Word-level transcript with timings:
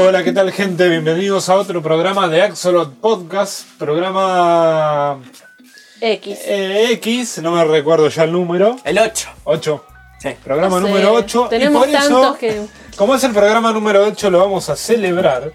Hola, 0.00 0.22
¿qué 0.22 0.32
tal 0.32 0.52
gente? 0.52 0.88
Bienvenidos 0.88 1.48
a 1.48 1.56
otro 1.56 1.82
programa 1.82 2.28
de 2.28 2.42
Axolot 2.42 2.94
Podcast, 3.00 3.66
programa 3.78 5.18
X. 6.00 6.38
eh, 6.44 6.88
X, 6.92 7.38
no 7.42 7.52
me 7.52 7.64
recuerdo 7.64 8.08
ya 8.08 8.24
el 8.24 8.32
número, 8.32 8.76
El 8.84 8.98
8. 8.98 9.28
8. 9.44 9.84
Sí. 10.20 10.30
Programa 10.44 10.80
No 10.80 10.86
sé, 10.86 10.92
número 10.92 11.12
8. 11.14 11.46
tenemos 11.50 11.86
y 11.88 11.90
por 11.92 12.00
eso, 12.02 12.08
tantos 12.20 12.38
que- 12.38 12.66
como 12.96 13.14
es 13.14 13.24
el 13.24 13.32
programa 13.32 13.72
número 13.72 14.04
8, 14.04 14.30
lo 14.30 14.38
vamos 14.40 14.68
a 14.68 14.76
celebrar 14.76 15.52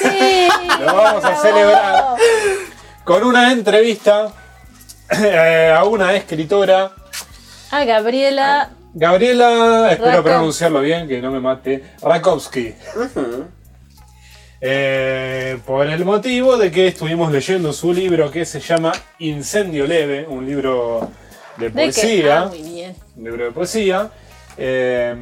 Sí. 0.00 0.48
Lo 0.80 0.94
vamos 0.94 1.24
a 1.24 1.36
celebrar. 1.36 2.04
con 3.04 3.22
una 3.24 3.52
entrevista 3.52 4.32
eh, 5.10 5.72
a 5.76 5.84
una 5.84 6.14
escritora, 6.14 6.92
A 7.70 7.84
Gabriela. 7.84 8.70
Gabriela, 8.96 9.88
espero 9.90 10.18
Rakov- 10.18 10.22
pronunciarlo 10.22 10.80
bien, 10.80 11.06
que 11.08 11.20
no 11.20 11.30
me 11.32 11.40
mate, 11.40 11.84
Rakowski. 12.00 12.74
Eh, 14.66 15.58
por 15.66 15.86
el 15.86 16.06
motivo 16.06 16.56
de 16.56 16.70
que 16.70 16.86
estuvimos 16.86 17.30
leyendo 17.30 17.70
su 17.74 17.92
libro 17.92 18.30
que 18.30 18.46
se 18.46 18.60
llama 18.60 18.92
Incendio 19.18 19.86
Leve, 19.86 20.26
un 20.26 20.46
libro 20.46 21.10
de 21.58 21.68
poesía. 21.68 22.44
Ah, 22.44 22.46
muy 22.46 22.62
bien. 22.62 22.96
un 23.14 23.24
libro 23.24 23.44
de 23.44 23.50
poesía. 23.50 24.10
Eh, 24.56 25.14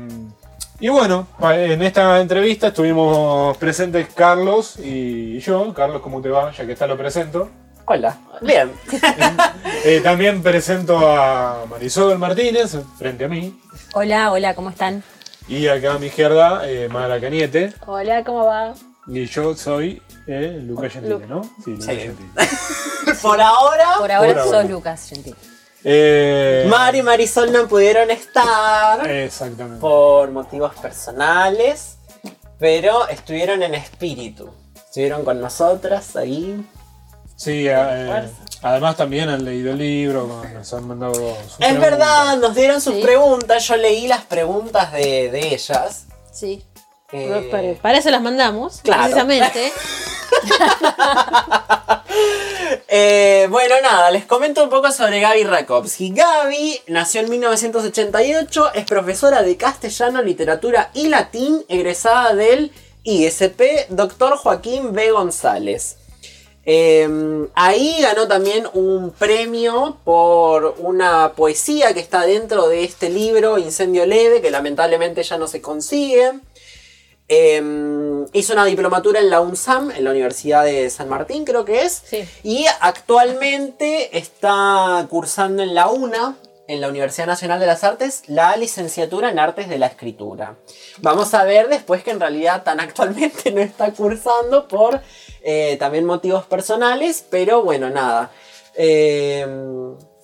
y 0.78 0.88
bueno, 0.90 1.26
en 1.40 1.82
esta 1.82 2.20
entrevista 2.20 2.68
estuvimos 2.68 3.56
presentes 3.56 4.06
Carlos 4.14 4.78
y 4.78 5.40
yo. 5.40 5.74
Carlos, 5.74 6.02
¿cómo 6.02 6.22
te 6.22 6.28
va? 6.28 6.52
Ya 6.52 6.64
que 6.64 6.74
está 6.74 6.86
lo 6.86 6.96
presento. 6.96 7.50
Hola. 7.86 8.16
Bien. 8.42 8.70
Eh, 9.84 10.00
también 10.00 10.40
presento 10.44 10.96
a 10.98 11.64
Marisol 11.68 12.16
Martínez, 12.16 12.76
frente 12.96 13.24
a 13.24 13.28
mí. 13.28 13.60
Hola, 13.94 14.30
hola, 14.30 14.54
¿cómo 14.54 14.70
están? 14.70 15.02
Y 15.48 15.66
acá 15.66 15.94
a 15.94 15.98
mi 15.98 16.06
izquierda, 16.06 16.62
eh, 16.70 16.88
Mara 16.88 17.20
Cañete. 17.20 17.72
Hola, 17.86 18.22
¿cómo 18.22 18.44
va? 18.44 18.74
Y 19.06 19.26
yo 19.26 19.54
soy 19.56 20.00
eh, 20.26 20.60
Luca 20.62 20.88
Gentile, 20.88 21.18
Lu- 21.18 21.26
¿no? 21.26 21.42
Sí, 21.64 21.72
Luca 21.72 21.84
Sí. 21.92 21.98
Gentile. 21.98 22.28
Por 23.22 23.40
ahora, 23.40 23.96
Por 23.98 24.12
ahora 24.12 24.34
Por 24.34 24.42
sos 24.44 24.52
ahora. 24.54 24.68
Lucas, 24.68 25.06
gentil. 25.08 25.34
Eh, 25.84 26.64
Mari 26.68 26.98
y 27.00 27.02
Marisol 27.02 27.50
no 27.52 27.66
pudieron 27.66 28.08
estar 28.12 29.04
Exactamente. 29.10 29.80
por 29.80 30.30
motivos 30.30 30.72
personales, 30.76 31.96
pero 32.58 33.08
estuvieron 33.08 33.62
en 33.64 33.74
espíritu. 33.74 34.48
Estuvieron 34.76 35.24
con 35.24 35.40
nosotras 35.40 36.14
ahí. 36.14 36.64
Sí, 37.34 37.66
eh, 37.66 38.30
además 38.62 38.96
también 38.96 39.28
han 39.28 39.44
leído 39.44 39.72
el 39.72 39.78
libro, 39.78 40.42
nos 40.54 40.72
han 40.72 40.86
mandado 40.86 41.14
sus 41.14 41.24
Es 41.24 41.56
preguntas. 41.56 41.80
verdad, 41.90 42.36
nos 42.36 42.54
dieron 42.54 42.80
sus 42.80 42.94
Sí. 42.94 43.02
preguntas. 43.02 43.66
Yo 43.66 43.76
leí 43.76 44.06
las 44.06 44.22
preguntas 44.24 44.92
de, 44.92 45.30
de 45.32 45.54
ellas. 45.54 46.06
Sí. 46.30 46.62
Eh, 47.12 47.48
Para, 47.50 47.74
para 47.74 47.98
eso 47.98 48.10
las 48.10 48.22
mandamos, 48.22 48.80
Claro. 48.82 49.02
precisamente. 49.02 49.72
Eh, 52.94 53.46
bueno, 53.50 53.74
nada, 53.82 54.10
les 54.10 54.24
comento 54.26 54.62
un 54.62 54.68
poco 54.70 54.92
sobre 54.92 55.20
Gaby 55.20 55.44
Rakowski. 55.44 56.10
Gaby 56.12 56.80
nació 56.88 57.22
en 57.22 57.30
1988, 57.30 58.72
es 58.74 58.84
profesora 58.84 59.42
de 59.42 59.56
castellano, 59.56 60.20
literatura 60.22 60.90
y 60.92 61.08
latín, 61.08 61.64
egresada 61.68 62.34
del 62.34 62.70
ISP 63.04 63.86
Dr. 63.88 64.36
Joaquín 64.36 64.92
B. 64.92 65.10
González. 65.10 65.96
Eh, 66.66 67.08
ahí 67.54 67.96
ganó 68.00 68.28
también 68.28 68.66
un 68.74 69.10
premio 69.10 69.96
por 70.04 70.74
una 70.78 71.32
poesía 71.34 71.94
que 71.94 72.00
está 72.00 72.22
dentro 72.26 72.68
de 72.68 72.84
este 72.84 73.08
libro, 73.10 73.58
Incendio 73.58 74.04
Leve, 74.06 74.42
que 74.42 74.50
lamentablemente 74.50 75.22
ya 75.22 75.38
no 75.38 75.46
se 75.48 75.60
consigue. 75.62 76.32
Eh, 77.28 77.62
hizo 78.32 78.52
una 78.52 78.64
diplomatura 78.64 79.20
en 79.20 79.30
la 79.30 79.40
UNSAM, 79.40 79.90
en 79.90 80.04
la 80.04 80.10
Universidad 80.10 80.64
de 80.64 80.90
San 80.90 81.08
Martín, 81.08 81.44
creo 81.44 81.64
que 81.64 81.82
es. 81.82 82.02
Sí. 82.04 82.24
Y 82.42 82.66
actualmente 82.80 84.16
está 84.18 85.06
cursando 85.08 85.62
en 85.62 85.74
la 85.74 85.88
UNA, 85.88 86.36
en 86.68 86.80
la 86.80 86.88
Universidad 86.88 87.26
Nacional 87.26 87.60
de 87.60 87.66
las 87.66 87.84
Artes, 87.84 88.22
la 88.28 88.56
licenciatura 88.56 89.30
en 89.30 89.38
Artes 89.38 89.68
de 89.68 89.78
la 89.78 89.86
Escritura. 89.86 90.56
Vamos 90.98 91.34
a 91.34 91.44
ver 91.44 91.68
después 91.68 92.02
que 92.02 92.10
en 92.10 92.20
realidad 92.20 92.62
tan 92.62 92.80
actualmente 92.80 93.50
no 93.50 93.60
está 93.60 93.92
cursando 93.92 94.68
por 94.68 95.00
eh, 95.42 95.76
también 95.78 96.04
motivos 96.04 96.44
personales, 96.46 97.24
pero 97.28 97.62
bueno, 97.62 97.90
nada. 97.90 98.30
Eh, 98.74 99.46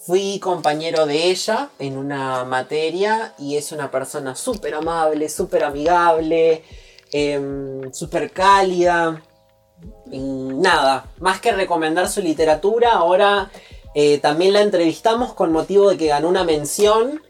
fui 0.08 0.38
compañero 0.38 1.04
de 1.04 1.24
ella 1.24 1.68
en 1.78 1.98
una 1.98 2.44
materia 2.44 3.34
y 3.38 3.56
es 3.56 3.72
una 3.72 3.90
persona 3.90 4.34
súper 4.34 4.74
amable, 4.74 5.28
súper 5.28 5.64
amigable, 5.64 6.64
em, 7.12 7.92
súper 7.92 8.30
cálida. 8.30 9.22
Y 10.10 10.18
nada, 10.18 11.06
más 11.18 11.40
que 11.40 11.52
recomendar 11.52 12.08
su 12.08 12.20
literatura, 12.20 12.92
ahora 12.92 13.50
eh, 13.94 14.18
también 14.18 14.52
la 14.52 14.62
entrevistamos 14.62 15.34
con 15.34 15.52
motivo 15.52 15.90
de 15.90 15.96
que 15.96 16.08
ganó 16.08 16.28
una 16.28 16.44
mención 16.44 17.22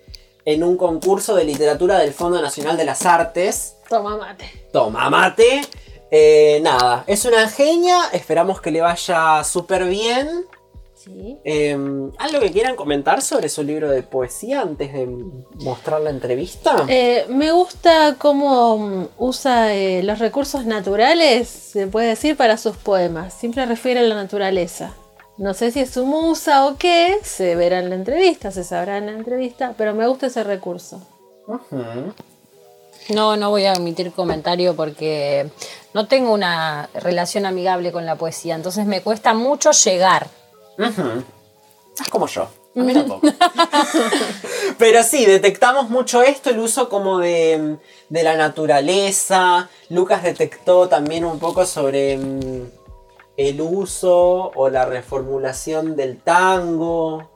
en 0.44 0.65
un 0.65 0.77
concurso 0.77 1.34
de 1.34 1.44
literatura 1.44 1.99
del 1.99 2.15
Fondo 2.15 2.41
Nacional 2.41 2.77
de 2.77 2.84
las 2.84 3.05
Artes. 3.05 3.77
Toma 3.88 4.17
mate. 4.17 4.69
Toma 4.72 5.11
mate. 5.11 5.61
Eh, 6.11 6.61
nada, 6.62 7.05
es 7.06 7.27
una 7.27 7.49
genia, 7.49 8.09
esperamos 8.12 8.61
que 8.61 8.71
le 8.71 8.81
vaya 8.81 9.44
súper 9.44 9.84
bien. 9.84 10.47
Sí. 10.99 11.39
Eh, 11.45 11.75
¿Algo 12.19 12.41
que 12.41 12.51
quieran 12.51 12.75
comentar 12.75 13.23
sobre 13.23 13.49
su 13.49 13.63
libro 13.63 13.89
de 13.89 14.03
poesía 14.03 14.63
antes 14.63 14.93
de 14.93 15.07
mostrar 15.61 16.01
la 16.01 16.11
entrevista? 16.11 16.87
Eh, 16.89 17.25
me 17.29 17.53
gusta 17.53 18.17
cómo 18.19 18.79
mm, 18.79 19.09
usa 19.19 19.75
eh, 19.75 20.03
los 20.03 20.19
recursos 20.19 20.65
naturales, 20.67 21.49
se 21.49 21.87
puede 21.87 22.09
decir, 22.09 22.37
para 22.37 22.57
sus 22.57 22.77
poemas. 22.77 23.33
Siempre 23.33 23.65
refiere 23.65 24.01
a 24.01 24.03
la 24.03 24.17
naturaleza. 24.17 24.93
No 25.37 25.55
sé 25.55 25.71
si 25.71 25.79
es 25.79 25.91
su 25.91 26.05
musa 26.05 26.67
o 26.67 26.77
qué, 26.77 27.17
se 27.23 27.55
verá 27.55 27.79
en 27.79 27.91
la 27.91 27.95
entrevista, 27.95 28.51
se 28.51 28.65
sabrá 28.65 28.99
en 28.99 29.07
la 29.07 29.13
entrevista, 29.13 29.75
pero 29.79 29.95
me 29.95 30.09
gusta 30.09 30.27
ese 30.27 30.43
recurso. 30.43 31.01
No, 33.09 33.37
no 33.37 33.51
voy 33.51 33.67
a 33.67 33.75
emitir 33.75 34.11
comentario 34.11 34.75
porque 34.75 35.49
no 35.95 36.09
tengo 36.09 36.33
una 36.33 36.91
relación 36.93 37.47
amigable 37.47 37.93
con 37.93 38.05
la 38.05 38.17
poesía, 38.17 38.57
entonces 38.57 38.85
me 38.85 39.01
cuesta 39.01 39.33
mucho 39.33 39.71
llegar. 39.71 40.27
Es 40.78 42.09
como 42.09 42.27
yo. 42.27 42.43
A 42.77 42.81
mí 42.81 42.94
tampoco. 42.94 43.27
Pero 44.78 45.03
sí, 45.03 45.27
detectamos 45.27 45.91
mucho 45.91 46.22
esto, 46.22 46.50
el 46.50 46.61
uso 46.61 46.89
como 46.89 47.19
de, 47.19 47.77
de 48.09 48.22
la 48.22 48.37
naturaleza. 48.37 49.69
Lucas 49.88 50.22
detectó 50.22 50.88
también 50.88 51.25
un 51.25 51.38
poco 51.41 51.67
sobre 51.67 52.17
mm, 52.17 52.71
el 53.37 53.61
uso 53.61 54.53
o 54.55 54.69
la 54.69 54.84
reformulación 54.84 55.97
del 55.97 56.19
tango. 56.19 57.31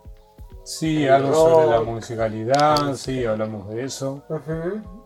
Sí, 0.65 1.09
algo 1.09 1.33
rock. 1.33 1.51
sobre 1.51 1.67
la 1.67 1.81
musicalidad, 1.81 2.95
sí, 2.95 3.25
hablamos 3.25 3.69
de 3.69 3.85
eso. 3.85 4.23
Ujú. 4.29 5.02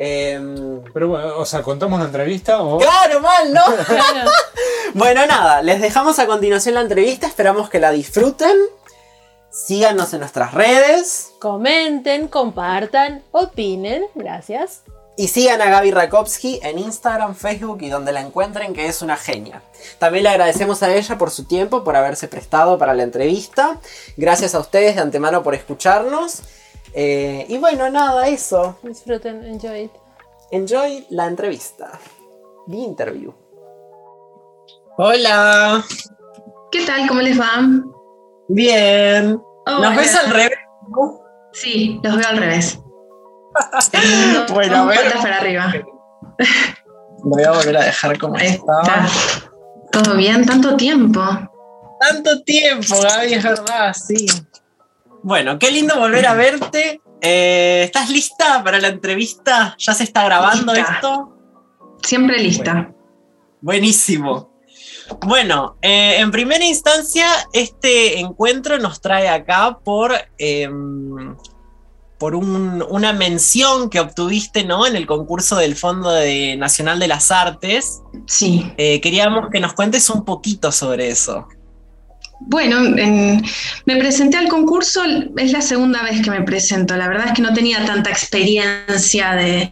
Em, 0.00 0.80
Pero 0.94 1.08
bueno, 1.08 1.36
o 1.38 1.44
sea, 1.44 1.62
¿contamos 1.62 1.98
la 1.98 2.06
entrevista 2.06 2.62
o...? 2.62 2.78
claro, 2.78 3.20
mal, 3.20 3.52
¿no? 3.52 3.62
Bueno, 4.94 5.26
nada, 5.26 5.60
les 5.60 5.80
dejamos 5.80 6.18
a 6.18 6.26
continuación 6.26 6.74
la 6.76 6.80
entrevista, 6.82 7.26
esperamos 7.26 7.68
que 7.68 7.78
la 7.80 7.90
disfruten. 7.90 8.56
Síganos 9.50 10.12
en 10.14 10.20
nuestras 10.20 10.54
redes 10.54 11.30
Comenten, 11.40 12.28
compartan, 12.28 13.22
opinen, 13.32 14.04
gracias. 14.14 14.82
y 15.16 15.28
sigan 15.28 15.60
a 15.60 15.66
Gaby 15.70 15.90
Rakowski 15.90 16.60
en 16.62 16.78
Instagram, 16.78 17.34
Facebook 17.34 17.78
y 17.82 17.88
donde 17.88 18.12
la 18.12 18.20
encuentren, 18.20 18.72
que 18.72 18.86
es 18.86 19.02
una 19.02 19.16
genia. 19.16 19.62
También 19.98 20.24
le 20.24 20.30
agradecemos 20.30 20.82
a 20.82 20.94
ella 20.94 21.18
por 21.18 21.30
su 21.30 21.44
tiempo, 21.44 21.82
por 21.82 21.96
haberse 21.96 22.28
prestado 22.28 22.78
para 22.78 22.94
la 22.94 23.02
entrevista. 23.02 23.78
Gracias 24.16 24.54
a 24.54 24.60
ustedes 24.60 24.94
de 24.94 25.02
antemano 25.02 25.42
por 25.42 25.54
escucharnos. 25.54 26.40
Eh, 26.94 27.46
y 27.48 27.58
bueno, 27.58 27.90
nada, 27.90 28.28
eso. 28.28 28.78
Disfruten, 28.82 29.44
enjoy 29.44 29.82
it. 29.84 29.92
Enjoy 30.50 31.06
la 31.10 31.26
entrevista. 31.26 31.90
The 32.68 32.76
interview. 32.76 33.32
Hola. 34.96 35.84
¿Qué 36.72 36.84
tal? 36.84 37.06
¿Cómo 37.08 37.20
les 37.20 37.38
va? 37.38 37.60
Bien. 38.48 39.32
¿Nos 39.66 39.78
Hola. 39.78 39.90
ves 39.90 40.14
al 40.16 40.30
revés? 40.30 40.58
Sí, 41.52 42.00
los 42.02 42.16
veo 42.16 42.28
al 42.28 42.36
revés. 42.38 42.78
Bueno, 44.52 44.76
a 44.76 44.84
ver. 44.86 45.12
para 45.20 45.38
arriba. 45.38 45.72
Lo 47.24 47.30
voy 47.30 47.42
a 47.42 47.50
volver 47.50 47.76
a 47.76 47.84
dejar 47.84 48.16
como 48.18 48.36
Ahí 48.36 48.48
estaba. 48.48 48.82
está. 48.82 49.50
¿Todo 49.90 50.14
bien? 50.16 50.46
¿Tanto 50.46 50.76
tiempo? 50.76 51.20
Tanto 51.98 52.42
tiempo, 52.44 52.94
Gaby, 53.02 53.34
es 53.34 53.42
verdad, 53.42 53.92
sí. 53.94 54.26
Bueno, 55.22 55.58
qué 55.58 55.70
lindo 55.70 55.96
volver 55.98 56.26
a 56.26 56.34
verte. 56.34 57.00
Eh, 57.20 57.82
¿Estás 57.84 58.10
lista 58.10 58.62
para 58.62 58.78
la 58.78 58.88
entrevista? 58.88 59.74
¿Ya 59.78 59.92
se 59.94 60.04
está 60.04 60.24
grabando 60.24 60.72
Lista. 60.72 60.94
esto? 60.94 61.36
Siempre 62.02 62.38
lista. 62.42 62.92
Buenísimo. 63.60 64.56
Bueno, 65.26 65.76
eh, 65.82 66.16
en 66.18 66.30
primera 66.30 66.64
instancia, 66.64 67.26
este 67.52 68.20
encuentro 68.20 68.78
nos 68.78 69.00
trae 69.00 69.28
acá 69.28 69.78
por 69.84 70.12
em, 70.38 71.34
por 72.18 72.34
un- 72.34 72.84
una 72.90 73.12
mención 73.12 73.88
que 73.90 74.00
obtuviste 74.00 74.64
¿no? 74.64 74.86
en 74.88 74.96
el 74.96 75.06
concurso 75.06 75.54
del 75.56 75.76
Fondo 75.76 76.10
de- 76.10 76.56
Nacional 76.56 76.98
de 76.98 77.06
las 77.08 77.30
Artes. 77.30 78.02
Sí. 78.26 78.72
Eh, 78.76 79.00
queríamos 79.00 79.50
que 79.52 79.60
nos 79.60 79.72
cuentes 79.72 80.10
un 80.10 80.24
poquito 80.24 80.72
sobre 80.72 81.08
eso. 81.10 81.46
Bueno, 82.40 82.84
en- 82.96 83.42
me 83.86 83.96
presenté 83.96 84.36
al 84.36 84.48
concurso, 84.48 85.02
es 85.36 85.52
la 85.52 85.60
segunda 85.60 86.02
vez 86.02 86.20
que 86.22 86.30
me 86.30 86.42
presento. 86.42 86.96
La 86.96 87.08
verdad 87.08 87.26
es 87.28 87.32
que 87.32 87.42
no 87.42 87.52
tenía 87.52 87.84
tanta 87.84 88.10
experiencia 88.10 89.34
de, 89.34 89.70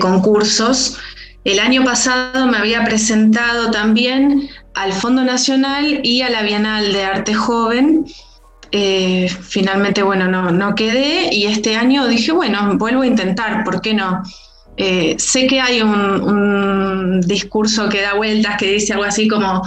concursos. 0.00 0.96
El 1.44 1.60
año 1.60 1.84
pasado 1.84 2.46
me 2.46 2.58
había 2.58 2.84
presentado 2.84 3.70
también 3.70 4.48
al 4.74 4.92
Fondo 4.92 5.24
Nacional 5.24 6.00
y 6.02 6.22
a 6.22 6.30
la 6.30 6.42
Bienal 6.42 6.92
de 6.92 7.04
Arte 7.04 7.34
Joven. 7.34 8.04
Eh, 8.70 9.28
finalmente, 9.40 10.02
bueno, 10.02 10.28
no, 10.28 10.50
no 10.50 10.74
quedé 10.74 11.32
y 11.32 11.46
este 11.46 11.76
año 11.76 12.06
dije, 12.06 12.32
bueno, 12.32 12.76
vuelvo 12.76 13.02
a 13.02 13.06
intentar, 13.06 13.64
¿por 13.64 13.80
qué 13.80 13.94
no? 13.94 14.22
Eh, 14.76 15.16
sé 15.18 15.46
que 15.46 15.60
hay 15.60 15.80
un 15.80 17.20
discurso 17.22 17.88
que 17.88 18.02
da 18.02 18.14
vueltas 18.14 18.56
que 18.58 18.72
dice 18.72 18.92
algo 18.92 19.04
así 19.04 19.26
como 19.26 19.62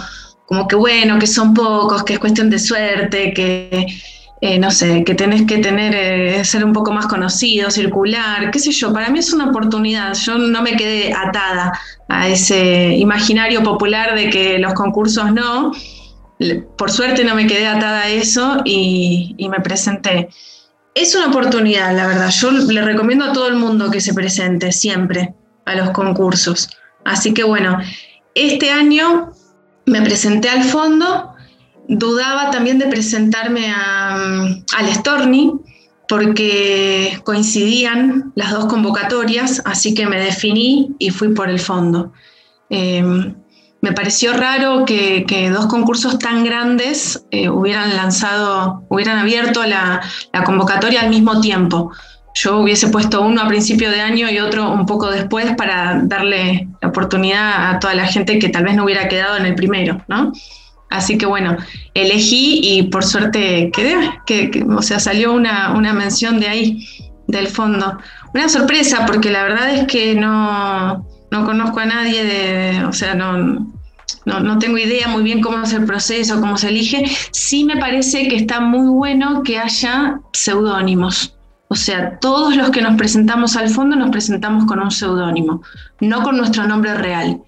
como 0.52 0.68
que 0.68 0.76
bueno, 0.76 1.18
que 1.18 1.26
son 1.26 1.54
pocos, 1.54 2.04
que 2.04 2.12
es 2.12 2.18
cuestión 2.18 2.50
de 2.50 2.58
suerte, 2.58 3.32
que 3.32 3.86
eh, 4.42 4.58
no 4.58 4.70
sé, 4.70 5.02
que 5.02 5.14
tenés 5.14 5.46
que 5.46 5.58
tener, 5.58 5.94
eh, 5.94 6.44
ser 6.44 6.62
un 6.62 6.74
poco 6.74 6.92
más 6.92 7.06
conocido, 7.06 7.70
circular, 7.70 8.50
qué 8.50 8.58
sé 8.58 8.70
yo, 8.70 8.92
para 8.92 9.08
mí 9.08 9.18
es 9.20 9.32
una 9.32 9.48
oportunidad, 9.48 10.12
yo 10.12 10.36
no 10.36 10.60
me 10.60 10.76
quedé 10.76 11.14
atada 11.14 11.72
a 12.06 12.28
ese 12.28 12.94
imaginario 12.98 13.62
popular 13.62 14.14
de 14.14 14.28
que 14.28 14.58
los 14.58 14.74
concursos 14.74 15.32
no, 15.32 15.72
por 16.76 16.90
suerte 16.90 17.24
no 17.24 17.34
me 17.34 17.46
quedé 17.46 17.66
atada 17.66 18.02
a 18.02 18.08
eso 18.10 18.60
y, 18.66 19.34
y 19.38 19.48
me 19.48 19.60
presenté. 19.60 20.28
Es 20.94 21.14
una 21.14 21.28
oportunidad, 21.28 21.96
la 21.96 22.06
verdad, 22.08 22.28
yo 22.28 22.50
le 22.50 22.82
recomiendo 22.82 23.24
a 23.24 23.32
todo 23.32 23.48
el 23.48 23.54
mundo 23.54 23.90
que 23.90 24.02
se 24.02 24.12
presente 24.12 24.70
siempre 24.70 25.32
a 25.64 25.76
los 25.76 25.92
concursos, 25.92 26.68
así 27.06 27.32
que 27.32 27.42
bueno, 27.42 27.78
este 28.34 28.70
año 28.70 29.32
me 29.86 30.02
presenté 30.02 30.48
al 30.48 30.64
fondo, 30.64 31.34
dudaba 31.88 32.50
también 32.50 32.78
de 32.78 32.86
presentarme 32.86 33.68
mm, 33.68 34.64
al 34.76 34.94
Storni 34.94 35.52
porque 36.08 37.18
coincidían 37.24 38.32
las 38.34 38.50
dos 38.50 38.66
convocatorias, 38.66 39.62
así 39.64 39.94
que 39.94 40.06
me 40.06 40.20
definí 40.20 40.94
y 40.98 41.10
fui 41.10 41.28
por 41.28 41.48
el 41.48 41.58
fondo. 41.58 42.12
Eh, 42.68 43.02
me 43.80 43.92
pareció 43.92 44.32
raro 44.32 44.84
que, 44.84 45.50
dos 45.52 45.66
concursos 45.66 46.18
tan 46.18 46.44
grandes 46.44 47.24
eh, 47.30 47.48
hubieran 47.48 47.96
lanzado, 47.96 48.84
hubieran 48.88 49.18
abierto 49.18 49.64
la 49.64 50.02
convocatoria 50.44 51.00
al 51.00 51.10
mismo 51.10 51.40
tiempo. 51.40 51.90
Yo 52.34 52.58
hubiese 52.58 52.88
puesto 52.88 53.20
uno 53.22 53.42
a 53.42 53.48
principio 53.48 53.90
de 53.90 54.00
año 54.00 54.30
y 54.30 54.38
otro 54.38 54.70
un 54.72 54.86
poco 54.86 55.10
después 55.10 55.54
para 55.56 56.00
darle 56.04 56.68
la 56.80 56.88
oportunidad 56.88 57.70
a 57.70 57.78
toda 57.78 57.94
la 57.94 58.06
gente 58.06 58.38
que 58.38 58.48
tal 58.48 58.64
vez 58.64 58.74
no 58.74 58.84
hubiera 58.84 59.08
quedado 59.08 59.36
en 59.36 59.46
el 59.46 59.54
primero, 59.54 60.02
¿no? 60.08 60.32
Así 60.88 61.16
que 61.18 61.26
bueno, 61.26 61.56
elegí 61.94 62.60
y 62.62 62.82
por 62.84 63.04
suerte 63.04 63.70
quedé, 63.72 63.96
que, 64.26 64.50
que- 64.50 64.62
o 64.64 64.82
sea, 64.82 64.98
salió 64.98 65.32
una, 65.32 65.72
una 65.74 65.92
mención 65.92 66.38
de 66.40 66.48
ahí, 66.48 66.86
del 67.28 67.48
fondo. 67.48 67.98
Una 68.34 68.48
sorpresa, 68.48 69.06
porque 69.06 69.30
la 69.30 69.42
verdad 69.42 69.70
es 69.74 69.86
que 69.86 70.14
no, 70.14 71.06
no 71.30 71.44
conozco 71.44 71.80
a 71.80 71.86
nadie 71.86 72.24
de, 72.24 72.84
o 72.84 72.92
sea, 72.92 73.14
no, 73.14 73.36
no, 74.26 74.40
no 74.40 74.58
tengo 74.58 74.76
idea 74.78 75.08
muy 75.08 75.22
bien 75.22 75.40
cómo 75.40 75.62
es 75.62 75.72
el 75.72 75.84
proceso, 75.84 76.40
cómo 76.40 76.56
se 76.58 76.68
elige. 76.68 77.04
Sí 77.30 77.64
me 77.64 77.76
parece 77.78 78.28
que 78.28 78.36
está 78.36 78.60
muy 78.60 78.88
bueno 78.88 79.42
que 79.42 79.58
haya 79.58 80.20
seudónimos. 80.32 81.34
O 81.72 81.74
sea, 81.74 82.18
todos 82.18 82.54
los 82.54 82.68
que 82.68 82.82
nos 82.82 82.98
presentamos 82.98 83.56
al 83.56 83.70
fondo 83.70 83.96
nos 83.96 84.10
presentamos 84.10 84.66
con 84.66 84.78
un 84.78 84.90
seudónimo, 84.90 85.62
no 86.00 86.22
con 86.22 86.36
nuestro 86.36 86.66
nombre 86.66 86.92
real. 86.92 87.40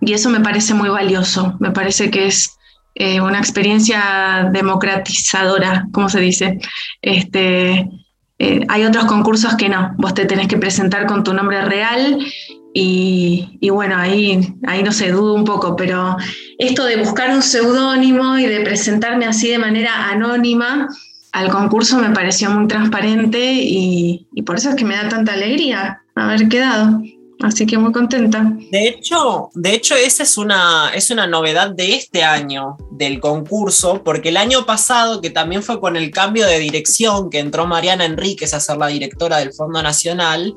Y 0.00 0.12
eso 0.12 0.30
me 0.30 0.38
parece 0.38 0.72
muy 0.72 0.88
valioso. 0.88 1.56
Me 1.58 1.72
parece 1.72 2.08
que 2.08 2.28
es 2.28 2.56
eh, 2.94 3.20
una 3.20 3.40
experiencia 3.40 4.48
democratizadora, 4.52 5.88
¿cómo 5.90 6.08
se 6.08 6.20
dice? 6.20 6.60
Este, 7.02 7.90
eh, 8.38 8.60
hay 8.68 8.84
otros 8.84 9.06
concursos 9.06 9.56
que 9.56 9.68
no. 9.68 9.96
Vos 9.98 10.14
te 10.14 10.26
tenés 10.26 10.46
que 10.46 10.58
presentar 10.58 11.06
con 11.06 11.24
tu 11.24 11.34
nombre 11.34 11.60
real 11.62 12.24
y, 12.72 13.58
y 13.60 13.70
bueno, 13.70 13.96
ahí, 13.96 14.54
ahí 14.64 14.84
no 14.84 14.92
sé, 14.92 15.10
dudo 15.10 15.34
un 15.34 15.44
poco, 15.44 15.74
pero 15.74 16.16
esto 16.56 16.84
de 16.84 16.98
buscar 16.98 17.34
un 17.34 17.42
seudónimo 17.42 18.38
y 18.38 18.46
de 18.46 18.60
presentarme 18.60 19.26
así 19.26 19.50
de 19.50 19.58
manera 19.58 20.08
anónima 20.08 20.86
al 21.32 21.50
concurso 21.50 21.98
me 21.98 22.10
pareció 22.10 22.50
muy 22.50 22.68
transparente 22.68 23.54
y, 23.54 24.26
y 24.34 24.42
por 24.42 24.56
eso 24.56 24.70
es 24.70 24.76
que 24.76 24.84
me 24.84 24.96
da 24.96 25.08
tanta 25.08 25.32
alegría 25.32 26.02
haber 26.14 26.48
quedado. 26.48 27.00
Así 27.40 27.66
que 27.66 27.76
muy 27.76 27.90
contenta. 27.90 28.52
De 28.70 28.86
hecho, 28.86 29.50
de 29.54 29.74
hecho 29.74 29.96
esa 29.96 30.22
es 30.22 30.38
una, 30.38 30.90
es 30.94 31.10
una 31.10 31.26
novedad 31.26 31.70
de 31.70 31.96
este 31.96 32.22
año 32.22 32.76
del 32.92 33.18
concurso, 33.18 34.02
porque 34.04 34.28
el 34.28 34.36
año 34.36 34.64
pasado, 34.64 35.20
que 35.20 35.30
también 35.30 35.62
fue 35.64 35.80
con 35.80 35.96
el 35.96 36.12
cambio 36.12 36.46
de 36.46 36.60
dirección, 36.60 37.30
que 37.30 37.40
entró 37.40 37.66
Mariana 37.66 38.04
Enríquez 38.04 38.54
a 38.54 38.60
ser 38.60 38.76
la 38.76 38.86
directora 38.86 39.38
del 39.38 39.52
Fondo 39.52 39.82
Nacional, 39.82 40.54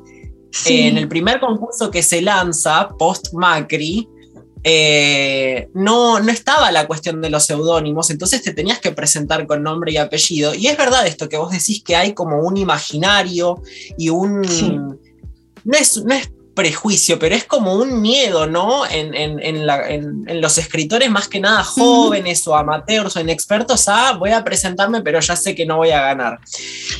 Sí. 0.52 0.82
en 0.86 0.96
el 0.96 1.08
primer 1.08 1.40
concurso 1.40 1.90
que 1.90 2.02
se 2.02 2.22
lanza, 2.22 2.88
post 2.98 3.34
Macri, 3.34 4.08
eh, 4.68 5.68
no, 5.74 6.18
no 6.18 6.32
estaba 6.32 6.72
la 6.72 6.88
cuestión 6.88 7.20
de 7.22 7.30
los 7.30 7.44
seudónimos, 7.46 8.10
entonces 8.10 8.42
te 8.42 8.52
tenías 8.52 8.80
que 8.80 8.90
presentar 8.90 9.46
con 9.46 9.62
nombre 9.62 9.92
y 9.92 9.96
apellido. 9.96 10.56
Y 10.56 10.66
es 10.66 10.76
verdad 10.76 11.06
esto 11.06 11.28
que 11.28 11.36
vos 11.36 11.52
decís 11.52 11.84
que 11.84 11.94
hay 11.94 12.14
como 12.14 12.40
un 12.40 12.56
imaginario 12.56 13.62
y 13.96 14.08
un... 14.08 14.44
Sí. 14.44 14.76
No, 15.64 15.78
es, 15.78 16.04
no 16.04 16.12
es 16.14 16.30
prejuicio, 16.54 17.16
pero 17.18 17.34
es 17.36 17.44
como 17.44 17.74
un 17.74 18.00
miedo, 18.00 18.46
¿no? 18.48 18.84
En, 18.86 19.14
en- 19.14 19.38
en 19.40 19.66
la- 19.66 19.88
en- 19.88 20.24
en 20.26 20.40
los 20.40 20.58
escritores 20.58 21.10
más 21.10 21.28
que 21.28 21.38
nada 21.38 21.62
jóvenes 21.62 22.44
o 22.48 22.56
amateurs 22.56 23.14
o 23.16 23.20
inexpertos 23.20 23.86
a 23.88 24.14
voy 24.14 24.30
a 24.30 24.42
presentarme, 24.42 25.00
pero 25.02 25.20
ya 25.20 25.36
sé 25.36 25.54
que 25.54 25.64
no 25.66 25.76
voy 25.76 25.90
a 25.90 26.00
ganar. 26.00 26.40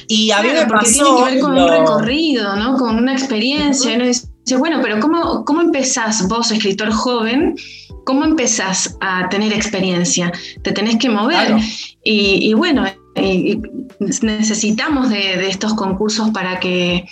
Y 0.07 0.31
a 0.31 0.41
mí 0.43 0.51
Claro, 0.51 0.61
me 0.61 0.67
porque 0.69 0.87
pasó... 0.87 1.05
tiene 1.17 1.25
que 1.25 1.35
ver 1.35 1.41
con 1.41 1.59
un 1.59 1.69
recorrido, 1.69 2.55
¿no? 2.55 2.77
Con 2.77 2.97
una 2.97 3.13
experiencia. 3.15 3.91
y 3.93 3.97
uno 3.97 4.05
dice, 4.47 4.57
bueno, 4.59 4.79
pero 4.83 5.01
¿cómo, 5.01 5.45
¿cómo 5.45 5.61
empezás 5.61 6.27
vos, 6.29 6.51
escritor 6.53 6.91
joven? 6.93 7.57
¿Cómo 8.05 8.25
empezás 8.25 8.97
a 9.01 9.29
tener 9.29 9.53
experiencia? 9.53 10.33
Te 10.63 10.71
tenés 10.73 10.97
que 10.97 11.11
mover. 11.11 11.47
Claro. 11.49 11.59
Y, 12.05 12.49
y 12.51 12.55
bueno, 12.55 12.85
y- 13.17 13.53
y 13.53 13.61
necesitamos 14.23 15.09
de, 15.11 15.37
de 15.37 15.49
estos 15.49 15.75
concursos 15.75 16.31
para 16.31 16.61
que 16.61 17.05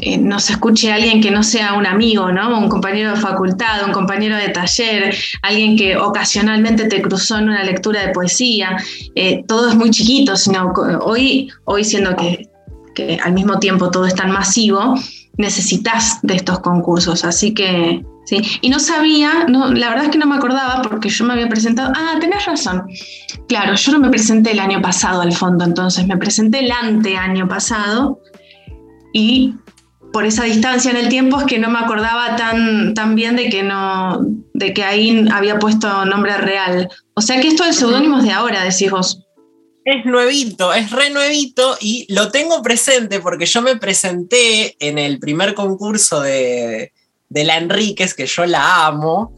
eh, 0.00 0.18
nos 0.18 0.50
escuche 0.50 0.92
alguien 0.92 1.20
que 1.20 1.30
no 1.30 1.42
sea 1.42 1.74
un 1.74 1.86
amigo, 1.86 2.32
¿no? 2.32 2.58
Un 2.58 2.68
compañero 2.68 3.10
de 3.12 3.20
facultad, 3.20 3.84
un 3.86 3.92
compañero 3.92 4.36
de 4.36 4.48
taller, 4.48 5.14
alguien 5.42 5.76
que 5.76 5.96
ocasionalmente 5.96 6.86
te 6.86 7.00
cruzó 7.02 7.38
en 7.38 7.44
una 7.50 7.62
lectura 7.64 8.04
de 8.06 8.12
poesía. 8.12 8.76
Eh, 9.14 9.44
todo 9.46 9.68
es 9.68 9.76
muy 9.76 9.90
chiquito, 9.90 10.36
sino 10.36 10.72
hoy, 11.02 11.48
hoy 11.64 11.84
siendo 11.84 12.16
que, 12.16 12.48
que 12.94 13.18
al 13.22 13.32
mismo 13.32 13.58
tiempo 13.60 13.90
todo 13.90 14.06
es 14.06 14.14
tan 14.14 14.30
masivo, 14.32 14.94
necesitas 15.40 16.18
de 16.22 16.36
estos 16.36 16.60
concursos. 16.60 17.24
Así 17.24 17.52
que, 17.54 18.04
sí. 18.24 18.40
Y 18.60 18.68
no 18.68 18.78
sabía, 18.78 19.44
no, 19.48 19.72
la 19.72 19.88
verdad 19.88 20.04
es 20.04 20.10
que 20.10 20.18
no 20.18 20.26
me 20.26 20.36
acordaba 20.36 20.82
porque 20.82 21.08
yo 21.08 21.24
me 21.24 21.32
había 21.32 21.48
presentado. 21.48 21.92
Ah, 21.96 22.16
tenés 22.20 22.46
razón. 22.46 22.84
Claro, 23.48 23.74
yo 23.74 23.92
no 23.92 23.98
me 23.98 24.10
presenté 24.10 24.52
el 24.52 24.60
año 24.60 24.80
pasado 24.80 25.22
al 25.22 25.32
fondo, 25.32 25.64
entonces 25.64 26.06
me 26.06 26.16
presenté 26.16 26.60
el 26.60 26.70
anteaño 26.70 27.48
pasado 27.48 28.20
y 29.12 29.54
por 30.12 30.24
esa 30.24 30.44
distancia 30.44 30.90
en 30.90 30.96
el 30.96 31.08
tiempo 31.08 31.38
es 31.38 31.44
que 31.44 31.58
no 31.58 31.70
me 31.70 31.78
acordaba 31.78 32.36
tan, 32.36 32.94
tan 32.94 33.14
bien 33.14 33.36
de 33.36 33.48
que 33.48 33.62
no, 33.62 34.20
de 34.54 34.72
que 34.72 34.84
ahí 34.84 35.26
había 35.32 35.58
puesto 35.58 36.04
nombre 36.04 36.36
real. 36.36 36.88
O 37.14 37.20
sea 37.20 37.40
que 37.40 37.48
esto 37.48 37.64
del 37.64 37.74
seudónimo 37.74 38.18
es 38.18 38.24
de 38.24 38.32
ahora, 38.32 38.64
decís 38.64 38.90
vos. 38.90 39.24
Es 39.84 40.04
nuevito, 40.04 40.74
es 40.74 40.90
re 40.90 41.08
nuevito 41.10 41.76
y 41.80 42.06
lo 42.12 42.30
tengo 42.30 42.62
presente 42.62 43.20
porque 43.20 43.46
yo 43.46 43.62
me 43.62 43.76
presenté 43.76 44.76
en 44.78 44.98
el 44.98 45.18
primer 45.18 45.54
concurso 45.54 46.20
de, 46.20 46.92
de 47.30 47.44
la 47.44 47.56
Enríquez, 47.56 48.12
que 48.12 48.26
yo 48.26 48.44
la 48.44 48.86
amo, 48.86 49.34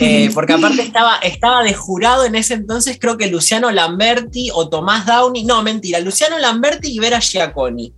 eh, 0.00 0.30
porque 0.34 0.52
aparte 0.52 0.82
estaba, 0.82 1.16
estaba 1.22 1.62
de 1.62 1.72
jurado 1.72 2.26
en 2.26 2.34
ese 2.34 2.54
entonces, 2.54 2.98
creo 3.00 3.16
que 3.16 3.28
Luciano 3.28 3.70
Lamberti 3.70 4.50
o 4.52 4.68
Tomás 4.68 5.06
Downey, 5.06 5.44
no, 5.44 5.62
mentira, 5.62 6.00
Luciano 6.00 6.38
Lamberti 6.38 6.92
y 6.92 6.98
Vera 6.98 7.20
Giaconi. 7.20 7.94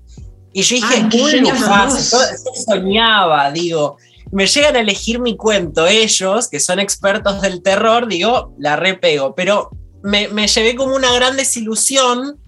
Y 0.53 0.63
yo 0.63 0.77
dije, 0.77 1.07
qué 1.11 1.37
lujazo, 1.39 2.19
soñaba, 2.67 3.51
digo, 3.53 3.97
me 4.33 4.47
llegan 4.47 4.77
a 4.77 4.81
elegir 4.81 5.21
mi 5.21 5.37
cuento 5.37 5.87
ellos, 5.87 6.49
que 6.49 6.61
son 6.61 6.79
expertos 6.79 7.41
del 7.41 7.63
terror, 7.63 8.09
digo, 8.09 8.55
la 8.59 8.77
repego, 8.77 9.35
pero 9.35 9.71
me, 10.03 10.29
me 10.29 10.47
llevé 10.47 10.75
como 10.77 10.95
una 10.97 11.13
gran 11.13 11.37
desilusión 11.37 12.39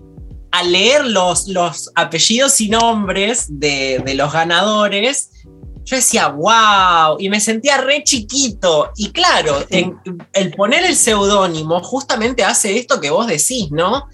al 0.51 0.73
leer 0.73 1.07
los, 1.07 1.49
los 1.49 1.91
apellidos 1.95 2.61
y 2.61 2.69
nombres 2.69 3.47
de, 3.49 4.03
de 4.05 4.15
los 4.15 4.33
ganadores. 4.33 5.31
Yo 5.85 5.97
decía, 5.97 6.29
wow, 6.29 7.17
y 7.19 7.29
me 7.29 7.41
sentía 7.41 7.79
re 7.79 8.05
chiquito. 8.05 8.91
Y 8.97 9.11
claro, 9.11 9.65
en- 9.71 9.99
el 10.33 10.53
poner 10.53 10.85
el 10.85 10.95
seudónimo 10.95 11.83
justamente 11.83 12.45
hace 12.45 12.79
esto 12.79 13.01
que 13.01 13.11
vos 13.11 13.27
decís, 13.27 13.71
¿no? 13.71 14.07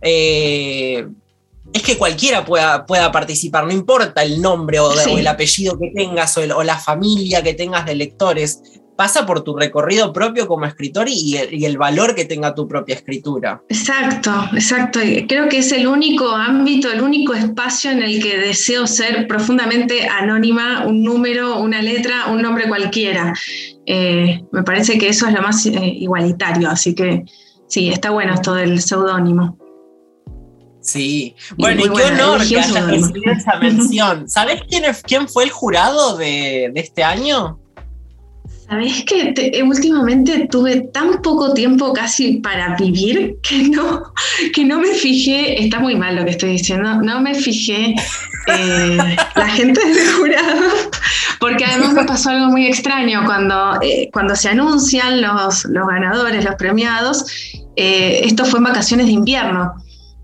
Eh, 0.00 1.06
es 1.72 1.82
que 1.82 1.96
cualquiera 1.96 2.44
pueda, 2.44 2.84
pueda 2.86 3.10
participar, 3.10 3.64
no 3.64 3.72
importa 3.72 4.22
el 4.22 4.40
nombre 4.40 4.78
o, 4.80 4.90
de- 4.94 5.02
Sí. 5.04 5.10
o 5.14 5.18
el 5.18 5.26
apellido 5.26 5.78
que 5.78 5.90
tengas 5.94 6.36
o, 6.36 6.42
el- 6.42 6.52
o 6.52 6.62
la 6.62 6.76
familia 6.78 7.42
que 7.42 7.54
tengas 7.54 7.86
de 7.86 7.94
lectores. 7.94 8.62
Pasa 8.94 9.24
por 9.24 9.42
tu 9.42 9.56
recorrido 9.56 10.12
propio 10.12 10.46
como 10.46 10.66
escritor 10.66 11.08
y 11.08 11.36
el, 11.38 11.54
y 11.54 11.64
el 11.64 11.78
valor 11.78 12.14
que 12.14 12.26
tenga 12.26 12.54
tu 12.54 12.68
propia 12.68 12.94
escritura. 12.94 13.62
Exacto, 13.70 14.30
exacto. 14.52 15.00
Creo 15.26 15.48
que 15.48 15.58
es 15.58 15.72
el 15.72 15.86
único 15.86 16.28
ámbito, 16.28 16.92
el 16.92 17.00
único 17.00 17.32
espacio 17.32 17.90
en 17.90 18.02
el 18.02 18.22
que 18.22 18.36
deseo 18.36 18.86
ser 18.86 19.26
profundamente 19.26 20.06
anónima, 20.06 20.84
un 20.86 21.02
número, 21.02 21.58
una 21.58 21.80
letra, 21.80 22.26
un 22.26 22.42
nombre 22.42 22.68
cualquiera. 22.68 23.32
Eh, 23.86 24.40
me 24.52 24.62
parece 24.62 24.98
que 24.98 25.08
eso 25.08 25.26
es 25.26 25.32
lo 25.32 25.40
más 25.42 25.64
eh, 25.66 25.72
igualitario, 25.72 26.68
así 26.68 26.94
que 26.94 27.24
sí, 27.68 27.88
está 27.88 28.10
bueno 28.10 28.34
esto 28.34 28.54
del 28.54 28.80
seudónimo. 28.80 29.58
Sí. 30.82 31.34
Bueno, 31.56 31.80
y, 31.80 31.84
qué 31.96 32.04
honor 32.04 32.36
elegí 32.36 32.54
que 32.54 32.60
hayas 32.60 32.86
recibido 32.86 33.32
esa 33.32 33.56
mención. 33.60 34.28
¿Sabes 34.28 34.60
quién, 34.68 34.84
es- 34.84 35.02
quién 35.02 35.28
fue 35.28 35.44
el 35.44 35.50
jurado 35.50 36.16
de, 36.16 36.70
de 36.74 36.80
este 36.80 37.02
año? 37.04 37.58
Sabes 38.68 39.04
que 39.04 39.32
te- 39.32 39.58
eh, 39.58 39.62
últimamente 39.62 40.48
tuve 40.50 40.80
tan 40.92 41.20
poco 41.22 41.52
tiempo 41.52 41.92
casi 41.92 42.38
para 42.38 42.74
vivir 42.76 43.36
que 43.42 43.68
no, 43.68 44.02
que 44.54 44.64
no 44.64 44.80
me 44.80 44.88
fijé, 44.94 45.62
está 45.62 45.78
muy 45.78 45.94
mal 45.94 46.16
lo 46.16 46.24
que 46.24 46.30
estoy 46.30 46.52
diciendo, 46.52 46.94
no 47.02 47.20
me 47.20 47.34
fijé 47.34 47.94
eh, 48.48 49.16
la 49.36 49.48
gente 49.48 49.78
del 49.86 50.12
jurado, 50.16 50.62
porque 51.38 51.64
además 51.66 51.92
me 51.92 52.04
pasó 52.04 52.30
algo 52.30 52.46
muy 52.46 52.66
extraño 52.66 53.24
cuando, 53.26 53.78
eh, 53.82 54.08
cuando 54.12 54.34
se 54.34 54.48
anuncian 54.48 55.20
los, 55.20 55.64
los 55.66 55.86
ganadores, 55.86 56.42
los 56.44 56.54
premiados, 56.54 57.24
eh, 57.76 58.22
esto 58.24 58.44
fue 58.46 58.58
en 58.58 58.64
vacaciones 58.64 59.06
de 59.06 59.12
invierno, 59.12 59.74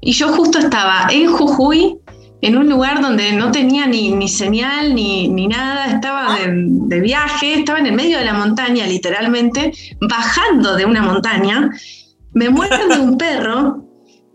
y 0.09 0.13
yo 0.13 0.29
justo 0.29 0.59
estaba 0.59 1.07
en 1.11 1.27
Jujuy, 1.27 1.99
en 2.41 2.57
un 2.57 2.67
lugar 2.67 3.03
donde 3.03 3.31
no 3.33 3.53
tenía 3.53 3.87
ni, 3.87 4.11
ni 4.11 4.27
señal 4.27 4.95
ni, 4.95 5.29
ni 5.29 5.49
nada, 5.49 5.85
estaba 5.85 6.35
de, 6.39 6.47
de 6.51 7.01
viaje, 7.01 7.59
estaba 7.59 7.79
en 7.79 7.89
el 7.89 7.93
medio 7.93 8.17
de 8.17 8.25
la 8.25 8.33
montaña, 8.33 8.87
literalmente, 8.87 9.71
bajando 10.01 10.77
de 10.77 10.87
una 10.87 11.03
montaña, 11.03 11.71
me 12.33 12.49
muerde 12.49 12.99
un 12.99 13.19
perro, 13.19 13.85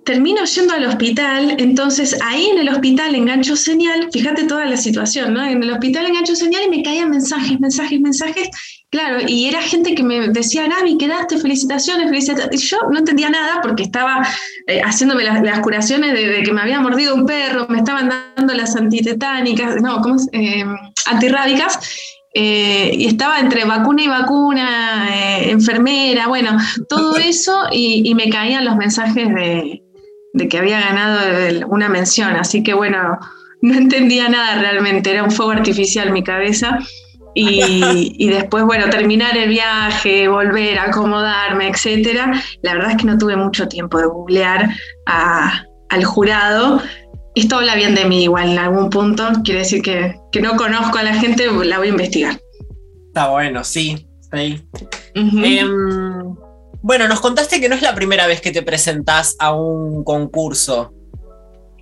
termino 0.06 0.44
yendo 0.44 0.76
al 0.76 0.86
hospital, 0.86 1.56
entonces 1.58 2.20
ahí 2.22 2.50
en 2.50 2.60
el 2.60 2.70
hospital 2.70 3.16
engancho 3.16 3.56
señal, 3.56 4.10
fíjate 4.14 4.44
toda 4.44 4.66
la 4.66 4.78
situación, 4.78 5.34
¿no? 5.34 5.44
En 5.44 5.64
el 5.64 5.72
hospital 5.72 6.06
engancho 6.06 6.36
señal 6.36 6.62
y 6.68 6.70
me 6.70 6.84
caían 6.84 7.10
mensajes, 7.10 7.60
mensajes, 7.60 8.00
mensajes, 8.00 8.48
claro, 8.94 9.18
y 9.28 9.48
era 9.48 9.60
gente 9.60 9.96
que 9.96 10.04
me 10.04 10.28
decía, 10.30 10.68
Gaby, 10.68 11.00
quedaste, 11.00 11.40
felicitaciones, 11.40 12.10
felicitaciones, 12.10 12.64
y 12.64 12.68
yo 12.68 12.78
no 12.92 13.00
entendía 13.00 13.28
nada 13.32 13.60
porque 13.64 13.82
estaba 13.82 14.22
eh, 14.68 14.82
haciéndome 14.82 15.24
las, 15.24 15.42
las 15.42 15.62
curaciones 15.62 16.14
de, 16.14 16.28
de 16.28 16.44
que 16.44 16.54
me 16.54 16.62
había 16.62 16.80
mordido 16.80 17.16
un 17.16 17.26
perro, 17.26 17.66
me 17.70 17.80
estaban 17.80 18.12
dando 18.36 18.54
las 18.54 18.76
antitetánicas, 18.76 19.82
no, 19.82 20.00
¿cómo 20.02 20.18
es? 20.18 20.30
Eh, 20.32 20.64
antirrábicas, 21.08 21.80
eh, 22.36 22.92
y 22.94 23.08
estaba 23.08 23.40
entre 23.40 23.66
vacuna 23.66 24.04
y 24.04 24.08
vacuna, 24.08 25.08
eh, 25.10 25.50
enfermera, 25.50 26.28
bueno, 26.28 26.56
todo 26.88 27.18
eso, 27.18 27.64
y, 27.72 28.08
y 28.08 28.14
me 28.14 28.30
caían 28.30 28.64
los 28.64 28.76
mensajes 28.76 29.28
de, 29.34 29.82
de 30.34 30.48
que 30.48 30.60
había 30.60 30.80
ganado 30.80 31.68
una 31.68 31.90
mención, 31.90 32.36
así 32.36 32.62
que 32.62 32.76
bueno, 32.76 33.18
no 33.62 33.74
entendía 33.74 34.30
nada 34.30 34.62
realmente, 34.62 35.10
era 35.10 35.24
un 35.24 35.32
fuego 35.32 35.52
artificial 35.52 36.12
mi 36.12 36.24
cabeza. 36.24 36.78
Y, 37.36 38.16
y 38.18 38.30
después, 38.30 38.64
bueno, 38.64 38.90
terminar 38.90 39.36
el 39.38 39.50
viaje, 39.50 40.28
volver 40.28 40.78
a 40.80 40.84
acomodarme, 40.86 41.68
etcétera. 41.70 42.32
La 42.62 42.74
verdad 42.74 42.92
es 42.92 42.98
que 42.98 43.06
no 43.06 43.18
tuve 43.18 43.36
mucho 43.36 43.68
tiempo 43.68 43.98
de 43.98 44.06
googlear 44.06 44.70
a- 45.08 45.64
al 45.90 46.04
jurado. 46.06 46.82
Esto 47.36 47.56
habla 47.58 47.76
bien 47.76 47.96
de 47.96 48.06
mí 48.06 48.24
igual 48.24 48.52
en 48.52 48.60
algún 48.60 48.90
punto. 48.92 49.28
Quiere 49.44 49.62
decir 49.62 49.82
que, 49.82 50.16
que 50.32 50.42
no 50.42 50.56
conozco 50.56 50.98
a 51.00 51.04
la 51.04 51.16
gente, 51.16 51.48
la 51.66 51.80
voy 51.80 51.88
a 51.88 51.92
investigar. 51.92 52.40
Está 53.08 53.30
bueno, 53.30 53.64
sí. 53.64 54.08
sí. 54.32 54.64
Em, 55.16 56.36
bueno, 56.82 57.08
nos 57.08 57.20
contaste 57.22 57.60
que 57.60 57.70
no 57.70 57.76
es 57.76 57.82
la 57.82 57.96
primera 57.96 58.28
vez 58.28 58.42
que 58.42 58.52
te 58.52 58.62
presentás 58.62 59.36
a 59.40 59.54
un 59.56 60.04
concurso. 60.04 60.94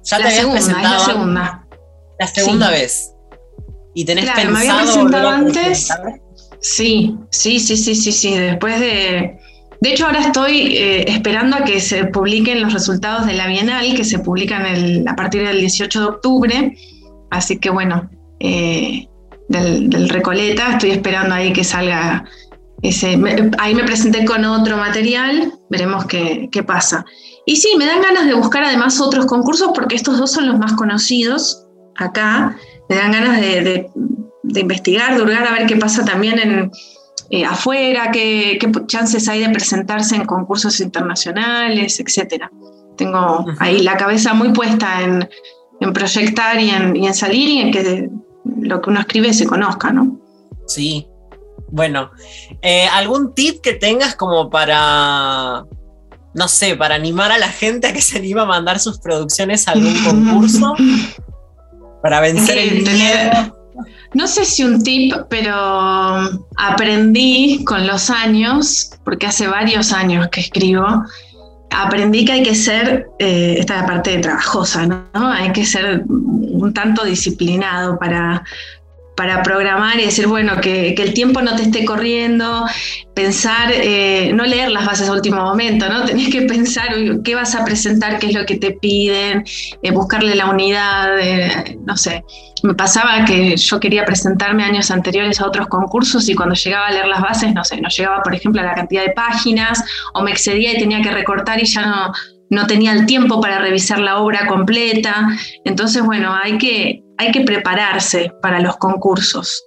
Ya 0.04 0.18
te 0.18 0.24
la 0.24 0.30
habías 0.30 0.42
segunda, 0.42 0.60
es 0.60 0.68
la 0.68 0.74
presentado 0.74 1.06
segunda. 1.06 1.68
la 2.20 2.28
segunda 2.28 2.68
Sí. 2.68 2.74
vez. 2.74 3.11
¿Y 3.94 4.06
tenés 4.06 4.26
Claro, 4.26 4.40
me 4.52 4.60
pensado 4.60 4.80
había 4.80 4.84
presentado 4.94 5.30
antes. 5.30 5.90
Sí, 6.60 7.16
sí, 7.32 7.60
sí, 7.60 7.76
sí, 7.78 7.96
sí, 7.96 8.12
sí. 8.12 8.36
Después 8.38 8.80
de. 8.80 9.38
De 9.82 9.90
hecho, 9.92 10.06
ahora 10.06 10.20
estoy 10.20 10.78
eh, 10.78 11.06
esperando 11.12 11.58
a 11.58 11.64
que 11.64 11.80
se 11.82 12.06
publiquen 12.06 12.62
los 12.62 12.72
resultados 12.72 13.26
de 13.26 13.34
la 13.34 13.48
Bienal, 13.48 13.96
que 13.96 14.04
se 14.04 14.20
publican 14.20 14.66
el- 14.68 15.08
a 15.08 15.16
partir 15.16 15.46
del 15.48 15.60
18 15.60 16.00
de 16.00 16.06
octubre. 16.06 16.78
Así 17.32 17.58
que 17.58 17.72
bueno, 17.72 18.10
eh, 18.40 19.08
del, 19.50 19.90
del 19.90 20.08
Recoleta, 20.10 20.74
estoy 20.74 20.92
esperando 20.92 21.34
ahí 21.34 21.52
que 21.52 21.64
salga 21.64 22.26
ese. 22.84 23.18
me- 23.18 23.50
ahí 23.58 23.74
me 23.74 23.84
presenté 23.84 24.24
con 24.24 24.46
otro 24.46 24.78
material, 24.78 25.52
veremos 25.72 26.06
qué, 26.06 26.48
qué 26.52 26.62
pasa. 26.62 27.04
Y 27.48 27.56
sí, 27.56 27.70
me 27.76 27.88
dan 27.88 28.02
ganas 28.04 28.28
de 28.28 28.36
buscar 28.36 28.64
además 28.64 29.02
otros 29.02 29.26
concursos 29.26 29.72
porque 29.74 29.96
estos 29.96 30.20
dos 30.20 30.32
son 30.32 30.48
los 30.48 30.60
más 30.60 30.74
conocidos 30.74 31.66
acá. 31.98 32.56
Me 32.92 32.98
dan 32.98 33.12
ganas 33.14 33.40
de, 33.40 33.62
de- 33.64 33.90
de 34.44 34.60
investigar, 34.60 35.16
de 35.16 35.22
hurgar 35.22 35.48
a 35.48 35.52
ver 35.54 35.66
qué 35.66 35.78
pasa 35.78 36.04
también 36.04 36.38
en, 36.40 36.72
eh, 37.30 37.46
afuera, 37.46 38.12
qué, 38.12 38.58
qué 38.60 38.70
chances 38.86 39.30
hay 39.30 39.40
de 39.40 39.50
presentarse 39.50 40.16
en 40.18 40.26
concursos 40.26 40.80
internacionales, 40.82 42.00
etcétera. 42.02 42.52
Tengo 42.98 43.46
ahí 43.60 43.80
la 43.82 43.96
cabeza 43.96 44.34
muy 44.34 44.50
puesta 44.52 45.04
en, 45.04 45.30
en 45.80 45.94
proyectar 45.94 46.60
y 46.60 46.70
en, 46.70 46.96
y 46.98 47.08
en 47.08 47.14
salir 47.14 47.48
y 47.48 47.60
en 47.60 47.72
que 47.72 48.10
lo 48.62 48.82
que 48.82 48.90
uno 48.90 49.00
escribe 49.00 49.34
se 49.34 49.46
conozca, 49.48 49.92
¿no? 49.94 50.20
Sí. 50.68 51.08
Bueno, 51.72 52.12
eh, 52.62 52.88
¿algún 52.92 53.34
tip 53.34 53.62
que 53.62 53.72
tengas 53.74 54.16
como 54.16 54.50
para, 54.50 55.64
no 56.34 56.48
sé, 56.50 56.76
para 56.76 56.96
animar 56.96 57.32
a 57.32 57.38
la 57.38 57.48
gente 57.48 57.88
a 57.88 57.94
que 57.94 58.02
se 58.02 58.18
anime 58.18 58.42
a 58.42 58.46
mandar 58.46 58.80
sus 58.80 59.00
producciones 59.00 59.70
a 59.70 59.72
algún 59.72 59.96
concurso? 60.04 60.76
Para 62.02 62.20
vencer 62.22 62.58
el 62.58 62.84
tener-. 62.84 63.52
No 64.14 64.28
sé 64.28 64.44
si 64.44 64.64
un 64.64 64.84
tip, 64.84 65.14
pero 65.30 65.56
aprendí 66.58 67.64
con 67.64 67.88
los 67.88 68.10
años, 68.10 68.92
porque 69.06 69.28
hace 69.28 69.48
varios 69.48 69.94
años 69.94 70.28
que 70.30 70.42
escribo, 70.42 70.86
aprendí 71.70 72.26
que 72.26 72.34
hay 72.34 72.44
que 72.44 72.56
ser, 72.56 73.08
eh, 73.20 73.56
esta 73.60 73.76
es 73.76 73.82
la 73.82 73.88
parte 73.88 74.18
trabajosa, 74.18 74.86
¿no? 74.86 75.32
Hay 75.32 75.52
que 75.54 75.66
ser 75.66 76.04
un 76.08 76.74
tanto 76.74 77.06
disciplinado 77.06 77.98
para, 77.98 78.44
para 79.16 79.44
programar 79.44 80.00
y 80.00 80.06
decir, 80.06 80.28
bueno, 80.28 80.62
que, 80.62 80.90
el 80.90 81.14
tiempo 81.14 81.42
no 81.42 81.56
te 81.56 81.64
esté 81.64 81.86
corriendo, 81.86 82.66
pensar, 83.14 83.72
eh, 83.72 84.32
no 84.34 84.46
leer 84.46 84.72
las 84.72 84.86
bases 84.86 85.10
a 85.10 85.14
último 85.14 85.42
momento, 85.42 85.90
¿no? 85.90 86.06
Tenés 86.06 86.30
que 86.30 86.44
pensar 86.44 86.90
qué 87.24 87.36
vas 87.36 87.56
a 87.56 87.66
presentar, 87.66 88.20
qué 88.20 88.28
es 88.28 88.34
lo 88.34 88.46
que 88.46 88.58
te 88.58 88.72
piden, 88.72 89.44
eh, 89.82 89.92
buscarle 89.92 90.36
la 90.36 90.48
unidad, 90.48 91.20
eh, 91.20 91.78
no 91.86 91.98
sé. 91.98 92.24
Me 92.64 92.74
pasaba 92.76 93.26
que 93.26 93.58
yo 93.58 93.80
quería 93.80 94.06
presentarme 94.06 94.64
años 94.64 94.92
anteriores 94.92 95.42
a 95.42 95.48
otros 95.48 95.68
concursos 95.68 96.30
y 96.30 96.36
cuando 96.36 96.56
llegaba 96.56 96.88
a 96.88 96.92
leer 96.92 97.08
las 97.08 97.22
bases, 97.22 97.54
no 97.54 97.64
sé, 97.64 97.82
no 97.82 97.90
llegaba, 97.90 98.22
por 98.22 98.36
ejemplo, 98.36 98.62
a 98.62 98.66
la 98.66 98.76
cantidad 98.76 99.04
de 99.04 99.12
páginas 99.12 99.84
o 100.14 100.22
me 100.22 100.32
excedía 100.32 100.74
y 100.74 100.78
tenía 100.78 101.02
que 101.02 101.12
recortar 101.12 101.62
y 101.62 101.66
ya 101.66 101.86
no, 101.86 102.14
no 102.52 102.68
tenía 102.68 102.92
el 102.92 103.06
tiempo 103.08 103.42
para 103.42 103.60
revisar 103.60 104.00
la 104.00 104.20
obra 104.20 104.46
completa. 104.46 105.30
Entonces, 105.64 106.04
bueno, 106.04 106.36
hay 106.44 106.58
que, 106.58 107.02
hay 107.18 107.32
que 107.32 107.42
prepararse 107.42 108.32
para 108.42 108.60
los 108.60 108.78
concursos. 108.78 109.64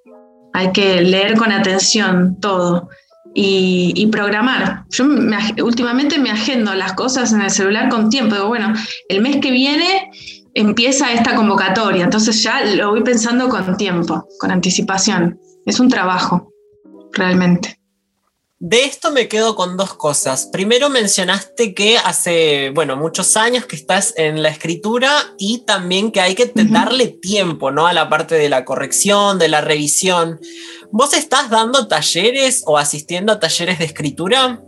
Hay 0.53 0.71
que 0.71 1.01
leer 1.01 1.37
con 1.37 1.51
atención 1.51 2.39
todo 2.41 2.89
y, 3.35 4.07
programar. 4.13 4.85
Yo 4.91 5.07
me 5.07 5.37
últimamente 5.63 6.19
me 6.19 6.31
agendo 6.31 6.75
las 6.75 6.93
cosas 6.93 7.33
en 7.33 7.41
el 7.41 7.51
celular 7.51 7.89
con 7.89 8.11
tiempo. 8.11 8.37
Bueno, 8.47 8.73
el 9.09 9.23
mes 9.23 9.39
que 9.39 9.51
viene 9.51 10.11
empieza 10.53 11.13
esta 11.13 11.35
convocatoria, 11.35 12.05
entonces 12.05 12.41
ya 12.45 12.65
lo 12.65 12.91
voy 12.91 13.03
pensando 13.03 13.49
con 13.49 13.77
tiempo, 13.77 14.29
con 14.39 14.53
anticipación. 14.53 15.41
Es 15.67 15.81
un 15.81 15.89
trabajo, 15.89 16.53
realmente. 17.13 17.81
De 18.67 18.85
esto 18.85 19.11
me 19.11 19.29
quedo 19.29 19.57
con 19.57 19.77
dos 19.77 19.93
cosas. 19.93 20.49
Primero 20.51 20.89
mencionaste 20.89 21.75
que 21.75 21.99
hace, 21.99 22.71
bueno, 22.75 22.97
muchos 22.97 23.37
años 23.37 23.67
que 23.67 23.77
estás 23.77 24.15
en 24.17 24.43
la 24.43 24.49
escritura 24.49 25.11
y 25.39 25.67
también 25.67 26.11
que 26.11 26.23
hay 26.23 26.35
que 26.35 26.51
darle 26.55 27.09
tiempo, 27.09 27.71
¿no? 27.71 27.87
A 27.87 27.93
la 27.93 28.09
parte 28.09 28.37
de 28.37 28.49
la 28.49 28.65
corrección, 28.65 29.39
de 29.39 29.49
la 29.49 29.61
revisión. 29.61 30.41
¿Vos 30.91 31.13
estás 31.13 31.51
dando 31.51 31.89
talleres 31.89 32.63
o 32.65 32.79
asistiendo 32.79 33.35
a 33.35 33.39
talleres 33.39 33.79
de 33.81 33.85
escritura? 33.85 34.63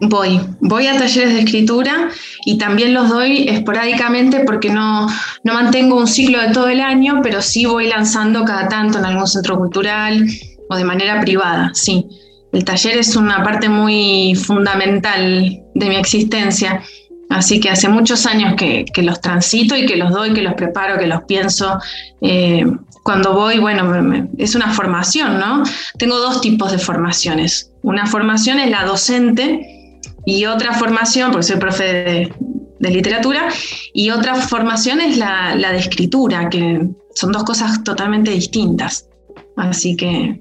Voy, 0.00 0.40
voy 0.58 0.88
a 0.88 0.98
talleres 0.98 1.32
de 1.32 1.42
escritura 1.42 2.10
y 2.44 2.58
también 2.58 2.92
los 2.92 3.08
doy 3.08 3.48
esporádicamente 3.50 4.40
porque 4.40 4.70
no, 4.70 5.06
no 5.44 5.54
mantengo 5.54 5.96
un 5.96 6.08
ciclo 6.08 6.40
de 6.40 6.48
todo 6.48 6.66
el 6.66 6.80
año, 6.80 7.20
pero 7.22 7.40
sí 7.40 7.66
voy 7.66 7.86
lanzando 7.86 8.44
cada 8.44 8.66
tanto 8.66 8.98
en 8.98 9.04
algún 9.04 9.28
centro 9.28 9.56
cultural 9.56 10.26
o 10.68 10.74
de 10.74 10.82
manera 10.82 11.20
privada, 11.20 11.70
sí. 11.72 12.08
El 12.54 12.64
taller 12.64 12.98
es 12.98 13.16
una 13.16 13.42
parte 13.42 13.68
muy 13.68 14.36
fundamental 14.36 15.60
de 15.74 15.88
mi 15.88 15.96
existencia. 15.96 16.80
Así 17.28 17.58
que 17.58 17.68
hace 17.68 17.88
muchos 17.88 18.26
años 18.26 18.54
que, 18.56 18.86
los 19.02 19.20
transito 19.20 19.76
y 19.76 19.86
que 19.86 19.96
los 19.96 20.12
doy, 20.12 20.32
que 20.32 20.42
los 20.42 20.54
preparo, 20.54 20.96
que 20.96 21.08
los 21.08 21.24
pienso. 21.24 21.80
Eh, 22.20 22.64
cuando 23.02 23.32
voy, 23.32 23.58
bueno, 23.58 23.92
es 24.38 24.54
una 24.54 24.72
formación, 24.72 25.40
¿no? 25.40 25.64
Tengo 25.98 26.16
dos 26.16 26.40
tipos 26.40 26.70
de 26.70 26.78
formaciones. 26.78 27.72
Una 27.82 28.06
formación 28.06 28.60
es 28.60 28.70
la 28.70 28.84
docente 28.84 30.00
y 30.24 30.46
otra 30.46 30.74
formación, 30.74 31.32
porque 31.32 31.46
soy 31.46 31.56
profe 31.56 32.32
de, 32.78 32.90
literatura, 32.90 33.48
y 33.92 34.10
otra 34.10 34.36
formación 34.36 35.00
es 35.00 35.18
la, 35.18 35.56
la 35.56 35.72
de 35.72 35.78
escritura, 35.78 36.48
que 36.50 36.86
son 37.16 37.32
dos 37.32 37.42
cosas 37.42 37.82
totalmente 37.82 38.30
distintas. 38.30 39.08
Así 39.56 39.96
que, 39.96 40.40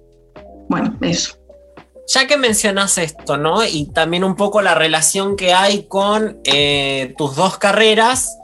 bueno, 0.70 0.96
eso. 1.01 1.42
Ya 2.07 2.27
que 2.27 2.38
mencionas 2.38 2.98
esto, 2.98 3.38
¿no? 3.38 3.65
Y 3.65 3.86
también 3.86 4.24
un 4.24 4.36
poco 4.36 4.62
la 4.62 4.75
relación 4.75 5.36
que 5.36 5.53
hay 5.53 5.83
con 5.88 6.39
eh, 6.43 7.13
tus 7.17 7.36
dos 7.36 7.57
carreras, 7.57 8.38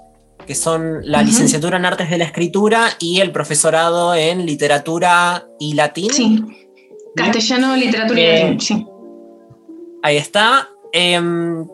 que 0.48 0.56
son 0.56 1.00
la 1.04 1.22
licenciatura 1.22 1.78
en 1.78 1.86
Artes 1.86 2.10
de 2.10 2.18
la 2.18 2.24
Escritura 2.24 2.90
y 3.00 3.20
el 3.20 3.32
profesorado 3.32 4.16
en 4.16 4.46
Literatura 4.46 5.46
y 5.60 5.74
Latín. 5.74 6.12
Sí, 6.12 6.44
castellano, 7.16 7.76
literatura 7.76 8.22
y 8.22 8.26
latín, 8.26 8.62
sí. 8.62 8.86
Ahí 10.02 10.18
está. 10.18 10.70
Em, 10.94 11.68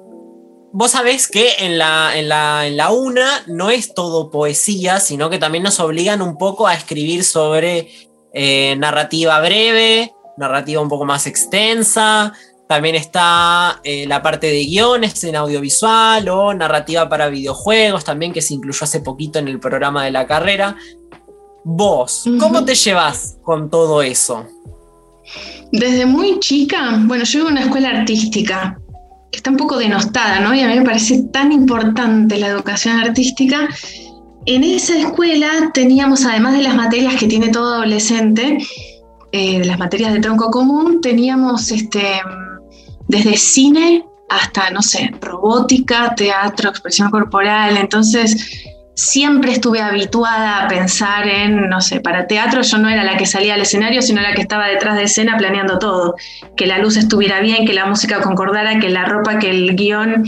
vos 0.74 0.92
sabés 0.92 1.28
que 1.28 1.48
en 1.60 1.78
la, 1.78 2.18
en, 2.18 2.28
la, 2.28 2.68
en 2.68 2.78
la 2.78 2.92
UNA 2.92 3.44
no 3.48 3.70
es 3.70 3.94
todo 3.94 4.32
poesía, 4.32 5.00
sino 5.00 5.30
que 5.30 5.38
también 5.38 5.64
nos 5.64 5.80
obligan 5.80 6.22
un 6.22 6.38
poco 6.38 6.68
a 6.68 6.74
escribir 6.74 7.24
sobre 7.24 7.90
eh, 8.34 8.76
narrativa 8.78 9.40
breve, 9.40 10.15
narrativa 10.38 10.82
un 10.82 10.90
poco 10.90 11.06
más 11.06 11.28
extensa. 11.28 12.34
También 12.68 12.96
está 12.96 13.80
eh, 13.84 14.08
la 14.08 14.24
parte 14.24 14.48
de 14.48 14.66
guiones 14.66 15.24
en 15.24 15.36
audiovisual 15.36 16.28
o 16.30 16.54
narrativa 16.54 17.08
para 17.08 17.30
videojuegos, 17.30 18.04
también 18.04 18.34
que 18.34 18.42
se 18.42 18.56
incluyó 18.56 18.84
hace 18.84 19.02
poquito 19.02 19.38
en 19.38 19.48
el 19.48 19.60
programa 19.60 20.04
de 20.04 20.12
la 20.12 20.26
carrera. 20.26 20.76
Vos, 21.64 22.26
¿cómo 22.40 22.64
te 22.66 22.76
llevas 22.76 23.38
con 23.44 23.70
todo 23.70 24.02
eso? 24.02 24.48
Desde 25.72 26.06
muy 26.06 26.40
chica, 26.40 27.00
bueno, 27.06 27.24
yo 27.24 27.40
iba 27.40 27.50
a 27.50 27.52
una 27.52 27.62
escuela 27.62 27.90
artística, 27.90 28.80
que 29.32 29.38
está 29.38 29.50
un 29.50 29.58
poco 29.58 29.78
denostada, 29.78 30.40
¿no? 30.40 30.54
Y 30.54 30.62
a 30.62 30.68
mí 30.68 30.76
me 30.78 30.86
parece 30.86 31.24
tan 31.34 31.52
importante 31.52 32.38
la 32.38 32.48
educación 32.48 32.98
artística. 32.98 33.68
En 34.46 34.64
esa 34.64 34.98
escuela 34.98 35.72
teníamos, 35.74 36.26
además 36.26 36.54
de 36.54 36.64
las 36.64 36.76
materias 36.76 37.16
que 37.16 37.28
tiene 37.28 37.50
todo 37.50 37.76
adolescente, 37.76 38.60
eh, 39.38 39.60
de 39.60 39.66
las 39.66 39.78
materias 39.78 40.14
de 40.14 40.22
tronco 40.22 40.50
común, 40.50 41.02
teníamos 41.02 41.70
este, 41.70 42.22
desde 43.10 43.36
cine 43.36 44.06
hasta, 44.30 44.70
no 44.70 44.82
sé, 44.82 45.12
robótica, 45.20 46.16
teatro, 46.16 46.70
expresión 46.70 47.12
corporal. 47.12 47.76
Entonces, 47.76 48.64
siempre 48.94 49.52
estuve 49.52 49.82
habituada 49.82 50.64
a 50.64 50.68
pensar 50.70 51.28
en, 51.28 51.70
no 51.70 51.82
sé, 51.82 52.00
para 52.00 52.28
teatro 52.28 52.62
yo 52.62 52.78
no 52.78 52.88
era 52.88 53.04
la 53.04 53.18
que 53.18 53.26
salía 53.26 53.56
al 53.56 53.62
escenario, 53.62 54.02
sino 54.02 54.22
la 54.22 54.34
que 54.34 54.42
estaba 54.42 54.68
detrás 54.68 54.96
de 54.96 55.04
escena 55.04 55.36
planeando 55.38 55.80
todo. 55.80 56.16
Que 56.56 56.66
la 56.66 56.78
luz 56.78 56.96
estuviera 56.96 57.42
bien, 57.42 57.66
que 57.66 57.74
la 57.74 57.88
música 57.88 58.22
concordara, 58.22 58.80
que 58.80 58.90
la 58.90 59.04
ropa, 59.04 59.38
que 59.38 59.50
el 59.50 59.76
guion. 59.76 60.24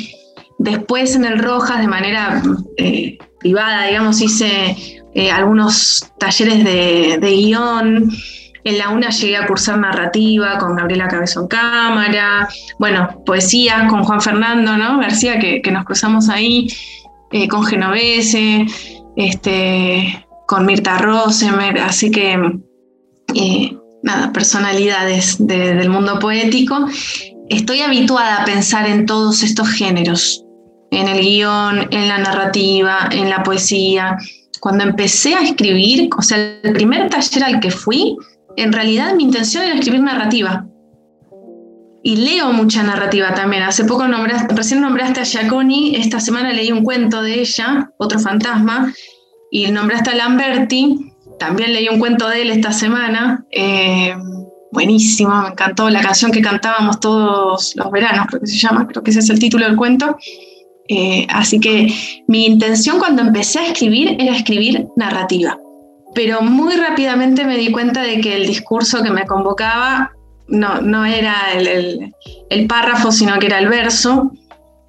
Después 0.60 1.16
en 1.16 1.24
el 1.24 1.40
Rojas, 1.40 1.80
de 1.80 1.88
manera 1.88 2.42
eh, 2.76 3.18
privada, 3.40 3.86
digamos, 3.86 4.20
hice 4.20 4.76
eh, 5.16 5.32
algunos 5.32 6.12
talleres 6.20 6.62
de, 6.66 7.20
de 7.22 7.32
guion. 7.32 8.12
En 8.68 8.78
la 8.78 8.90
UNA 8.90 9.12
llegué 9.12 9.38
a 9.38 9.48
cursar 9.48 9.80
narrativa 9.80 10.58
con 10.58 10.76
Gabriela 10.76 11.08
Cabezón 11.08 11.48
Cámara, 11.48 12.50
bueno, 12.78 13.24
poesía 13.26 13.88
con 13.88 14.04
Juan 14.04 14.20
Fernando 14.20 14.76
¿no? 14.76 15.00
García, 15.00 15.40
que, 15.40 15.62
nos 15.72 15.86
cruzamos 15.86 16.28
ahí, 16.28 16.68
eh, 17.32 17.48
con 17.48 17.64
Genovese, 17.64 18.66
este, 19.16 20.28
con 20.50 20.66
Mirta 20.66 20.98
Rosemer, 20.98 21.80
así 21.80 22.12
que 22.12 22.38
eh, 23.36 23.78
nada, 24.04 24.34
personalidades 24.34 25.38
del 25.40 25.90
mundo 25.90 26.20
poético. 26.20 26.90
Estoy 27.48 27.80
habituada 27.80 28.42
a 28.42 28.46
pensar 28.46 28.86
en 28.86 29.06
todos 29.06 29.44
estos 29.44 29.70
géneros, 29.70 30.44
en 30.92 31.08
el 31.08 31.22
guion, 31.22 31.88
en 31.92 32.10
la 32.10 32.18
narrativa, 32.18 33.08
en 33.12 33.30
la 33.30 33.44
poesía. 33.44 34.18
Cuando 34.60 34.84
empecé 34.84 35.36
a 35.36 35.42
escribir, 35.42 36.10
o 36.18 36.22
sea, 36.22 36.60
el 36.62 36.74
primer 36.74 37.10
taller 37.10 37.46
al 37.46 37.60
que 37.62 37.72
fui 37.72 38.18
en 38.58 38.74
realidad 38.74 39.14
mi 39.14 39.24
intención 39.24 39.64
era 39.64 39.76
escribir 39.76 40.02
narrativa. 40.02 40.66
Y 42.04 42.16
leo 42.16 42.52
mucha 42.52 42.84
narrativa 42.84 43.34
también. 43.34 43.64
Hace 43.64 43.86
poco 43.86 44.08
nombraste, 44.08 44.54
recién 44.56 44.82
nombraste 44.82 45.22
a 45.22 45.26
Giaconi, 45.26 45.96
esta 45.96 46.20
semana 46.20 46.52
leí 46.54 46.72
un 46.72 46.84
cuento 46.84 47.22
de 47.22 47.40
ella, 47.40 47.92
Otro 47.98 48.20
fantasma, 48.20 48.94
y 49.52 49.70
nombraste 49.72 50.10
a 50.10 50.16
Lamberti, 50.16 51.14
también 51.38 51.74
leí 51.74 51.88
un 51.88 52.00
cuento 52.00 52.28
de 52.30 52.42
él 52.42 52.50
esta 52.50 52.72
semana. 52.72 53.46
Eh, 53.52 54.16
buenísimo, 54.72 55.42
me 55.42 55.50
encantó 55.50 55.90
la 55.90 56.02
canción 56.02 56.32
que 56.32 56.42
cantábamos 56.42 57.00
todos 57.00 57.76
los 57.76 57.92
veranos, 57.92 58.26
creo 58.28 58.42
que 58.42 58.48
se 58.48 58.58
llama, 58.58 58.88
creo 58.88 59.04
que 59.04 59.12
ese 59.12 59.20
es 59.20 59.30
el 59.30 59.40
título 59.40 59.66
del 59.66 59.76
cuento. 59.76 60.18
Eh, 60.88 61.28
así 61.30 61.60
que 61.60 61.94
mi 62.28 62.46
intención 62.46 62.98
cuando 62.98 63.22
empecé 63.22 63.60
a 63.60 63.68
escribir 63.68 64.16
era 64.20 64.36
escribir 64.36 64.88
narrativa 64.96 65.60
pero 66.18 66.42
muy 66.42 66.76
rápidamente 66.76 67.46
me 67.46 67.58
di 67.58 67.72
cuenta 67.72 68.02
de 68.02 68.20
que 68.20 68.36
el 68.36 68.48
discurso 68.48 69.04
que 69.04 69.12
me 69.12 69.28
convocaba 69.28 70.14
no, 70.48 70.82
no 70.82 71.06
era 71.06 71.54
el, 71.54 72.12
párrafo, 72.68 73.12
sino 73.12 73.38
que 73.38 73.46
era 73.46 73.60
el 73.60 73.68
verso. 73.68 74.32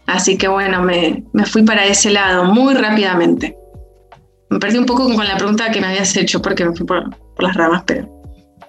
Así 0.06 0.38
que 0.38 0.48
bueno, 0.48 0.80
me, 0.82 1.22
fui 1.44 1.64
para 1.64 1.84
ese 1.84 2.10
lado 2.12 2.46
muy 2.46 2.72
rápidamente. 2.72 3.54
Me 4.48 4.58
perdí 4.58 4.78
un 4.78 4.86
poco 4.86 5.04
con 5.04 5.28
la 5.28 5.36
pregunta 5.36 5.70
que 5.70 5.82
me 5.82 5.88
habías 5.88 6.16
hecho 6.16 6.40
porque 6.40 6.64
me 6.64 6.74
fui 6.74 6.86
por, 6.86 7.14
las 7.38 7.54
ramas, 7.54 7.82
pero 7.84 8.08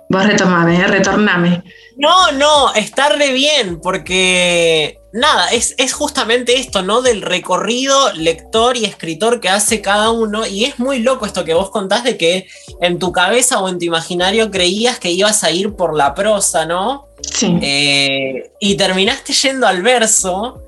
vos 0.10 0.26
retomame, 0.26 0.78
¿eh? 0.78 0.88
retorname. 0.88 1.64
No, 1.98 2.32
no, 2.32 2.74
está 2.74 3.10
re 3.10 3.32
bien, 3.32 3.80
porque 3.80 5.00
nada, 5.14 5.50
es, 5.50 5.76
es, 5.78 5.94
justamente 5.94 6.58
esto, 6.58 6.82
¿no? 6.82 7.02
Del 7.02 7.22
recorrido 7.22 8.14
lector 8.14 8.76
y 8.76 8.86
escritor 8.86 9.40
que 9.40 9.50
hace 9.50 9.82
cada 9.82 10.10
uno. 10.10 10.48
Y 10.48 10.66
es 10.66 10.80
muy 10.80 11.00
loco 11.00 11.26
esto 11.26 11.46
que 11.46 11.54
vos 11.54 11.70
contás 11.70 12.04
de 12.04 12.18
que 12.18 12.48
en 12.82 13.00
tu 13.00 13.12
cabeza 13.12 13.60
o 13.60 13.70
en 13.70 13.78
tu 13.78 13.86
imaginario 13.86 14.50
creías 14.50 15.00
que 15.00 15.12
ibas 15.12 15.44
a 15.44 15.52
ir 15.52 15.76
por 15.76 15.96
la 15.96 16.16
prosa, 16.16 16.66
¿no? 16.66 17.08
Sí. 17.22 17.58
Eh, 17.62 18.52
y 18.60 18.76
terminaste 18.76 19.34
yendo 19.34 19.68
al 19.68 19.82
verso. 19.84 20.64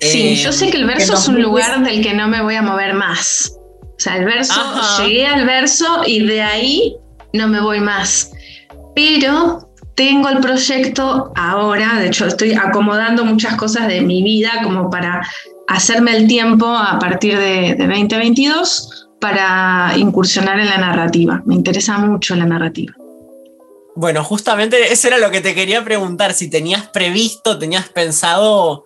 Sí, 0.00 0.36
yo 0.36 0.52
sé 0.52 0.70
que 0.70 0.76
el 0.76 0.86
verso 0.86 1.14
es 1.14 1.26
un 1.26 1.42
lugar 1.42 1.82
del 1.82 2.02
que 2.02 2.12
no 2.12 2.28
me 2.28 2.42
voy 2.42 2.54
a 2.54 2.62
mover 2.62 2.94
más. 2.94 3.52
O 3.82 3.98
sea, 3.98 4.16
el 4.16 4.26
verso, 4.26 4.54
llegué 4.98 5.26
al 5.26 5.46
verso 5.46 6.02
y 6.06 6.24
de 6.26 6.42
ahí 6.42 6.96
no 7.32 7.48
me 7.48 7.62
voy 7.62 7.80
más. 7.80 8.30
Pero 8.96 9.74
tengo 9.94 10.30
el 10.30 10.40
proyecto 10.40 11.30
ahora, 11.36 11.98
de 12.00 12.06
hecho 12.06 12.26
estoy 12.26 12.54
acomodando 12.54 13.26
muchas 13.26 13.54
cosas 13.56 13.88
de 13.88 14.00
mi 14.00 14.22
vida 14.22 14.62
como 14.64 14.88
para 14.88 15.20
hacerme 15.68 16.16
el 16.16 16.26
tiempo 16.26 16.66
a 16.66 16.98
partir 16.98 17.38
de, 17.38 17.74
2022 17.78 19.08
para 19.20 19.92
incursionar 19.98 20.58
en 20.60 20.70
la 20.70 20.78
narrativa. 20.78 21.42
Me 21.44 21.54
interesa 21.54 21.98
mucho 21.98 22.34
la 22.36 22.46
narrativa. 22.46 22.94
Bueno, 23.94 24.24
justamente 24.24 24.90
eso 24.90 25.08
era 25.08 25.18
lo 25.18 25.30
que 25.30 25.42
te 25.42 25.54
quería 25.54 25.84
preguntar, 25.84 26.32
si 26.32 26.48
tenías 26.48 26.88
previsto, 26.88 27.58
tenías 27.58 27.90
pensado 27.90 28.84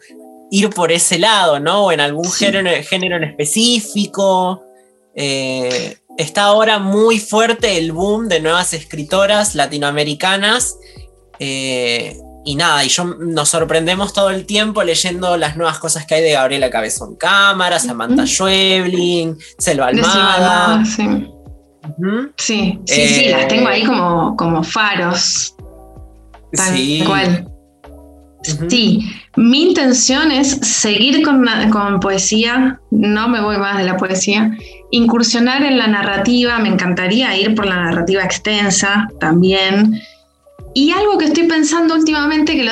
ir 0.50 0.70
por 0.70 0.90
ese 0.90 1.20
lado, 1.20 1.60
¿no? 1.60 1.84
O 1.84 1.92
en 1.92 2.00
algún 2.00 2.28
género, 2.32 2.68
en 2.68 3.24
específico. 3.24 4.64
Eh, 5.14 5.98
está 6.20 6.44
ahora 6.44 6.78
muy 6.78 7.18
fuerte 7.18 7.78
el 7.78 7.92
boom 7.92 8.28
de 8.28 8.40
nuevas 8.40 8.72
escritoras 8.74 9.54
latinoamericanas 9.54 10.76
eh, 11.38 12.16
y 12.44 12.56
nada, 12.56 12.84
y 12.84 12.88
yo 12.88 13.04
nos 13.04 13.50
sorprendemos 13.50 14.12
todo 14.12 14.30
el 14.30 14.46
tiempo 14.46 14.82
leyendo 14.82 15.36
las 15.36 15.56
nuevas 15.56 15.78
cosas 15.78 16.06
que 16.06 16.16
hay 16.16 16.22
de 16.22 16.32
Gabriela 16.32 16.70
Cabezón 16.70 17.16
Cámara, 17.16 17.78
Samantha 17.78 18.26
Schweblin, 18.26 19.36
Selva 19.58 19.88
Almada. 19.88 20.82
Sí, 20.84 21.28
sí, 22.36 22.78
sí, 22.86 23.08
sí, 23.08 23.28
las 23.28 23.48
tengo 23.48 23.68
ahí 23.68 23.84
como, 23.84 24.36
como 24.36 24.62
faros. 24.62 25.54
Tal 26.52 26.76
sí. 26.76 27.02
cual. 27.06 27.46
Sí, 28.68 29.06
mi 29.36 29.68
intención 29.68 30.32
es 30.32 30.48
seguir 30.48 31.22
con, 31.22 31.46
con, 31.70 32.00
poesía, 32.00 32.80
no 32.90 33.28
me 33.28 33.42
voy 33.42 33.58
más 33.58 33.76
de 33.76 33.84
la 33.84 33.98
poesía, 33.98 34.50
incursionar 34.90 35.62
en 35.62 35.78
la 35.78 35.86
narrativa, 35.86 36.58
me 36.58 36.68
encantaría 36.68 37.36
ir 37.36 37.54
por 37.54 37.66
la 37.66 37.76
narrativa 37.76 38.22
extensa 38.22 39.08
también. 39.20 40.00
Y 40.74 40.92
algo 40.92 41.18
que 41.18 41.26
estoy 41.26 41.44
pensando 41.44 41.94
últimamente, 41.94 42.54
que 42.54 42.64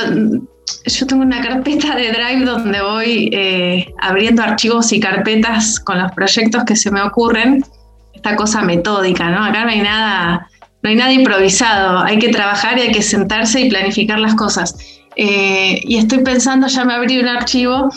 yo 0.86 1.06
tengo 1.06 1.22
una 1.22 1.40
carpeta 1.40 1.94
de 1.96 2.10
Drive 2.12 2.44
donde 2.44 2.80
voy 2.80 3.30
eh, 3.32 3.92
abriendo 4.00 4.42
archivos 4.42 4.92
y 4.92 5.00
carpetas 5.00 5.80
con 5.80 5.98
los 5.98 6.12
proyectos 6.12 6.64
que 6.64 6.76
se 6.76 6.90
me 6.90 7.02
ocurren. 7.02 7.64
Esta 8.12 8.36
cosa 8.36 8.62
metódica, 8.62 9.30
¿no? 9.30 9.44
Acá 9.44 9.64
no 9.64 9.70
hay 9.70 9.80
nada, 9.80 10.48
no 10.82 10.90
hay 10.90 10.96
nada 10.96 11.12
improvisado. 11.12 12.00
Hay 12.00 12.18
que 12.18 12.28
trabajar 12.28 12.78
y 12.78 12.82
hay 12.82 12.92
que 12.92 13.02
sentarse 13.02 13.60
y 13.60 13.70
planificar 13.70 14.18
las 14.18 14.34
cosas. 14.34 14.76
Eh, 15.16 15.80
y 15.84 15.96
estoy 15.96 16.18
pensando, 16.18 16.66
ya 16.68 16.84
me 16.84 16.94
abrí 16.94 17.18
un 17.18 17.28
archivo 17.28 17.90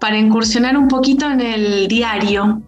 para 0.00 0.18
incursionar 0.18 0.76
un 0.76 0.88
poquito 0.88 1.30
en 1.30 1.40
el 1.40 1.88
diario, 1.88 2.62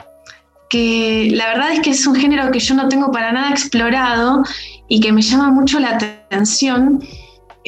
que 0.69 1.31
la 1.33 1.49
verdad 1.49 1.73
es 1.73 1.81
que 1.81 1.91
es 1.91 2.07
un 2.07 2.17
género 2.17 2.51
que 2.51 2.59
yo 2.59 2.75
no 2.75 2.89
tengo 2.89 3.11
para 3.11 3.33
nada 3.33 3.51
explorado 3.51 4.43
y 4.89 5.01
que 5.01 5.13
me 5.13 5.23
llama 5.23 5.51
mucho 5.51 5.79
la 5.79 5.91
atención. 5.91 7.03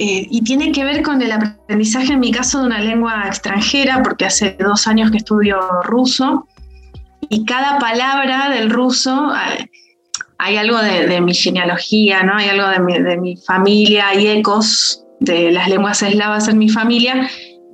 eh, 0.01 0.29
y 0.31 0.43
tiene 0.43 0.71
que 0.71 0.85
ver 0.85 1.03
con 1.03 1.21
el 1.23 1.33
aprendizaje, 1.33 2.13
en 2.13 2.21
mi 2.21 2.31
caso, 2.31 2.61
de 2.61 2.67
una 2.67 2.79
lengua 2.79 3.25
extranjera, 3.27 4.01
porque 4.05 4.27
hace 4.27 4.57
dos 4.61 4.87
años 4.87 5.11
que 5.11 5.17
estudio 5.17 5.59
ruso, 5.83 6.47
y 7.29 7.45
cada 7.45 7.79
palabra 7.79 8.49
del 8.51 8.71
ruso, 8.71 9.33
eh, 9.35 9.69
hay 10.39 10.57
algo 10.57 10.79
de, 10.79 11.21
mi 11.21 11.35
genealogía, 11.35 12.23
¿no? 12.23 12.37
hay 12.37 12.49
algo 12.49 12.69
de 12.69 12.79
mi, 12.79 12.99
de 13.03 13.17
mi 13.17 13.37
familia, 13.37 14.09
hay 14.09 14.29
ecos 14.29 15.05
de 15.19 15.51
las 15.51 15.69
lenguas 15.69 16.03
eslavas 16.03 16.47
en 16.47 16.59
mi 16.59 16.69
familia, 16.69 17.29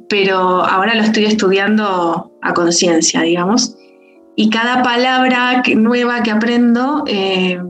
pero 0.08 0.64
ahora 0.64 0.94
lo 0.94 1.02
estoy 1.02 1.26
estudiando 1.26 2.32
a 2.42 2.54
conciencia, 2.54 3.20
digamos. 3.20 3.76
Y 4.36 4.50
cada 4.50 4.82
palabra 4.82 5.62
que- 5.62 5.76
nueva 5.76 6.22
que 6.22 6.30
aprendo 6.30 7.04
eh, 7.06 7.60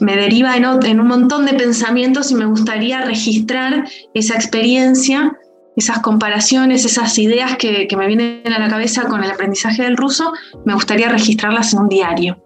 me 0.00 0.16
deriva 0.16 0.56
en, 0.56 1.00
un 1.00 1.06
montón 1.06 1.46
de 1.46 1.54
pensamientos 1.54 2.30
y 2.30 2.34
me 2.34 2.46
gustaría 2.46 3.02
registrar 3.02 3.84
esa 4.14 4.34
experiencia, 4.34 5.36
esas 5.76 6.00
comparaciones, 6.00 6.84
esas 6.84 7.18
ideas 7.18 7.56
que, 7.56 7.86
que 7.88 7.96
me 7.96 8.06
vienen 8.06 8.52
a 8.52 8.58
la 8.58 8.68
cabeza 8.68 9.04
con 9.04 9.22
el 9.24 9.30
aprendizaje 9.30 9.82
del 9.82 9.96
ruso, 9.96 10.32
me 10.64 10.74
gustaría 10.74 11.08
registrarlas 11.08 11.72
en 11.72 11.80
un 11.80 11.88
diario. 11.88 12.42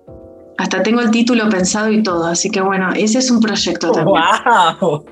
Hasta 0.58 0.82
tengo 0.82 1.00
el 1.00 1.10
título 1.10 1.48
pensado 1.48 1.90
y 1.90 2.02
todo, 2.02 2.26
así 2.26 2.50
que 2.50 2.60
bueno, 2.60 2.90
ese 2.94 3.18
es 3.18 3.30
un 3.30 3.40
proyecto 3.40 3.92
también. 3.92 4.22
¡Wow! 4.80 5.04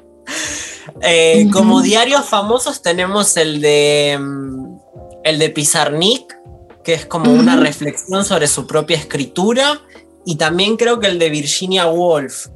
Eh. 1.03 1.49
Como 1.53 1.83
diarios 1.83 2.27
famosos 2.27 2.83
tenemos 2.83 3.37
el 3.37 3.61
de 3.61 4.19
mm, 4.21 4.77
el 5.25 5.39
de 5.39 5.51
Pizarnik, 5.51 6.37
que 6.85 6.95
es 6.95 7.07
como 7.07 7.33
una 7.33 7.57
reflexión 7.57 8.25
sobre 8.25 8.47
su 8.47 8.67
propia 8.67 8.97
escritura, 8.97 9.81
y 10.27 10.37
también 10.37 10.77
creo 10.77 11.01
que 11.01 11.09
el 11.09 11.19
de 11.19 11.31
Virginia 11.31 11.87
Woolf. 11.87 12.47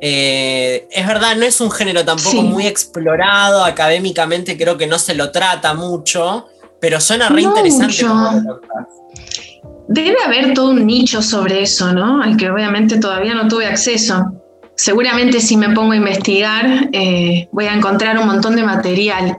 Eh, 0.00 0.88
es 0.90 1.06
verdad, 1.06 1.36
no 1.36 1.44
es 1.44 1.60
un 1.60 1.70
género 1.70 2.04
tampoco 2.04 2.30
Sí. 2.32 2.42
muy 2.42 2.66
explorado, 2.66 3.64
académicamente 3.64 4.58
creo 4.58 4.76
que 4.76 4.88
no 4.88 4.98
se 4.98 5.14
lo 5.14 5.30
trata 5.30 5.74
mucho, 5.74 6.46
pero 6.80 7.00
suena 7.00 7.28
re 7.28 7.42
No 7.42 7.48
interesante. 7.50 8.04
mucho. 8.04 8.60
Debe 9.88 10.16
haber 10.24 10.54
todo 10.54 10.70
un 10.70 10.86
nicho 10.86 11.22
sobre 11.22 11.62
eso, 11.62 11.92
¿no? 11.92 12.22
Al 12.22 12.36
que 12.36 12.50
obviamente 12.50 12.98
todavía 12.98 13.34
no 13.34 13.46
tuve 13.46 13.66
acceso. 13.66 14.32
Seguramente 14.74 15.38
si 15.40 15.56
me 15.56 15.68
pongo 15.70 15.92
a 15.92 15.96
investigar 15.96 16.88
eh, 16.92 17.48
voy 17.52 17.66
a 17.66 17.74
encontrar 17.74 18.18
un 18.18 18.26
montón 18.26 18.56
de 18.56 18.64
material. 18.64 19.36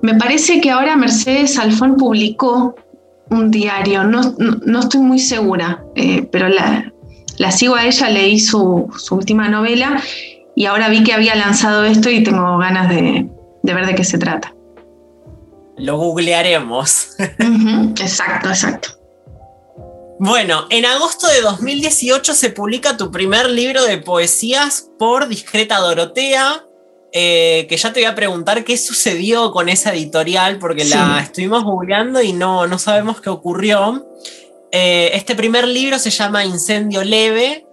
Me 0.00 0.14
parece 0.14 0.60
que 0.60 0.70
ahora 0.70 0.96
Mercedes 0.96 1.58
Alfón 1.58 1.96
publicó 1.96 2.74
un 3.30 3.50
diario, 3.50 4.04
no, 4.04 4.20
no- 4.38 4.58
no 4.64 4.80
estoy 4.80 5.00
muy 5.00 5.18
segura, 5.18 5.84
eh, 5.94 6.28
pero 6.30 6.48
la, 6.48 6.92
la 7.38 7.50
sigo 7.50 7.74
a 7.74 7.84
ella, 7.84 8.08
leí 8.10 8.38
su, 8.38 8.88
su 8.98 9.14
última 9.14 9.48
novela 9.48 10.00
y 10.54 10.66
ahora 10.66 10.88
vi 10.88 11.02
que 11.04 11.12
había 11.12 11.34
lanzado 11.34 11.84
esto 11.84 12.08
y 12.10 12.22
tengo 12.22 12.56
ganas 12.58 12.88
de, 12.88 13.28
de 13.62 13.74
ver 13.74 13.86
de 13.86 13.94
qué 13.94 14.04
se 14.04 14.18
trata. 14.18 14.52
Lo 15.78 15.98
googlearemos. 15.98 17.16
Exacto, 18.00 18.48
exacto. 18.48 18.88
Bueno, 20.18 20.64
en 20.70 20.86
agosto 20.86 21.26
de 21.28 21.42
2018 21.42 22.32
se 22.32 22.48
publica 22.48 22.96
tu 22.96 23.10
primer 23.10 23.50
libro 23.50 23.84
de 23.84 23.98
poesías 23.98 24.88
por 24.98 25.28
Discreta 25.28 25.78
Dorotea, 25.78 26.64
eh, 27.18 27.66
que 27.66 27.78
ya 27.78 27.94
te 27.94 28.00
voy 28.00 28.08
a 28.08 28.14
preguntar 28.14 28.62
qué 28.62 28.76
sucedió 28.76 29.50
con 29.50 29.70
esa 29.70 29.94
editorial, 29.94 30.58
porque 30.58 30.84
Sí. 30.84 30.90
la 30.90 31.18
estuvimos 31.22 31.64
googleando 31.64 32.20
y 32.20 32.34
no, 32.34 32.66
no 32.66 32.78
sabemos 32.78 33.22
qué 33.22 33.30
ocurrió. 33.30 34.06
Eh, 34.70 35.12
este 35.14 35.34
primer 35.34 35.66
libro 35.66 35.98
se 35.98 36.10
llama 36.10 36.44
Incendio 36.44 37.02
Leve. 37.02 37.64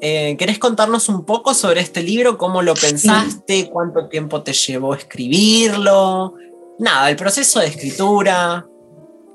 Eh, 0.00 0.34
¿Querés 0.36 0.58
contarnos 0.58 1.08
un 1.08 1.24
poco 1.24 1.54
sobre 1.54 1.82
este 1.82 2.02
libro? 2.02 2.36
¿Cómo 2.36 2.62
lo 2.62 2.74
pensaste? 2.74 3.70
¿Cuánto 3.70 4.08
tiempo 4.08 4.42
te 4.42 4.52
llevó 4.54 4.94
escribirlo? 4.94 6.34
Nada, 6.80 7.10
el 7.10 7.16
proceso 7.16 7.60
de 7.60 7.66
escritura. 7.66 8.66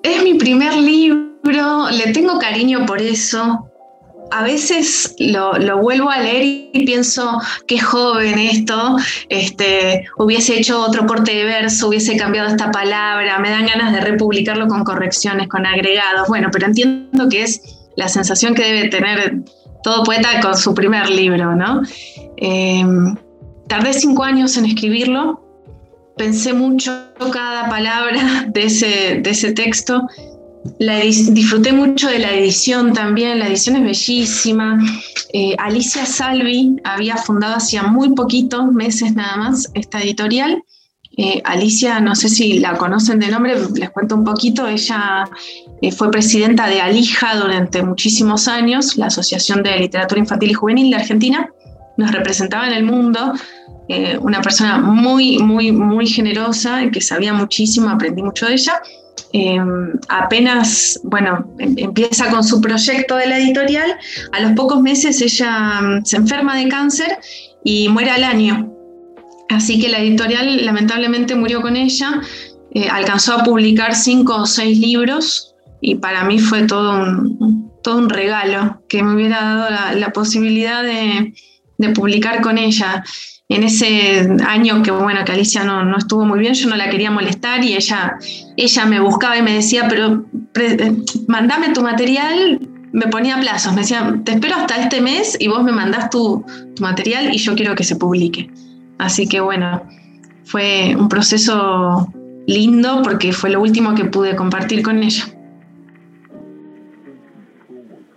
Es 0.04 0.22
mi 0.22 0.34
primer 0.34 0.74
libro, 0.74 1.90
le 1.92 2.12
tengo 2.12 2.38
cariño 2.40 2.86
por 2.86 3.02
eso. 3.02 3.72
A 4.36 4.44
veces 4.44 5.16
lo, 5.18 5.54
vuelvo 5.82 6.10
a 6.10 6.20
leer 6.20 6.44
y 6.74 6.86
pienso, 6.86 7.40
qué 7.68 7.80
joven 7.80 8.38
esto, 8.38 8.98
este, 9.30 10.04
hubiese 10.18 10.60
hecho 10.60 10.82
otro 10.82 11.06
corte 11.06 11.34
de 11.34 11.46
verso, 11.46 11.88
hubiese 11.88 12.18
cambiado 12.18 12.50
esta 12.50 12.70
palabra, 12.70 13.40
me 13.40 13.50
dan 13.50 13.66
ganas 13.66 13.94
de 13.94 14.02
republicarlo 14.02 14.68
con 14.68 14.84
correcciones, 14.84 15.48
con 15.48 15.66
agregados. 15.66 16.28
Bueno, 16.28 16.50
pero 16.52 16.66
entiendo 16.66 17.30
que 17.30 17.44
es 17.44 17.62
la 17.96 18.10
sensación 18.10 18.56
que 18.56 18.64
debe 18.64 18.90
tener 18.90 19.38
todo 19.84 20.04
poeta 20.04 20.42
con 20.42 20.58
su 20.58 20.74
primer 20.74 21.10
libro, 21.10 21.56
¿no? 21.56 21.82
Eh, 22.36 22.84
tardé 23.70 23.94
cinco 23.94 24.26
años 24.26 24.58
en 24.58 24.66
escribirlo, 24.66 25.46
pensé 26.18 26.52
mucho 26.52 26.92
cada 27.32 27.70
palabra 27.70 28.48
de 28.50 28.64
ese, 28.64 29.22
de 29.22 29.30
ese 29.30 29.54
texto. 29.54 30.06
La 30.80 31.00
disfruté 31.00 31.72
mucho 31.72 32.10
de 32.10 32.20
la 32.20 32.34
edición 32.34 32.94
también, 32.94 33.40
la 33.40 33.48
edición 33.48 33.76
es 33.78 33.84
bellísima. 33.84 34.80
Eh, 35.32 35.56
Alicia 35.60 36.06
Salvi 36.06 36.78
había 36.84 37.18
fundado 37.18 37.56
hacía 37.56 37.84
muy 37.84 38.14
poquitos 38.16 38.72
meses 38.72 39.14
nada 39.14 39.38
más 39.38 39.70
esta 39.74 40.02
editorial. 40.02 40.64
Eh, 41.18 41.42
Alicia, 41.46 42.00
no 42.02 42.14
sé 42.14 42.28
si 42.28 42.60
la 42.60 42.78
conocen 42.78 43.20
de 43.20 43.30
nombre, 43.30 43.56
les 43.76 43.90
cuento 43.92 44.16
un 44.16 44.26
poquito. 44.26 44.68
Ella 44.68 45.30
eh, 45.82 45.92
fue 45.92 46.12
presidenta 46.12 46.68
de 46.68 46.82
Alija 46.82 47.36
durante 47.38 47.82
muchísimos 47.84 48.48
años, 48.48 48.98
la 48.98 49.08
Asociación 49.08 49.64
de 49.64 49.78
Literatura 49.78 50.20
Infantil 50.20 50.52
y 50.52 50.54
Juvenil 50.54 50.90
de 50.90 50.98
Argentina. 50.98 51.50
Nos 51.98 52.12
representaba 52.12 52.68
en 52.68 52.74
el 52.74 52.84
mundo, 52.84 53.34
eh, 53.88 54.18
una 54.20 54.42
persona 54.42 54.78
muy, 54.80 55.38
muy, 55.38 55.72
muy 55.72 56.08
generosa, 56.08 56.90
que 56.92 57.00
sabía 57.00 57.34
muchísimo, 57.34 57.90
aprendí 57.90 58.22
mucho 58.22 58.48
de 58.48 58.54
ella. 58.54 58.82
Eh, 59.38 59.60
apenas, 60.08 60.98
bueno, 61.04 61.46
em- 61.60 61.76
empieza 61.78 62.30
con 62.30 62.42
su 62.42 62.62
proyecto 62.62 63.18
de 63.18 63.28
la 63.28 63.38
editorial, 63.38 63.98
a 64.32 64.40
los 64.40 64.54
pocos 64.54 64.82
meses 64.82 65.22
ella 65.22 65.82
mm, 65.82 66.06
se 66.06 66.16
enferma 66.16 66.56
de 66.56 66.70
cáncer 66.70 67.18
y 67.62 67.90
muere 67.90 68.12
al 68.12 68.24
año. 68.24 68.72
Así 69.50 69.78
que 69.78 69.90
la 69.90 70.00
editorial 70.00 70.66
lamentablemente 70.66 71.36
murió 71.36 71.62
con 71.62 71.76
ella, 71.76 72.22
eh, 72.74 72.88
alcanzó 72.90 73.34
a 73.34 73.44
publicar 73.44 73.94
cinco 73.94 74.38
o 74.38 74.46
seis 74.46 74.80
libros 74.80 75.54
y 75.82 75.96
para 75.96 76.24
mí 76.24 76.40
fue 76.40 76.64
todo 76.64 76.94
un, 76.94 77.70
todo 77.84 77.98
un 77.98 78.10
regalo 78.10 78.82
que 78.88 79.04
me 79.04 79.16
hubiera 79.16 79.42
dado 79.42 79.70
la, 79.70 79.94
la 79.96 80.14
posibilidad 80.14 80.82
de, 80.82 81.34
de 81.78 81.90
publicar 81.90 82.40
con 82.40 82.58
ella 82.58 83.04
en 83.48 83.64
ese 83.64 84.28
año 84.46 84.82
que 84.82 84.92
bueno 84.92 85.24
que 85.24 85.32
Alicia 85.32 85.64
no, 85.64 85.84
no, 85.86 85.98
estuvo 85.98 86.26
muy 86.26 86.40
bien, 86.40 86.54
yo 86.54 86.68
no 86.68 86.76
la 86.76 86.90
quería 86.90 87.12
molestar 87.12 87.64
y 87.64 87.76
ella, 87.76 88.18
ella 88.58 88.86
me 88.86 89.00
buscaba 89.00 89.38
y 89.38 89.44
me 89.44 89.54
decía, 89.54 89.86
pero 89.88 90.26
pre, 90.52 90.96
mandame 91.28 91.70
tu 91.70 91.82
material, 91.82 92.60
me 92.92 93.08
ponía 93.08 93.40
plazos, 93.40 93.74
me 93.74 93.82
decía, 93.82 94.20
te 94.24 94.34
espero 94.34 94.56
hasta 94.56 94.82
este 94.82 95.02
mes 95.02 95.38
y 95.40 95.48
vos 95.48 95.64
me 95.64 95.72
mandás 95.72 96.10
tu, 96.10 96.44
tu 96.76 96.82
material 96.82 97.34
y 97.34 97.38
yo 97.38 97.54
quiero 97.56 97.76
que 97.76 97.84
se 97.84 97.96
publique. 97.96 98.50
Así 98.98 99.28
que 99.28 99.42
bueno, 99.42 99.84
fue 100.46 100.96
un 100.98 101.08
proceso 101.10 102.12
lindo 102.48 103.02
porque 103.04 103.32
fue 103.32 103.50
lo 103.50 103.62
último 103.62 103.94
que 103.94 104.06
pude 104.06 104.36
compartir 104.36 104.82
con 104.82 105.04
ella. 105.04 105.26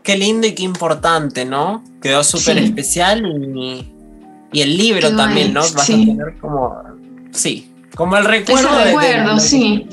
Qué 0.03 0.17
lindo 0.17 0.47
y 0.47 0.55
qué 0.55 0.63
importante, 0.63 1.45
¿no? 1.45 1.85
Quedó 2.01 2.25
súper 2.25 2.59
Sí. 2.59 2.65
especial 2.65 3.27
y, 3.27 3.93
y 4.53 4.61
el 4.63 4.77
libro 4.77 5.15
también, 5.15 5.53
¿no? 5.53 5.61
Vas 5.61 5.85
sí. 5.87 6.03
a 6.03 6.07
tener 6.07 6.39
como. 6.41 6.75
Sí, 7.33 7.71
como 7.95 8.17
el 8.17 8.25
recuerdo. 8.25 8.69
Ese 8.69 8.85
recuerdo, 8.85 9.35
de- 9.35 9.41
sí. 9.41 9.87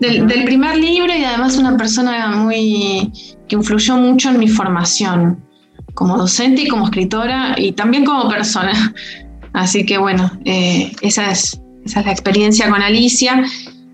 Del, 0.00 0.26
del 0.26 0.44
primer 0.44 0.76
libro 0.76 1.14
y 1.14 1.24
además 1.24 1.56
una 1.56 1.74
persona 1.76 2.28
muy 2.28 3.10
que 3.48 3.56
influyó 3.56 3.96
mucho 3.96 4.28
en 4.28 4.38
mi 4.38 4.48
formación 4.48 5.42
como 5.94 6.18
docente 6.18 6.62
y 6.62 6.68
como 6.68 6.84
escritora 6.84 7.54
y 7.56 7.72
también 7.72 8.04
como 8.04 8.28
persona. 8.28 8.94
Así 9.54 9.86
que 9.86 9.96
bueno, 9.96 10.30
eh, 10.44 10.92
esa, 11.00 11.30
es, 11.30 11.58
esa 11.86 12.00
es 12.00 12.06
la 12.06 12.12
experiencia 12.12 12.68
con 12.68 12.82
Alicia. 12.82 13.42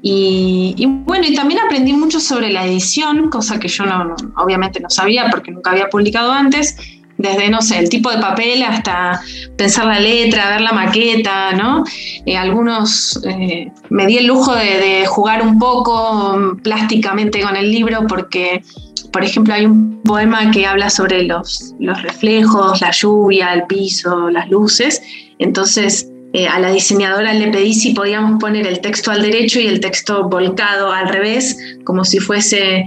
Y, 0.04 0.74
y, 0.76 0.86
bueno, 0.86 1.24
y 1.28 1.34
también 1.36 1.60
aprendí 1.60 1.92
mucho 1.92 2.18
sobre 2.18 2.50
la 2.50 2.66
edición, 2.66 3.30
cosa 3.30 3.60
que 3.60 3.68
yo 3.68 3.86
no, 3.86 4.16
obviamente 4.36 4.80
no 4.80 4.90
sabía 4.90 5.28
porque 5.30 5.52
nunca 5.52 5.70
había 5.70 5.88
publicado 5.88 6.32
antes, 6.32 6.76
desde, 7.22 7.48
no 7.48 7.62
sé, 7.62 7.78
el 7.78 7.88
tipo 7.88 8.10
de 8.10 8.18
papel 8.18 8.62
hasta 8.62 9.20
pensar 9.56 9.86
la 9.86 10.00
letra, 10.00 10.50
ver 10.50 10.60
la 10.60 10.72
maqueta, 10.72 11.52
¿no? 11.52 11.84
Eh, 12.26 12.36
algunos, 12.36 13.20
eh, 13.24 13.70
me 13.88 14.06
di 14.06 14.18
el 14.18 14.26
lujo 14.26 14.54
de, 14.54 15.06
jugar 15.06 15.42
un 15.42 15.58
poco 15.58 16.56
plásticamente 16.62 17.40
con 17.40 17.56
el 17.56 17.70
libro 17.70 18.06
porque, 18.06 18.62
por 19.12 19.24
ejemplo, 19.24 19.54
hay 19.54 19.66
un 19.66 20.02
poema 20.02 20.50
que 20.50 20.66
habla 20.66 20.90
sobre 20.90 21.22
los, 21.22 21.74
los 21.78 22.02
reflejos, 22.02 22.80
la 22.80 22.90
lluvia, 22.90 23.52
el 23.54 23.64
piso, 23.64 24.30
las 24.30 24.48
luces, 24.50 25.00
entonces 25.38 26.08
Eh, 26.34 26.48
a 26.48 26.58
la 26.58 26.70
diseñadora 26.70 27.34
le 27.34 27.48
pedí 27.48 27.74
si 27.74 27.92
podíamos 27.92 28.40
poner 28.40 28.66
el 28.66 28.80
texto 28.80 29.10
al 29.10 29.20
derecho 29.20 29.60
y 29.60 29.66
el 29.66 29.80
texto 29.80 30.30
volcado 30.30 30.90
al 30.90 31.08
revés, 31.08 31.58
como 31.84 32.06
si 32.06 32.20
fuese 32.20 32.86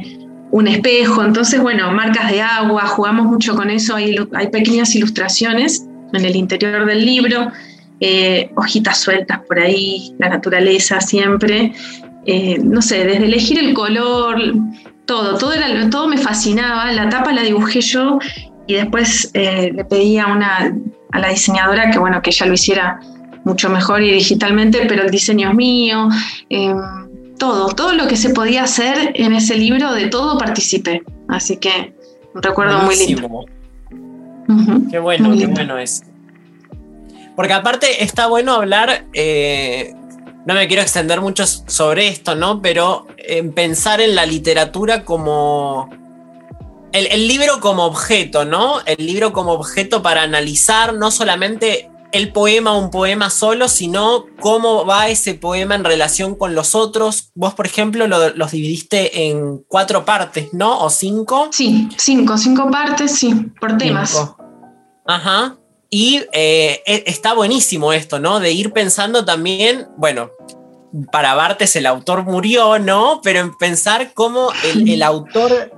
un 0.52 0.68
espejo. 0.68 1.24
Entonces, 1.24 1.62
bueno, 1.62 1.92
marcas 1.92 2.32
de 2.32 2.42
agua, 2.42 2.86
jugamos 2.88 3.26
mucho 3.26 3.56
con 3.56 3.70
eso. 3.70 3.96
Hay, 3.96 4.16
hay 4.34 4.48
pequeñas 4.48 4.96
ilustraciones 4.96 5.86
en 6.14 6.26
el 6.26 6.36
interior 6.36 6.86
del 6.86 7.06
libro, 7.06 7.52
eh, 8.00 8.52
hojitas 8.56 9.00
sueltas 9.00 9.40
por 9.48 9.60
ahí, 9.60 10.14
la 10.20 10.30
naturaleza 10.30 11.02
siempre. 11.02 11.74
Eh, 12.26 12.60
no 12.64 12.82
sé, 12.82 13.06
desde 13.06 13.26
elegir 13.26 13.60
el 13.60 13.74
color, 13.74 14.42
todo, 15.06 15.38
todo, 15.38 15.54
era, 15.54 15.90
todo 15.90 16.08
me 16.08 16.18
fascinaba. 16.18 16.92
La 16.92 17.10
tapa 17.10 17.32
la 17.34 17.44
dibujé 17.44 17.82
yo 17.82 18.20
y 18.68 18.76
después 18.76 19.32
le 19.34 19.86
pedí 19.86 20.18
a, 20.18 20.28
una, 20.28 20.76
a 21.12 21.20
la 21.20 21.30
diseñadora 21.30 21.92
que, 21.92 22.00
bueno, 22.00 22.22
que 22.22 22.32
ella 22.32 22.46
lo 22.48 22.54
hiciera 22.54 23.00
mucho 23.46 23.70
mejor 23.70 24.02
y 24.02 24.12
digitalmente, 24.12 24.86
pero 24.88 25.04
el 25.04 25.12
diseño 25.12 25.50
es 25.50 25.56
mío. 25.56 26.10
Em, 26.50 27.05
todo, 27.38 27.68
todo 27.70 27.94
lo 27.94 28.08
que 28.08 28.18
se 28.18 28.30
podía 28.30 28.64
hacer 28.64 29.12
en 29.16 29.34
ese 29.34 29.56
libro, 29.56 29.94
de 29.94 30.08
todo 30.08 30.38
participé. 30.38 31.04
Así 31.28 31.58
que 31.58 31.94
un 32.34 32.42
recuerdo 32.42 32.80
muy 32.80 32.96
lindo. 32.96 33.46
qué 34.92 35.00
bueno, 35.00 35.38
qué 35.38 35.48
bueno 35.48 35.78
es. 35.78 36.04
Porque 37.36 37.54
aparte 37.54 38.04
está 38.04 38.28
bueno 38.28 38.54
hablar, 38.54 39.06
eh, 39.14 39.94
no 40.46 40.54
me 40.54 40.68
quiero 40.68 40.82
extender 40.82 41.22
mucho 41.22 41.46
sobre 41.46 42.08
esto, 42.08 42.36
¿no? 42.36 42.62
Pero 42.62 43.08
en 43.18 43.52
pensar 43.52 44.02
en 44.02 44.16
la 44.16 44.26
literatura 44.26 45.04
como... 45.04 45.90
El, 46.94 47.08
el 47.08 47.28
libro 47.28 47.60
como 47.60 47.84
objeto, 47.84 48.46
¿no? 48.46 48.80
El 48.86 49.06
libro 49.06 49.34
como 49.34 49.52
objeto 49.52 50.02
para 50.02 50.22
analizar 50.22 50.94
no 50.94 51.12
solamente 51.12 51.90
el 52.16 52.32
poema 52.32 52.78
un 52.78 52.92
poema 52.92 53.30
solo, 53.30 53.68
sino 53.68 54.26
cómo 54.40 54.86
va 54.86 55.10
ese 55.10 55.34
poema 55.34 55.76
en 55.76 55.84
relación 55.84 56.36
con 56.36 56.56
los 56.56 56.74
otros. 56.74 57.32
Vos, 57.36 57.54
por 57.54 57.66
ejemplo, 57.66 58.08
los 58.08 58.52
dividiste 58.52 59.28
en 59.28 59.64
cuatro 59.68 60.06
partes, 60.06 60.54
¿no? 60.54 60.80
¿O 60.80 60.90
cinco? 60.90 61.50
Sí, 61.52 61.90
cinco, 61.98 62.38
cinco 62.38 62.72
partes, 62.72 63.18
sí, 63.18 63.34
por 63.60 63.78
temas. 63.78 64.16
Ajá. 65.06 65.58
Y 65.90 66.24
eh, 66.32 66.82
e, 66.86 67.04
está 67.06 67.34
buenísimo 67.34 67.92
esto, 67.92 68.20
¿no? 68.20 68.40
De 68.40 68.52
ir 68.52 68.72
pensando 68.72 69.26
también, 69.26 69.88
bueno, 69.98 70.32
para 71.12 71.36
Bartes 71.36 71.76
el 71.76 71.86
autor 71.86 72.24
murió, 72.24 72.80
¿no? 72.80 73.20
Pero 73.24 73.40
en 73.42 73.56
pensar 73.56 74.14
cómo 74.14 74.50
el, 74.64 74.90
el 74.90 75.04
autor 75.04 75.75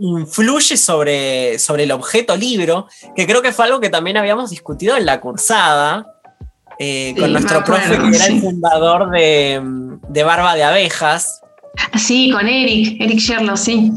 influye 0.00 0.76
sobre, 0.76 1.58
sobre 1.58 1.84
el 1.84 1.92
objeto 1.92 2.36
libro, 2.36 2.88
que 3.14 3.26
creo 3.26 3.42
que 3.42 3.52
fue 3.52 3.66
algo 3.66 3.80
que 3.80 3.90
también 3.90 4.16
habíamos 4.16 4.50
discutido 4.50 4.96
en 4.96 5.06
la 5.06 5.20
cursada, 5.20 6.06
eh, 6.78 7.14
con 7.18 7.32
nuestro 7.32 7.62
profe 7.62 7.98
que 7.98 8.16
era 8.16 8.26
el 8.26 8.40
fundador 8.40 9.10
de, 9.10 9.60
de, 10.08 10.24
Barba 10.24 10.54
de 10.54 10.64
Abejas. 10.64 11.42
Sí, 11.94 12.30
con 12.30 12.48
Eric, 12.48 13.00
Eric 13.00 13.18
Sherlock, 13.18 13.56
sí. 13.56 13.92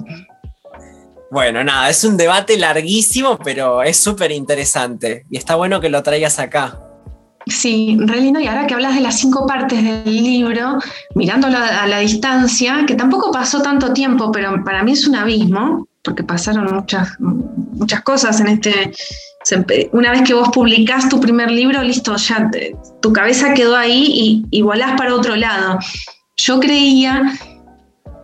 Bueno, 1.31 1.63
nada, 1.63 1.89
es 1.89 2.03
un 2.03 2.17
debate 2.17 2.57
larguísimo, 2.57 3.39
pero 3.39 3.81
es 3.81 3.97
súper 3.97 4.31
interesante 4.31 5.25
y 5.31 5.37
está 5.37 5.55
bueno 5.55 5.79
que 5.81 5.89
lo 5.89 6.03
traigas 6.03 6.37
acá. 6.37 6.79
Sí, 7.47 7.97
re 7.99 8.21
lindo. 8.21 8.39
Y 8.39 8.47
ahora 8.47 8.67
que 8.67 8.73
hablas 8.73 8.95
de 8.95 9.01
las 9.01 9.17
cinco 9.17 9.45
partes 9.45 9.83
del 9.83 10.23
libro, 10.23 10.77
mirándolo 11.15 11.57
a 11.57 11.87
la 11.87 11.99
distancia, 11.99 12.85
que 12.87 12.95
tampoco 12.95 13.31
pasó 13.31 13.61
tanto 13.61 13.93
tiempo, 13.93 14.31
pero 14.31 14.63
para 14.63 14.83
mí 14.83 14.91
es 14.91 15.07
un 15.07 15.15
abismo, 15.15 15.87
porque 16.03 16.23
pasaron 16.23 16.73
muchas, 16.73 17.19
muchas 17.19 18.01
cosas 18.01 18.39
en 18.39 18.47
este... 18.47 18.91
Una 19.91 20.11
vez 20.11 20.21
que 20.21 20.33
vos 20.33 20.49
publicás 20.53 21.09
tu 21.09 21.19
primer 21.19 21.51
libro, 21.51 21.83
listo, 21.83 22.15
ya 22.15 22.49
tu 23.01 23.11
cabeza 23.11 23.53
quedó 23.53 23.75
ahí 23.75 24.05
y, 24.07 24.45
y 24.57 24.61
volás 24.61 24.93
para 24.97 25.13
otro 25.13 25.35
lado. 25.35 25.79
Yo 26.37 26.61
creía 26.61 27.33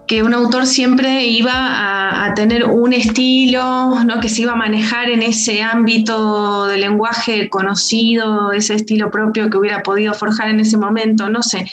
que 0.10 0.24
un 0.24 0.34
autor 0.34 0.66
siempre 0.66 1.28
iba 1.28 2.26
a, 2.26 2.34
tener 2.34 2.66
un 2.66 2.94
estilo, 2.94 4.04
¿no? 4.04 4.20
que 4.20 4.28
se 4.28 4.42
iba 4.42 4.54
a 4.54 4.56
manejar 4.56 5.10
en 5.10 5.22
ese 5.22 5.62
ámbito 5.62 6.66
de 6.66 6.78
lenguaje 6.78 7.48
conocido, 7.50 8.52
ese 8.52 8.74
estilo 8.74 9.12
propio 9.12 9.52
que 9.52 9.58
hubiera 9.58 9.84
podido 9.84 10.16
forjar 10.16 10.50
en 10.50 10.62
ese 10.62 10.78
momento, 10.78 11.30
no 11.30 11.44
sé, 11.44 11.70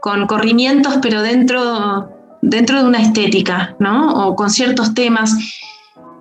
con 0.00 0.26
corrimientos, 0.26 0.98
pero 1.00 1.22
dentro 1.22 2.17
dentro 2.42 2.78
de 2.78 2.88
una 2.88 3.00
estética, 3.02 3.76
¿no? 3.78 4.26
O 4.26 4.36
con 4.36 4.50
ciertos 4.50 4.94
temas. 4.94 5.34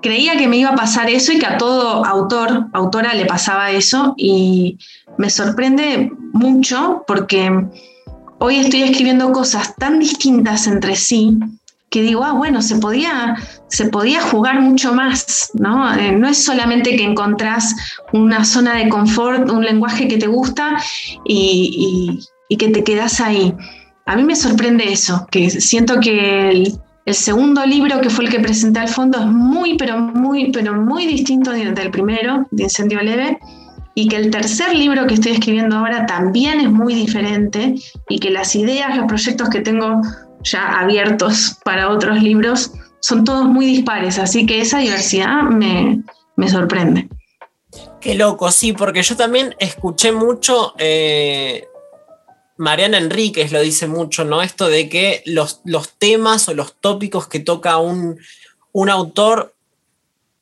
Creía 0.02 0.38
que 0.38 0.48
me 0.48 0.58
iba 0.58 0.70
a 0.70 0.76
pasar 0.76 1.10
eso 1.10 1.32
y 1.32 1.40
que 1.40 1.46
a 1.46 1.58
todo 1.58 2.06
autor, 2.06 2.68
autora 2.74 3.14
le 3.14 3.26
pasaba 3.26 3.72
eso 3.72 4.14
y 4.18 4.78
me 5.18 5.30
sorprende 5.30 6.12
mucho 6.34 7.04
porque 7.08 7.52
hoy 8.40 8.58
estoy 8.58 8.84
escribiendo 8.84 9.32
cosas 9.32 9.76
tan 9.76 10.00
distintas 10.00 10.68
entre 10.68 10.96
sí 10.96 11.38
que 11.90 12.02
digo, 12.02 12.24
ah, 12.26 12.34
bueno, 12.34 12.62
se 12.62 12.76
podía, 12.76 13.38
se 13.70 13.88
podía 13.88 14.22
jugar 14.22 14.60
mucho 14.60 14.94
más, 14.94 15.52
¿no? 15.54 15.96
Eh, 15.98 16.12
no 16.12 16.28
es 16.28 16.44
solamente 16.44 16.98
que 16.98 17.04
encontrás 17.04 17.74
una 18.12 18.44
zona 18.44 18.76
de 18.76 18.90
confort, 18.90 19.50
un 19.50 19.64
lenguaje 19.64 20.10
que 20.10 20.18
te 20.18 20.28
gusta 20.28 20.78
y, 21.24 22.20
y 22.50 22.58
que 22.58 22.70
te 22.70 22.84
quedas 22.84 23.22
ahí 23.22 23.54
a 24.08 24.16
mí 24.16 24.24
me 24.24 24.36
sorprende 24.36 24.92
eso, 24.92 25.28
que 25.30 25.50
siento 25.50 26.00
que 26.00 26.50
el, 26.50 27.14
segundo 27.14 27.66
libro, 27.66 28.00
que 28.00 28.10
fue 28.10 28.26
el 28.26 28.32
que 28.32 28.40
presenté 28.40 28.80
al 28.80 28.88
fondo, 28.88 29.20
es 29.20 29.28
muy, 29.28 29.78
pero 29.78 30.00
muy, 30.00 30.52
pero 30.52 30.74
muy 30.74 31.06
distinto 31.06 31.52
del 31.52 31.92
primero, 31.92 32.46
de 32.52 32.64
Incendio 32.64 33.02
Leve, 33.02 33.38
y 33.96 34.08
que 34.08 34.16
el 34.16 34.32
tercer 34.32 34.74
libro 34.74 35.08
que 35.08 35.16
estoy 35.16 35.34
escribiendo 35.34 35.76
ahora 35.76 36.06
también 36.06 36.62
es 36.62 36.72
muy 36.72 36.94
diferente, 36.94 37.76
y 38.08 38.20
que 38.20 38.30
las 38.30 38.56
ideas, 38.56 38.96
los 38.96 39.08
proyectos 39.08 39.50
que 39.50 39.60
tengo 39.60 40.02
ya 40.42 40.80
abiertos 40.80 41.58
para 41.66 41.90
otros 41.90 42.24
libros 42.24 42.72
son 43.02 43.26
todos 43.26 43.46
muy 43.46 43.66
dispares, 43.66 44.20
así 44.20 44.46
que 44.46 44.62
esa 44.62 44.80
diversidad 44.80 45.44
me, 45.44 46.04
sorprende. 46.48 47.10
Qué 48.00 48.16
loco, 48.16 48.52
sí, 48.52 48.72
porque 48.72 49.04
yo 49.04 49.18
también 49.18 49.54
escuché 49.60 50.14
mucho 50.14 50.74
eh, 50.78 51.68
Mariana 52.58 52.98
Enríquez 52.98 53.52
lo 53.52 53.62
dice 53.62 53.88
mucho, 53.88 54.26
¿no? 54.26 54.42
Esto 54.42 54.68
de 54.68 54.90
que 54.90 55.22
los, 55.26 55.62
los 55.64 55.94
temas 55.94 56.50
o 56.50 56.54
los 56.54 56.76
tópicos 56.76 57.28
que 57.28 57.40
toca 57.40 57.78
un, 57.78 58.20
un 58.72 58.90
autor 58.90 59.54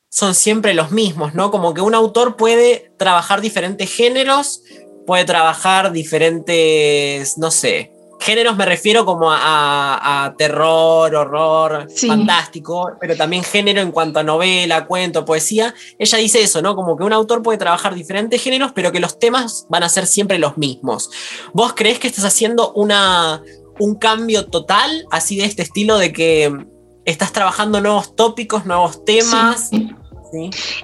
son 0.10 0.34
siempre 0.34 0.74
los 0.74 0.92
mismos, 0.92 1.34
¿no? 1.34 1.52
Como 1.52 1.74
que 1.74 1.82
un 1.82 1.94
autor 1.94 2.38
puede 2.38 2.92
trabajar 2.98 3.42
diferentes 3.42 3.94
géneros, 3.94 4.62
puede 5.06 5.26
trabajar 5.26 5.92
diferentes, 5.92 7.38
no 7.38 7.52
sé, 7.52 7.92
géneros 8.26 8.58
me 8.58 8.66
refiero 8.66 9.06
como 9.06 9.28
a, 9.32 10.34
terror, 10.38 11.14
horror, 11.16 11.88
fantástico, 11.96 12.92
pero 13.00 13.16
también 13.16 13.44
género 13.44 13.82
en 13.82 13.92
cuanto 13.92 14.20
a 14.20 14.24
novela, 14.24 14.88
cuento, 14.88 15.24
poesía. 15.24 15.74
Ella 16.00 16.18
dice 16.18 16.42
eso, 16.42 16.62
¿no? 16.62 16.76
Como 16.76 16.98
que 16.98 17.04
un 17.04 17.14
autor 17.14 17.44
puede 17.44 17.60
trabajar 17.60 17.94
diferentes 17.94 18.42
géneros, 18.42 18.72
pero 18.74 18.92
que 18.92 19.00
los 19.00 19.20
temas 19.20 19.68
van 19.70 19.84
a 19.84 19.90
ser 19.90 20.08
siempre 20.08 20.40
los 20.40 20.58
mismos. 20.58 21.12
¿Vos 21.54 21.74
crees 21.76 22.00
que 22.00 22.08
estás 22.08 22.26
haciendo 22.26 22.74
una, 22.74 23.44
un 23.80 23.96
cambio 23.96 24.48
total, 24.48 25.06
así 25.12 25.38
de 25.38 25.46
este 25.46 25.62
estilo, 25.62 25.98
de 25.98 26.12
que 26.12 26.66
estás 27.06 27.32
trabajando 27.32 27.80
nuevos 27.80 28.16
tópicos, 28.16 28.66
nuevos 28.66 29.06
temas? 29.06 29.70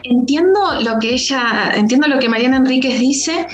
Entiendo 0.04 0.60
lo 0.82 1.00
que 1.00 1.14
ella, 1.14 1.74
entiendo 1.76 2.08
lo 2.08 2.20
que 2.20 2.30
Mariana 2.30 2.58
Enríquez 2.58 3.00
dice 3.00 3.48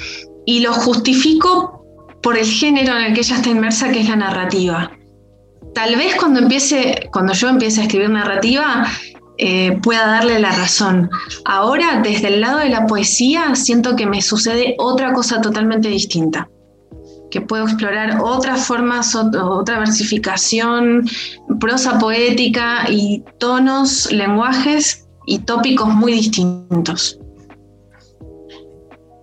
y 0.45 0.59
lo 0.59 0.73
justifico 0.73 1.76
por 2.21 2.37
el 2.37 2.45
género 2.45 2.97
en 2.97 3.05
el 3.05 3.13
que 3.13 3.21
ella 3.21 3.35
está 3.37 3.49
inmersa, 3.49 3.91
que 3.91 4.01
es 4.01 4.09
la 4.09 4.15
narrativa. 4.15 4.91
Tal 5.73 5.95
vez 5.95 6.15
cuando 6.15 6.39
empiece, 6.39 7.09
cuando 7.11 7.33
yo 7.33 7.49
empiece 7.49 7.81
a 7.81 7.83
escribir 7.83 8.09
narrativa, 8.09 8.87
eh, 9.37 9.77
pueda 9.83 10.07
darle 10.07 10.39
la 10.39 10.51
razón. 10.51 11.09
Ahora, 11.45 12.01
desde 12.03 12.29
el 12.29 12.41
lado 12.41 12.57
de 12.57 12.69
la 12.69 12.87
poesía, 12.87 13.53
siento 13.53 13.95
que 13.95 14.07
me 14.07 14.21
sucede 14.21 14.75
otra 14.79 15.13
cosa 15.13 15.41
totalmente 15.41 15.89
distinta. 15.89 16.49
Que 17.29 17.41
puedo 17.41 17.65
explorar 17.65 18.19
otras 18.23 18.65
formas, 18.65 19.13
otra 19.13 19.79
versificación, 19.79 21.07
prosa 21.59 21.99
poética 21.99 22.89
y 22.89 23.23
tonos, 23.37 24.11
lenguajes 24.11 25.07
y 25.27 25.39
tópicos 25.39 25.89
muy 25.89 26.13
distintos. 26.13 27.19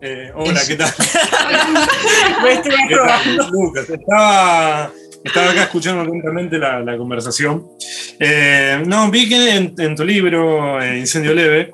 Eh, 0.06 0.30
hola, 0.34 0.60
¿qué 0.68 0.76
tal? 0.76 0.90
Lucas, 3.50 3.88
estaba, 3.88 4.92
estaba, 5.24 5.50
acá 5.50 5.62
escuchando 5.62 6.02
atentamente 6.02 6.58
la, 6.58 6.98
conversación. 6.98 7.66
Eh, 8.20 8.82
no, 8.86 9.10
vi 9.10 9.26
que 9.26 9.54
en, 9.54 9.96
tu 9.96 10.04
libro, 10.04 10.78
eh, 10.82 10.98
Incendio 10.98 11.32
Leve, 11.32 11.72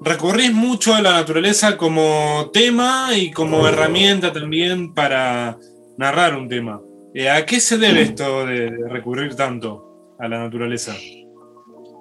recorrís 0.00 0.54
mucho 0.54 0.94
a 0.94 1.02
la 1.02 1.12
naturaleza 1.12 1.76
como 1.76 2.50
tema 2.54 3.08
y 3.14 3.30
como 3.30 3.68
herramienta 3.68 4.32
también 4.32 4.94
para 4.94 5.58
narrar 5.98 6.36
un 6.36 6.48
tema. 6.48 6.80
¿A 7.30 7.44
qué 7.44 7.60
se 7.60 7.76
debe 7.76 8.00
esto 8.00 8.46
de 8.46 8.70
recurrir 8.88 9.34
tanto 9.34 10.16
a 10.18 10.26
la 10.26 10.38
naturaleza? 10.38 10.96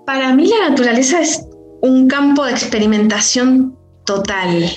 Para 0.05 0.33
mí 0.33 0.47
la 0.47 0.69
naturaleza 0.69 1.19
es 1.19 1.45
un 1.81 2.07
campo 2.07 2.45
de 2.45 2.53
experimentación 2.53 3.82
total. 4.05 4.69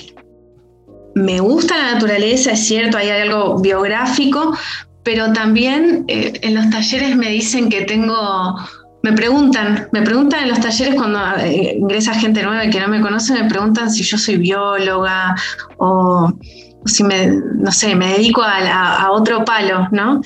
me 1.15 1.39
gusta 1.39 1.77
la 1.77 1.93
naturaleza, 1.93 2.51
es 2.51 2.67
cierto, 2.67 2.97
hay 2.97 3.09
algo 3.09 3.59
biográfico, 3.59 4.55
pero 5.03 5.31
también 5.33 6.05
eh, 6.07 6.33
en 6.41 6.55
los 6.55 6.69
talleres 6.69 7.15
me 7.15 7.29
dicen 7.29 7.69
que 7.69 7.81
tengo, 7.81 8.55
me 9.03 9.13
preguntan, 9.13 9.87
me 9.93 10.01
preguntan 10.01 10.43
en 10.43 10.49
los 10.49 10.59
talleres 10.59 10.95
cuando 10.95 11.19
eh, 11.39 11.77
ingresa 11.79 12.13
gente 12.13 12.43
nueva 12.43 12.69
que 12.69 12.79
no 12.79 12.87
me 12.87 13.01
conoce, 13.01 13.33
me 13.33 13.49
preguntan 13.49 13.89
si 13.89 14.03
yo 14.03 14.17
soy 14.17 14.37
bióloga 14.37 15.35
o, 15.77 16.31
si 16.85 17.03
me, 17.03 17.27
no 17.55 17.71
sé, 17.71 17.95
me 17.95 18.13
dedico 18.13 18.41
a, 18.43 19.09
otro 19.11 19.43
palo, 19.43 19.87
¿no? 19.91 20.21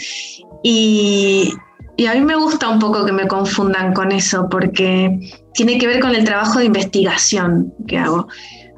Y, 0.64 1.54
y 1.96 2.06
a 2.08 2.14
mí 2.16 2.22
me 2.22 2.36
gusta 2.36 2.68
un 2.70 2.80
poco 2.80 3.06
que 3.06 3.12
me 3.12 3.28
confundan 3.28 3.94
con 3.94 4.12
eso, 4.12 4.48
porque 4.50 5.20
tiene 5.54 5.78
que 5.78 5.88
ver 5.88 6.00
con 6.00 6.16
el 6.16 6.24
trabajo 6.24 6.60
de 6.60 6.66
investigación 6.66 7.74
que 7.88 7.98
hago. 7.98 8.28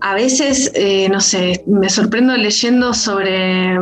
A 0.04 0.16
veces, 0.16 0.70
eh, 0.76 1.08
no 1.08 1.22
sé, 1.22 1.64
me 1.66 1.90
sorprendo 1.90 2.36
leyendo 2.36 2.94
sobre 2.94 3.78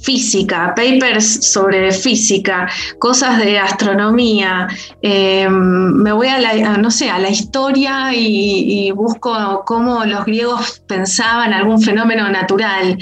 física, 0.00 0.72
papers 0.74 1.44
sobre 1.44 1.92
física, 1.92 2.66
cosas 2.98 3.36
de 3.38 3.58
astronomía. 3.58 4.66
Eh, 5.02 5.46
me 5.46 6.10
voy 6.12 6.28
a 6.28 6.38
la, 6.38 6.78
no 6.78 6.90
sé, 6.90 7.10
a 7.10 7.18
la 7.18 7.28
historia 7.28 8.14
y, 8.14 8.90
busco 8.92 9.62
cómo 9.66 10.06
los 10.06 10.24
griegos 10.24 10.82
pensaban 10.88 11.52
algún 11.52 11.82
fenómeno 11.82 12.30
natural. 12.30 12.96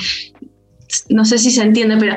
No 1.09 1.25
sé 1.25 1.39
si 1.39 1.53
se 1.53 1.63
entiende, 1.63 1.97
pero 1.99 2.17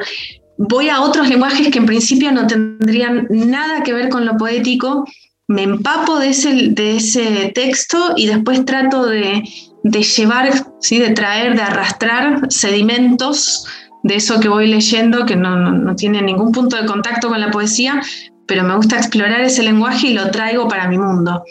voy 0.58 0.90
a 0.90 1.02
otros 1.02 1.30
lenguajes 1.30 1.70
que 1.70 1.78
en 1.78 1.86
principio 1.86 2.32
no 2.32 2.48
tendrían 2.48 3.28
nada 3.30 3.84
que 3.84 3.94
ver 3.94 4.10
con 4.10 4.26
lo 4.26 4.36
poético, 4.36 5.06
me 5.48 5.62
empapo 5.62 6.18
de 6.18 6.30
ese, 6.30 6.70
de 6.70 6.98
ese 6.98 7.52
texto 7.54 8.14
y 8.16 8.26
después 8.26 8.66
trato 8.66 9.06
de, 9.06 9.44
llevar, 9.84 10.52
¿sí? 10.80 11.00
de 11.00 11.12
traer, 11.12 11.56
de 11.56 11.62
arrastrar 11.62 12.52
sedimentos 12.52 13.66
de 14.04 14.16
eso 14.16 14.40
que 14.40 14.50
voy 14.50 14.68
leyendo, 14.68 15.26
que 15.26 15.36
no, 15.36 15.96
tiene 15.96 16.22
ningún 16.22 16.52
punto 16.52 16.78
de 16.78 16.86
contacto 16.86 17.30
con 17.30 17.40
la 17.40 17.52
poesía, 17.52 18.02
pero 18.48 18.64
me 18.64 18.76
gusta 18.76 18.98
explorar 18.98 19.42
ese 19.42 19.64
lenguaje 19.64 20.08
y 20.08 20.14
lo 20.14 20.32
traigo 20.32 20.68
para 20.68 20.88
mi 20.88 20.98
mundo. 20.98 21.44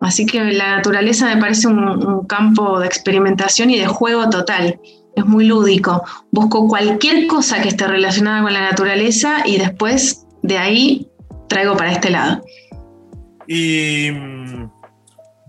Así 0.00 0.26
que 0.26 0.42
la 0.44 0.76
naturaleza 0.76 1.26
me 1.26 1.40
parece 1.40 1.68
un, 1.68 2.26
campo 2.26 2.78
de 2.78 2.86
experimentación 2.86 3.70
y 3.70 3.78
de 3.78 3.86
juego 3.86 4.28
total. 4.30 4.78
Es 5.14 5.24
muy 5.24 5.46
lúdico. 5.46 6.04
Busco 6.30 6.68
cualquier 6.68 7.26
cosa 7.26 7.62
que 7.62 7.68
esté 7.68 7.86
relacionada 7.86 8.42
con 8.42 8.52
la 8.52 8.60
naturaleza 8.60 9.38
y 9.46 9.58
después 9.58 10.26
de 10.42 10.58
ahí 10.58 11.08
traigo 11.48 11.76
para 11.76 11.92
este 11.92 12.10
lado. 12.10 12.42
Y 13.48 14.10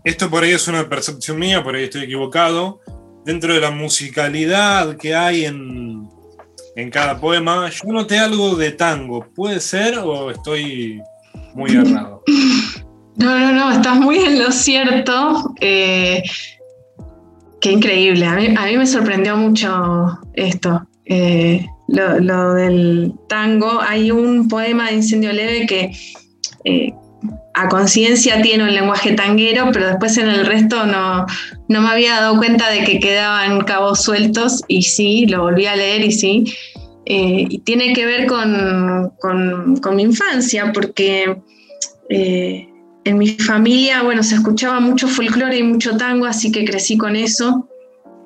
esto 0.08 0.30
por 0.30 0.43
ahí 0.43 0.52
es 0.52 0.67
una 0.70 0.88
percepción 0.88 1.38
mía, 1.38 1.62
por 1.62 1.76
ahí 1.76 1.84
estoy 1.84 2.04
equivocado. 2.04 2.80
Dentro 3.26 3.54
de 3.54 3.60
la 3.60 3.72
musicalidad 3.72 4.96
que 4.96 5.13
hay 5.13 5.43
en, 5.43 6.08
en 6.78 6.89
cada 6.89 7.20
poema, 7.20 7.70
yo 7.70 7.91
noté 7.91 8.17
algo 8.17 8.56
de 8.56 8.72
tango. 8.72 9.28
¿Puede 9.36 9.60
ser 9.60 9.98
o 9.98 10.32
estoy 10.32 11.02
muy 11.54 11.72
errado? 11.72 12.24
No, 13.20 13.36
no, 13.36 13.52
no, 13.52 13.72
estás 13.72 14.00
muy 14.00 14.20
en 14.20 14.38
lo 14.38 14.52
cierto. 14.52 15.56
Eh, 15.60 16.22
qué 17.60 17.72
increíble. 17.72 18.28
A 18.28 18.36
mí, 18.36 18.78
me 18.78 18.86
sorprendió 18.86 19.36
mucho 19.36 20.20
esto. 20.36 20.88
Eh, 21.06 21.65
lo, 21.88 22.54
del 22.54 23.12
tango. 23.28 23.82
Hay 23.82 24.12
un 24.12 24.48
poema 24.48 24.89
de 24.89 24.98
Incendio 24.98 25.34
Leve 25.34 25.65
que 25.65 25.98
eh, 26.63 26.93
a 27.58 27.67
conciencia 27.70 28.39
tiene 28.41 28.63
un 28.63 28.74
lenguaje 28.74 29.13
tanguero, 29.13 29.70
pero 29.74 29.88
después 29.88 30.15
en 30.17 30.30
el 30.30 30.46
resto 30.46 30.86
no, 30.86 31.26
no 31.67 31.82
me 31.82 31.89
había 31.89 32.22
dado 32.22 32.38
cuenta 32.38 32.70
de 32.70 32.84
que 32.84 33.00
quedaban 33.00 33.62
cabos 33.62 34.04
sueltos 34.04 34.62
y 34.67 34.84
sí, 34.84 35.26
lo 35.26 35.41
volví 35.41 35.65
a 35.65 35.76
leer 35.76 36.04
y 36.04 36.12
sí. 36.12 36.46
Eh, 37.06 37.48
y 37.50 37.60
tiene 37.60 37.93
que 37.93 38.06
ver 38.06 38.28
con, 38.28 39.96
mi 39.96 40.04
infancia, 40.04 40.72
porque 40.72 41.36
eh, 42.10 42.67
en 43.06 43.17
mi 43.17 43.28
familia, 43.30 44.04
bueno, 44.04 44.22
se 44.22 44.36
escuchaba 44.36 44.80
mucho 44.80 45.08
folclore 45.08 45.58
y 45.58 45.63
mucho 45.63 45.98
tango, 45.98 46.28
así 46.28 46.52
que 46.52 46.63
crecí 46.63 46.96
con 46.96 47.15
eso. 47.15 47.67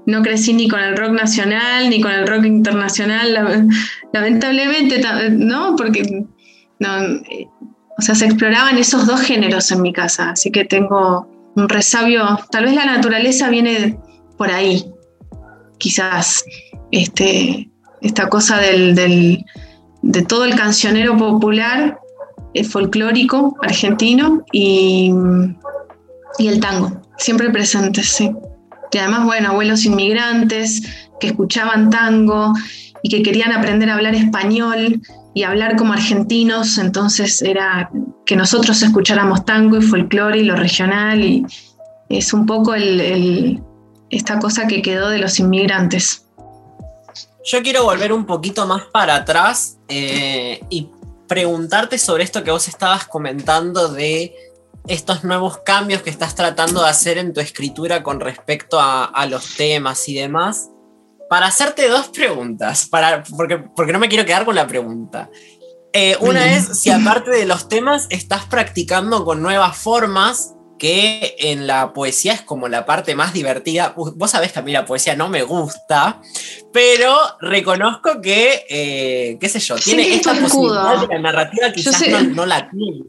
No 0.07 0.23
crecí 0.23 0.51
ni 0.53 0.67
con 0.67 0.81
el 0.81 0.97
rock 0.97 1.11
nacional 1.11 1.89
ni 1.89 2.01
con 2.01 2.11
el 2.11 2.27
rock 2.27 2.43
internacional, 2.45 3.69
lamentablemente, 4.11 5.01
¿no? 5.29 5.75
Porque 5.77 6.25
no, 6.79 7.03
eh, 7.29 7.47
o 8.01 8.03
sea, 8.03 8.15
se 8.15 8.25
exploraban 8.25 8.79
esos 8.79 9.05
dos 9.05 9.21
géneros 9.21 9.71
en 9.71 9.83
mi 9.83 9.93
casa, 9.93 10.31
así 10.31 10.49
que 10.49 10.65
tengo 10.65 11.29
un 11.55 11.69
resabio, 11.69 12.39
tal 12.49 12.65
vez 12.65 12.73
la 12.73 12.85
naturaleza 12.85 13.47
viene 13.51 13.99
por 14.39 14.49
ahí, 14.49 14.83
quizás, 15.77 16.43
este, 16.89 17.69
esta 18.01 18.27
cosa 18.27 18.57
del, 18.57 19.45
de 20.01 20.21
todo 20.23 20.45
el 20.45 20.55
cancionero 20.55 21.15
popular, 21.15 21.99
el 22.55 22.65
folclórico 22.65 23.55
argentino 23.61 24.45
y, 24.51 25.13
y 26.39 26.47
el 26.47 26.59
tango, 26.59 27.03
siempre 27.19 27.51
presentes, 27.51 28.07
sí. 28.07 28.31
Y 28.91 28.97
además, 28.97 29.25
bueno, 29.25 29.49
abuelos 29.49 29.85
inmigrantes 29.85 30.81
que 31.19 31.27
escuchaban 31.27 31.91
tango 31.91 32.51
y 33.03 33.09
que 33.09 33.21
querían 33.21 33.51
aprender 33.51 33.91
a 33.91 33.93
hablar 33.93 34.15
español 34.15 34.99
y 35.33 35.43
hablar 35.43 35.77
como 35.77 35.93
argentinos, 35.93 36.77
entonces 36.77 37.41
era 37.41 37.89
que 38.25 38.35
nosotros 38.35 38.81
escucháramos 38.81 39.45
tango 39.45 39.77
y 39.77 39.81
folclore 39.81 40.39
y 40.39 40.43
lo 40.43 40.55
regional 40.55 41.23
y 41.23 41.45
es 42.09 42.33
un 42.33 42.45
poco 42.45 42.73
esta 44.09 44.39
cosa 44.39 44.67
que 44.67 44.81
quedó 44.81 45.09
de 45.09 45.19
los 45.19 45.39
inmigrantes. 45.39 46.25
Yo 47.45 47.63
quiero 47.63 47.83
volver 47.85 48.13
un 48.13 48.25
poquito 48.25 48.67
más 48.67 48.83
para 48.91 49.15
atrás 49.15 49.77
eh, 49.87 50.61
y 50.69 50.89
preguntarte 51.27 51.97
sobre 51.97 52.23
esto 52.23 52.43
que 52.43 52.51
vos 52.51 52.67
estabas 52.67 53.05
comentando 53.05 53.87
de 53.87 54.35
estos 54.87 55.23
nuevos 55.23 55.59
cambios 55.59 56.01
que 56.01 56.09
estás 56.09 56.35
tratando 56.35 56.83
de 56.83 56.89
hacer 56.89 57.17
en 57.17 57.33
tu 57.33 57.39
escritura 57.39 58.03
con 58.03 58.19
respecto 58.19 58.79
a 58.79 59.25
los 59.27 59.55
temas 59.55 60.07
y 60.09 60.15
demás 60.15 60.71
para 61.31 61.45
hacerte 61.45 61.87
dos 61.87 62.09
preguntas, 62.09 62.89
para, 62.89 63.23
porque, 63.23 63.57
porque 63.57 63.93
no 63.93 63.99
me 63.99 64.09
quiero 64.09 64.25
quedar 64.25 64.43
con 64.43 64.53
la 64.53 64.67
pregunta. 64.67 65.29
Eh, 65.93 66.17
una 66.19 66.57
es 66.57 66.81
si 66.81 66.89
aparte 66.89 67.31
de 67.31 67.45
los 67.45 67.69
temas 67.69 68.07
estás 68.09 68.43
practicando 68.47 69.23
con 69.23 69.41
nuevas 69.41 69.77
formas 69.77 70.55
que 70.77 71.37
en 71.39 71.67
la 71.67 71.93
poesía 71.93 72.33
es 72.33 72.41
como 72.41 72.67
la 72.67 72.85
parte 72.85 73.15
más 73.15 73.31
divertida. 73.31 73.93
Vos 73.95 74.29
sabés 74.29 74.51
que 74.51 74.59
a 74.59 74.61
mí 74.61 74.73
la 74.73 74.85
poesía 74.85 75.15
no 75.15 75.29
me 75.29 75.43
gusta, 75.43 76.19
pero 76.73 77.15
reconozco 77.39 78.19
que, 78.21 78.65
eh, 78.69 79.37
qué 79.39 79.47
sé 79.47 79.61
yo, 79.61 79.75
tiene 79.77 80.13
esta 80.13 80.33
posibilidad 80.33 80.99
de 80.99 81.15
la 81.15 81.19
narrativa 81.21 81.71
quizás 81.71 82.09
no, 82.09 82.23
no 82.23 82.45
la 82.45 82.69
tiene. 82.69 83.05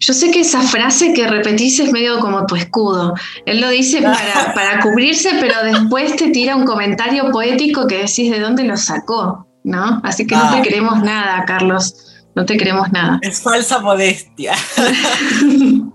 Yo 0.00 0.14
sé 0.14 0.30
que 0.30 0.40
esa 0.40 0.62
frase 0.62 1.12
que 1.12 1.26
repetís 1.26 1.78
es 1.78 1.92
medio 1.92 2.20
como 2.20 2.46
tu 2.46 2.56
escudo. 2.56 3.14
Él 3.44 3.60
lo 3.60 3.68
dice 3.68 4.02
para, 4.54 4.80
cubrirse, 4.80 5.32
pero 5.40 5.62
después 5.62 6.16
te 6.16 6.30
tira 6.30 6.56
un 6.56 6.64
comentario 6.64 7.30
poético 7.30 7.86
que 7.86 7.98
decís 7.98 8.30
de 8.30 8.40
dónde 8.40 8.64
lo 8.64 8.78
sacó, 8.78 9.46
¿no? 9.62 10.00
Así 10.02 10.26
que 10.26 10.34
no 10.34 10.50
te 10.50 10.62
queremos 10.62 11.02
nada, 11.02 11.44
Carlos. 11.44 12.06
No 12.34 12.46
te 12.46 12.56
queremos 12.56 12.90
nada. 12.90 13.18
Es 13.22 13.40
falsa 13.42 13.78
modestia. 13.80 14.54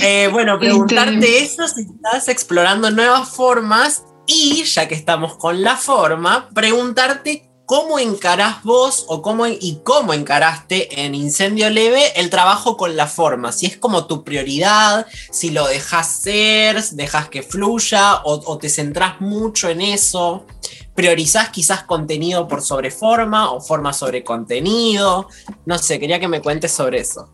Eh, 0.00 0.30
bueno, 0.32 0.58
preguntarte 0.58 1.18
este 1.18 1.62
eso 1.62 1.68
si 1.68 1.82
estás 1.82 2.28
explorando 2.28 2.90
nuevas 2.90 3.28
formas 3.28 4.02
y, 4.26 4.64
ya 4.64 4.88
que 4.88 4.94
estamos 4.94 5.36
con 5.36 5.62
la 5.62 5.76
forma, 5.76 6.48
preguntarte 6.54 7.50
¿Cómo 7.66 7.98
encarás 7.98 8.62
vos 8.62 9.06
o 9.08 9.22
cómo, 9.22 9.46
y 9.46 9.78
cómo 9.84 10.12
encaraste 10.12 11.02
en 11.02 11.14
Incendio 11.14 11.70
Leve 11.70 12.12
el 12.16 12.28
trabajo 12.28 12.76
con 12.76 12.94
la 12.94 13.06
forma? 13.06 13.52
Si 13.52 13.64
es 13.64 13.78
como 13.78 14.06
tu 14.06 14.22
prioridad, 14.22 15.06
si 15.30 15.48
lo 15.48 15.66
dejas 15.66 16.06
ser, 16.06 16.82
dejas 16.90 17.30
que 17.30 17.42
fluya 17.42 18.20
o, 18.24 18.58
te 18.58 18.68
centrás 18.68 19.18
mucho 19.22 19.70
en 19.70 19.80
eso, 19.80 20.44
priorizás 20.94 21.48
quizás 21.48 21.84
contenido 21.84 22.46
por 22.48 22.60
sobre 22.60 22.90
forma 22.90 23.50
o 23.50 23.62
forma 23.62 23.94
sobre 23.94 24.22
contenido. 24.22 25.28
No 25.64 25.78
sé, 25.78 25.98
quería 25.98 26.20
que 26.20 26.28
me 26.28 26.42
cuentes 26.42 26.70
sobre 26.70 27.00
eso. 27.00 27.30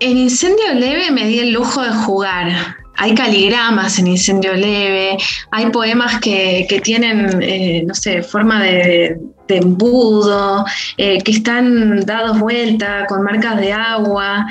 En 0.00 0.18
Incendio 0.18 0.74
Leve 0.74 1.12
me 1.12 1.26
di 1.26 1.38
el 1.38 1.52
lujo 1.52 1.80
de 1.80 1.92
jugar 1.92 2.76
hay 2.96 3.14
caligramas 3.14 3.98
en 3.98 4.08
Incendio 4.08 4.52
Leve, 4.52 5.16
hay 5.52 5.70
poemas 5.70 6.20
que, 6.20 6.66
tienen, 6.84 7.42
eh, 7.42 7.82
no 7.86 7.94
sé, 7.94 8.22
forma 8.22 8.62
de, 8.62 9.18
embudo, 9.56 10.64
eh, 10.96 11.22
que 11.22 11.32
están 11.32 12.00
dados 12.04 12.38
vuelta 12.38 13.06
con 13.06 13.22
marcas 13.22 13.58
de 13.58 13.72
agua. 13.72 14.46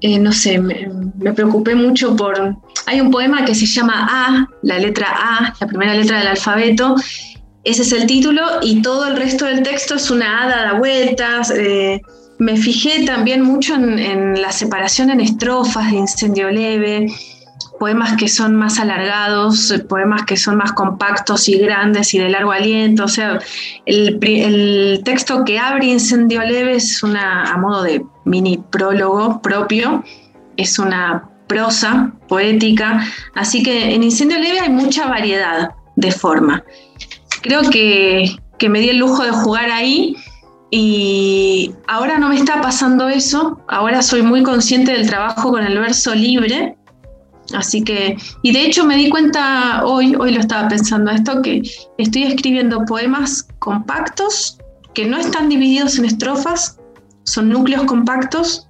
Eh, 0.00 0.18
no 0.18 0.32
sé, 0.32 0.58
me, 0.58 0.88
preocupé 1.34 1.74
mucho 1.74 2.14
por... 2.14 2.56
Hay 2.86 3.00
un 3.00 3.10
poema 3.10 3.44
que 3.44 3.54
se 3.54 3.66
llama 3.66 4.06
A, 4.10 4.46
la 4.62 4.78
letra 4.78 5.08
A, 5.10 5.54
la 5.60 5.66
primera 5.66 5.94
letra 5.94 6.18
del 6.18 6.28
alfabeto. 6.28 6.94
Ese 7.62 7.82
es 7.82 7.92
el 7.92 8.06
título 8.06 8.42
y 8.62 8.82
todo 8.82 9.06
el 9.06 9.16
resto 9.16 9.46
del 9.46 9.62
texto 9.62 9.94
es 9.94 10.10
una 10.10 10.42
A 10.42 10.48
dada 10.48 10.72
vueltas. 10.74 11.52
me 12.38 12.56
fijé 12.56 13.06
también 13.06 13.40
mucho 13.40 13.74
en 13.74 14.40
la 14.42 14.52
separación 14.52 15.10
en 15.10 15.20
estrofas 15.20 15.90
de 15.90 15.96
Incendio 15.96 16.50
Leve 16.50 17.06
poemas 17.84 18.16
que 18.16 18.28
son 18.28 18.56
más 18.56 18.78
alargados, 18.78 19.74
poemas 19.90 20.24
que 20.24 20.38
son 20.38 20.56
más 20.56 20.72
compactos 20.72 21.50
y 21.50 21.58
grandes 21.58 22.14
y 22.14 22.18
de 22.18 22.30
largo 22.30 22.50
aliento. 22.50 23.04
O 23.04 23.08
sea, 23.08 23.38
el, 23.84 25.02
texto 25.04 25.44
que 25.44 25.58
abre 25.58 25.88
Incendio 25.88 26.40
Leve 26.40 26.76
es 26.76 27.02
una, 27.02 27.52
a 27.52 27.58
modo 27.58 27.82
de 27.82 28.02
mini 28.24 28.56
prólogo 28.56 29.42
propio, 29.42 30.02
es 30.56 30.78
una 30.78 31.28
prosa 31.46 32.14
poética, 32.26 33.04
así 33.34 33.62
que 33.62 33.94
en 33.94 34.02
Incendio 34.02 34.38
Leve 34.38 34.60
hay 34.60 34.70
mucha 34.70 35.06
variedad 35.06 35.72
de 35.96 36.10
forma. 36.10 36.64
Creo 37.42 37.68
que, 37.68 38.34
que 38.58 38.70
me 38.70 38.80
di 38.80 38.88
el 38.88 38.96
lujo 38.96 39.24
de 39.24 39.30
jugar 39.30 39.70
ahí 39.70 40.16
y 40.70 41.74
ahora 41.86 42.16
no 42.16 42.30
me 42.30 42.36
está 42.36 42.62
pasando 42.62 43.10
eso, 43.10 43.60
ahora 43.68 44.00
soy 44.00 44.22
muy 44.22 44.42
consciente 44.42 44.92
del 44.92 45.06
trabajo 45.06 45.50
con 45.50 45.66
el 45.66 45.78
verso 45.78 46.14
libre 46.14 46.78
Así 47.54 47.82
que, 47.82 48.16
y 48.42 48.52
de 48.52 48.66
hecho 48.66 48.84
me 48.84 48.96
di 48.96 49.08
cuenta 49.08 49.84
hoy, 49.84 50.14
hoy 50.16 50.32
lo 50.32 50.40
estaba 50.40 50.68
pensando 50.68 51.10
esto, 51.10 51.40
que 51.42 51.62
estoy 51.98 52.24
escribiendo 52.24 52.84
poemas 52.84 53.46
compactos 53.58 54.58
que 54.94 55.06
no 55.06 55.18
están 55.18 55.48
divididos 55.48 55.98
en 55.98 56.04
estrofas, 56.04 56.78
son 57.24 57.48
núcleos 57.48 57.84
compactos 57.84 58.68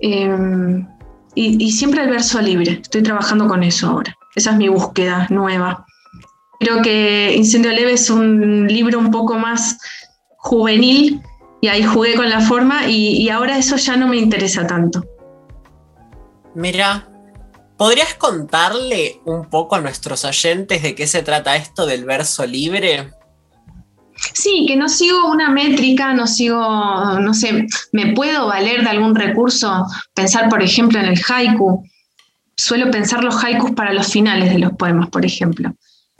em, 0.00 0.86
y, 1.34 1.70
siempre 1.70 2.02
el 2.02 2.10
verso 2.10 2.40
libre. 2.40 2.80
Estoy 2.82 3.02
trabajando 3.02 3.46
con 3.46 3.62
eso 3.62 3.88
ahora. 3.88 4.16
Esa 4.34 4.52
es 4.52 4.56
mi 4.56 4.68
búsqueda 4.68 5.26
nueva. 5.30 5.84
Creo 6.60 6.82
que 6.82 7.34
Incendio 7.36 7.70
Leve 7.70 7.92
es 7.92 8.10
un 8.10 8.66
libro 8.66 8.98
un 8.98 9.10
poco 9.10 9.38
más 9.38 9.78
juvenil 10.38 11.20
y 11.60 11.68
ahí 11.68 11.82
jugué 11.82 12.14
con 12.14 12.28
la 12.28 12.40
forma 12.40 12.88
y 12.88 13.28
ahora 13.28 13.58
eso 13.58 13.76
ya 13.76 13.96
no 13.96 14.08
me 14.08 14.16
interesa 14.16 14.66
tanto. 14.66 15.04
Mira, 16.54 17.07
¿Podrías 17.78 18.14
contarle 18.14 19.20
un 19.24 19.48
poco 19.48 19.76
a 19.76 19.80
nuestros 19.80 20.24
oyentes 20.24 20.82
de 20.82 20.96
qué 20.96 21.06
se 21.06 21.22
trata 21.22 21.54
esto 21.54 21.86
del 21.86 22.04
verso 22.04 22.44
libre? 22.44 23.12
Sí, 24.34 24.64
que 24.66 24.74
no 24.74 24.88
sigo 24.88 25.30
una 25.30 25.48
métrica, 25.50 26.12
no 26.12 26.26
sigo, 26.26 26.60
no 27.20 27.32
sé, 27.34 27.66
me 27.92 28.14
puedo 28.14 28.48
valer 28.48 28.82
de 28.82 28.90
algún 28.90 29.14
recurso, 29.14 29.86
pensar 30.12 30.48
por 30.48 30.60
ejemplo 30.60 30.98
en 30.98 31.06
el 31.06 31.20
haiku. 31.28 31.84
Suelo 32.56 32.90
pensar 32.90 33.22
los 33.22 33.44
haikus 33.44 33.70
para 33.70 33.92
los 33.92 34.08
finales 34.08 34.52
de 34.52 34.58
los 34.58 34.72
poemas, 34.72 35.08
por 35.10 35.24
ejemplo, 35.24 35.72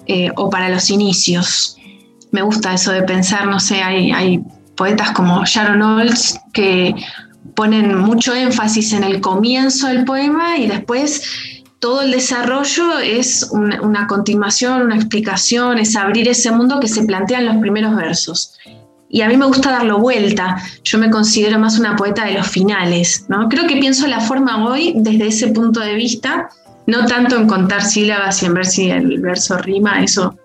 eh, 0.07 0.31
o 0.37 0.49
para 0.49 0.69
los 0.69 0.91
inicios. 0.91 1.77
Me 2.31 2.43
gusta 2.43 2.73
eso 2.73 2.93
de 2.93 3.03
pensar, 3.03 3.49
no 3.49 3.59
sé, 3.59 3.83
hay, 3.83 4.13
hay 4.13 4.41
poetas 4.77 5.11
como 5.11 5.45
Sharon 5.45 5.83
Olds 5.83 6.39
que 6.53 6.95
ponen 7.59 7.99
mucho 7.99 8.37
énfasis 8.37 8.93
en 8.93 9.03
el 9.03 9.21
comienzo 9.21 9.89
del 9.89 10.05
poema 10.05 10.59
y 10.59 10.69
después 10.69 11.25
todo 11.81 12.03
el 12.03 12.13
desarrollo 12.13 13.01
es 13.01 13.51
una, 13.51 14.07
continuación, 14.07 14.83
una 14.83 14.95
explicación, 14.95 15.79
es 15.79 15.97
abrir 15.97 16.29
ese 16.29 16.53
mundo 16.53 16.79
que 16.79 16.87
se 16.87 17.03
plantea 17.03 17.41
en 17.41 17.47
los 17.47 17.57
primeros 17.57 17.97
versos. 17.97 18.57
Y 19.09 19.23
a 19.23 19.29
mí 19.29 19.37
me 19.37 19.47
gusta 19.47 19.73
darlo 19.73 19.99
vuelta. 19.99 20.63
Yo 20.85 20.99
me 20.99 21.11
considero 21.11 21.59
más 21.59 21.81
una 21.81 21.97
poeta 21.97 22.27
de 22.27 22.35
los 22.35 22.47
finales. 22.47 23.27
¿no? 23.29 23.49
Creo 23.49 23.67
que 23.67 23.79
pienso 23.79 24.07
la 24.07 24.21
forma 24.21 24.65
hoy 24.65 24.93
desde 24.95 25.27
ese 25.27 25.49
punto 25.49 25.81
de 25.81 25.95
vista, 25.95 26.51
no 26.87 27.07
tanto 27.07 27.35
en 27.35 27.49
contar 27.49 27.83
sílabas 27.83 28.41
y 28.41 28.47
en 28.47 28.55
ver 28.55 28.67
si 28.67 28.89
el 28.89 29.19
verso 29.19 29.59
rima, 29.59 30.05
eso 30.05 30.39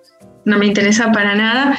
no 0.46 0.58
me 0.58 0.66
interesa 0.66 1.12
para 1.12 1.36
nada. 1.36 1.78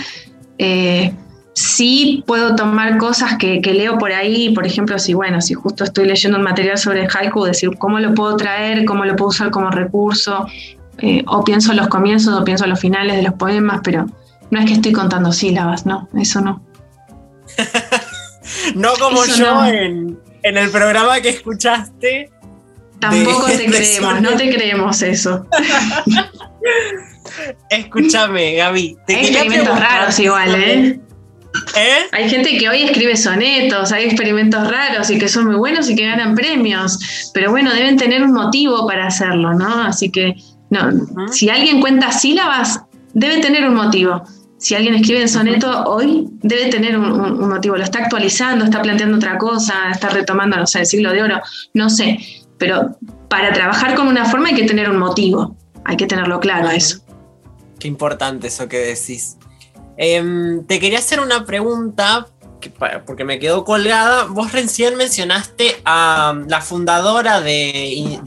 Eh, 0.59 1.13
sí 1.55 2.25
puedo 2.27 2.57
tomar 2.57 2.99
cosas 2.99 3.37
que, 3.39 3.61
leo 3.61 3.97
por 3.99 4.13
ahí, 4.13 4.51
por 4.51 4.67
ejemplo, 4.67 4.99
si 4.99 5.15
bueno, 5.15 5.41
si 5.41 5.55
justo 5.55 5.85
estoy 5.85 6.07
leyendo 6.07 6.37
un 6.37 6.45
material 6.45 6.77
sobre 6.77 7.07
haiku, 7.07 7.45
decir 7.45 7.71
cómo 7.79 8.01
lo 8.01 8.13
puedo 8.15 8.37
traer, 8.37 8.85
cómo 8.85 9.05
lo 9.05 9.17
puedo 9.17 9.31
usar 9.31 9.51
como 9.51 9.71
recurso, 9.71 10.47
eh, 10.99 11.25
o 11.27 11.45
pienso 11.45 11.71
en 11.71 11.79
los 11.79 11.89
comienzos 11.89 12.39
o 12.39 12.45
pienso 12.45 12.65
en 12.65 12.71
los 12.71 12.81
finales 12.81 13.17
de 13.17 13.23
los 13.23 13.35
poemas, 13.35 13.81
pero 13.83 14.07
no 14.51 14.61
es 14.61 14.67
que 14.67 14.75
estoy 14.75 14.93
contando 14.93 15.33
sílabas, 15.33 15.87
no, 15.87 16.09
eso 16.17 16.41
no. 16.41 16.63
no 18.75 18.91
como 18.99 19.25
yo 19.25 19.65
En, 19.65 20.19
el 20.43 20.71
programa 20.71 21.21
que 21.21 21.31
escuchaste. 21.31 22.31
Tampoco 22.99 23.47
te 23.47 23.67
creemos, 23.71 24.21
no 24.21 24.37
te 24.37 24.55
creemos 24.55 25.03
eso. 25.03 25.47
Escúchame, 27.71 28.55
Gaby. 28.55 28.97
Te 29.07 29.17
Hay 29.17 29.27
experimentos 29.27 29.79
raros 29.79 30.19
igual, 30.19 30.55
¿eh? 30.55 31.01
¿Eh? 31.77 32.07
Hay 32.13 32.29
gente 32.29 32.57
que 32.59 32.69
hoy 32.69 32.83
escribe 32.83 33.17
sonetos, 33.17 33.93
hay 33.93 34.05
experimentos 34.05 34.69
raros 34.69 35.11
y 35.11 35.19
que 35.19 35.29
son 35.29 35.47
muy 35.47 35.57
buenos 35.57 35.89
y 35.89 35.95
que 35.95 36.05
ganan 36.05 36.35
premios, 36.35 37.31
pero 37.33 37.51
bueno, 37.51 37.73
deben 37.73 37.97
tener 37.97 38.23
un 38.23 38.33
motivo 38.33 38.87
para 38.87 39.07
hacerlo, 39.07 39.55
¿no? 39.55 39.83
Así 39.83 40.11
que 40.11 40.35
no, 40.71 40.91
si 41.31 41.49
alguien 41.49 41.81
cuenta 41.81 42.11
sílabas, 42.11 42.81
debe 43.13 43.41
tener 43.41 43.69
un 43.69 43.75
motivo. 43.75 44.23
Si 44.59 44.75
alguien 44.75 44.95
escribe 44.95 45.21
en 45.21 45.29
soneto 45.29 45.85
hoy, 45.85 46.27
debe 46.43 46.71
tener 46.71 46.99
un, 46.99 47.49
motivo. 47.49 47.77
Lo 47.77 47.85
está 47.85 47.99
actualizando, 48.01 48.65
está 48.65 48.81
planteando 48.81 49.17
otra 49.17 49.37
cosa, 49.37 49.91
está 49.93 50.09
retomando, 50.09 50.57
no 50.57 50.67
sé, 50.67 50.81
el 50.81 50.87
siglo 50.87 51.13
de 51.13 51.23
oro, 51.23 51.41
no 51.75 51.91
sé. 51.91 52.19
Pero 52.59 52.97
para 53.29 53.53
trabajar 53.53 53.95
con 53.95 54.09
una 54.09 54.25
forma 54.25 54.49
hay 54.49 54.55
que 54.55 54.65
tener 54.65 54.89
un 54.89 54.97
motivo. 54.97 55.57
Hay 55.85 55.97
que 55.97 56.07
tenerlo 56.07 56.41
claro 56.41 56.71
eso. 56.71 57.05
Qué 57.79 57.89
importante 57.89 58.47
eso 58.47 58.67
que 58.69 58.79
decís. 58.79 59.37
Em, 59.97 60.65
te 60.67 60.81
quería 60.81 60.99
hacer 60.99 61.21
una 61.21 61.45
pregunta, 61.45 62.27
porque 63.07 63.25
me 63.25 63.39
quedó 63.39 63.65
colgada. 63.65 64.25
Vos 64.25 64.53
recién 64.53 64.97
mencionaste 64.97 65.81
a 65.85 66.35
la 66.47 66.61
fundadora 66.61 67.41
de, 67.41 68.21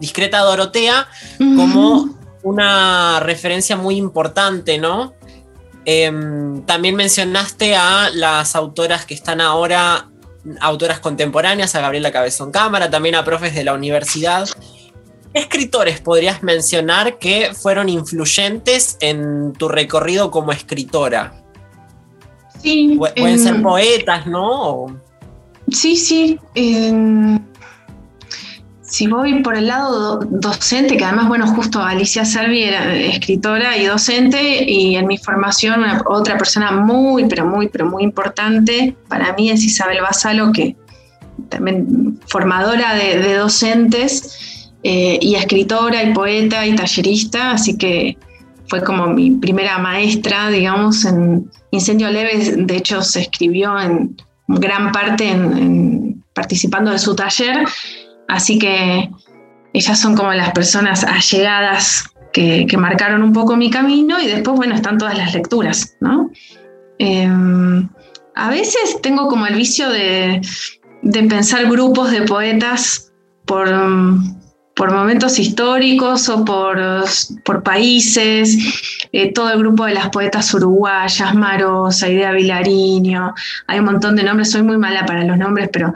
Discreta 0.00 0.40
Dorotea 0.40 1.06
como 1.38 2.18
una 2.42 3.20
referencia 3.20 3.76
muy 3.76 3.96
importante, 3.96 4.78
¿no? 4.78 5.14
Em, 5.86 6.62
también 6.62 6.94
mencionaste 6.96 7.76
a 7.76 8.10
las 8.10 8.56
autoras 8.56 9.06
que 9.06 9.14
están 9.14 9.40
ahora, 9.40 10.08
autoras 10.60 10.98
contemporáneas, 10.98 11.74
a 11.74 11.80
Gabriela 11.80 12.10
Cabezón 12.10 12.50
Cámara, 12.50 12.90
también 12.90 13.14
a 13.14 13.24
profes 13.24 13.54
de 13.54 13.64
la 13.64 13.74
universidad. 13.74 14.48
¿Qué 15.34 15.40
escritores 15.40 16.00
podrías 16.00 16.44
mencionar 16.44 17.18
que 17.18 17.50
fueron 17.54 17.88
influyentes 17.88 18.96
en 19.00 19.52
tu 19.54 19.68
recorrido 19.68 20.30
como 20.30 20.52
escritora? 20.52 21.34
Sí. 22.62 22.96
pueden 22.96 23.40
ser 23.40 23.60
poetas, 23.60 24.28
¿no? 24.28 24.86
Sí, 25.72 25.96
sí. 25.96 26.38
si 28.82 29.06
voy 29.08 29.42
por 29.42 29.56
el 29.56 29.66
lado 29.66 30.20
docente, 30.20 30.96
que 30.96 31.04
además, 31.04 31.26
bueno, 31.26 31.48
justo 31.48 31.80
Alicia 31.80 32.24
Salvi 32.24 32.62
era 32.62 32.94
escritora 32.94 33.76
y 33.76 33.86
docente, 33.86 34.70
y 34.70 34.94
en 34.94 35.08
mi 35.08 35.18
formación 35.18 35.84
otra 36.06 36.38
persona 36.38 36.70
muy, 36.70 37.24
pero 37.24 37.44
muy, 37.44 37.68
pero 37.68 37.86
muy 37.86 38.04
importante 38.04 38.96
para 39.08 39.32
mí 39.32 39.50
es 39.50 39.64
Isabel 39.64 40.00
Basalo, 40.00 40.52
que 40.52 40.76
también 41.48 42.20
formadora 42.28 42.94
de 42.94 43.34
docentes 43.34 44.53
eh, 44.86 45.18
y 45.18 45.34
escritora 45.34 46.02
y 46.02 46.12
poeta 46.12 46.66
y 46.66 46.76
tallerista, 46.76 47.52
así 47.52 47.78
que 47.78 48.18
fue 48.68 48.84
como 48.84 49.06
mi 49.06 49.30
primera 49.30 49.78
maestra, 49.78 50.50
digamos, 50.50 51.06
en 51.06 51.50
Incendio 51.70 52.10
Leve, 52.10 52.54
de 52.58 52.76
hecho 52.76 53.00
se 53.00 53.22
escribió 53.22 53.80
en 53.80 54.14
gran 54.46 54.92
parte 54.92 55.30
en, 55.30 56.22
participando 56.34 56.90
de 56.90 56.98
su 56.98 57.16
taller, 57.16 57.64
así 58.28 58.58
que 58.58 59.10
ellas 59.72 59.98
son 59.98 60.14
como 60.14 60.34
las 60.34 60.52
personas 60.52 61.02
allegadas 61.02 62.04
que, 62.34 62.66
marcaron 62.76 63.22
un 63.22 63.32
poco 63.32 63.56
mi 63.56 63.70
camino 63.70 64.20
y 64.20 64.26
después, 64.26 64.54
bueno, 64.54 64.74
están 64.74 64.98
todas 64.98 65.16
las 65.16 65.32
lecturas, 65.32 65.96
¿no? 66.00 66.30
Em, 66.98 67.88
a 68.34 68.50
veces 68.50 69.00
tengo 69.00 69.28
como 69.28 69.46
el 69.46 69.54
vicio 69.54 69.88
de, 69.88 70.42
de 71.00 71.22
pensar 71.22 71.70
grupos 71.70 72.10
de 72.10 72.20
poetas 72.22 73.12
por, 73.46 73.66
por 74.74 74.92
momentos 74.92 75.38
históricos 75.38 76.28
o 76.28 76.44
por, 76.44 76.80
por 77.44 77.62
países, 77.62 78.56
eh, 79.12 79.32
todo 79.32 79.50
el 79.52 79.58
grupo 79.58 79.84
de 79.84 79.94
las 79.94 80.08
poetas 80.08 80.52
uruguayas, 80.52 81.34
Marosa, 81.34 82.08
Idea 82.08 82.32
Vilariño, 82.32 83.34
hay 83.68 83.78
un 83.78 83.84
montón 83.84 84.16
de 84.16 84.24
nombres, 84.24 84.50
soy 84.50 84.62
muy 84.62 84.76
mala 84.76 85.06
para 85.06 85.24
los 85.24 85.38
nombres, 85.38 85.68
pero 85.72 85.94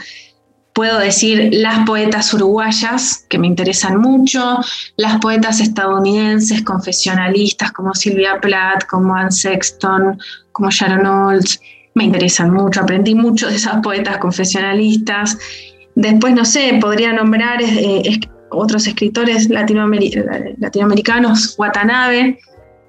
puedo 0.73 1.01
decir 1.01 1.51
las 1.55 1.85
poetas 1.85 2.33
uruguayas, 2.33 3.27
que 3.29 3.37
me 3.37 3.49
interesan 3.49 4.01
mucho, 4.01 4.61
las 4.97 5.19
poetas 5.19 5.59
estadounidenses, 5.59 6.63
confesionalistas, 6.63 7.73
como 7.73 7.95
Silvia 7.95 8.39
Plath, 8.41 8.85
como 8.85 9.17
Anne 9.17 9.33
Sexton, 9.33 10.21
como 10.53 10.71
Sharon 10.71 11.05
Olds, 11.05 11.61
me 11.95 12.05
interesan 12.05 12.53
mucho, 12.53 12.83
aprendí 12.83 13.17
mucho 13.17 13.49
de 13.49 13.57
esas 13.57 13.83
poetas 13.83 14.19
confesionalistas. 14.19 15.37
Después, 15.97 16.33
no 16.33 16.45
sé, 16.45 16.79
podría 16.81 17.13
nombrar 17.13 17.61
eh, 17.61 18.21
otros 18.51 18.87
escritores 18.87 19.49
latinoamericanos, 19.49 21.55
Watanabe, 21.59 22.39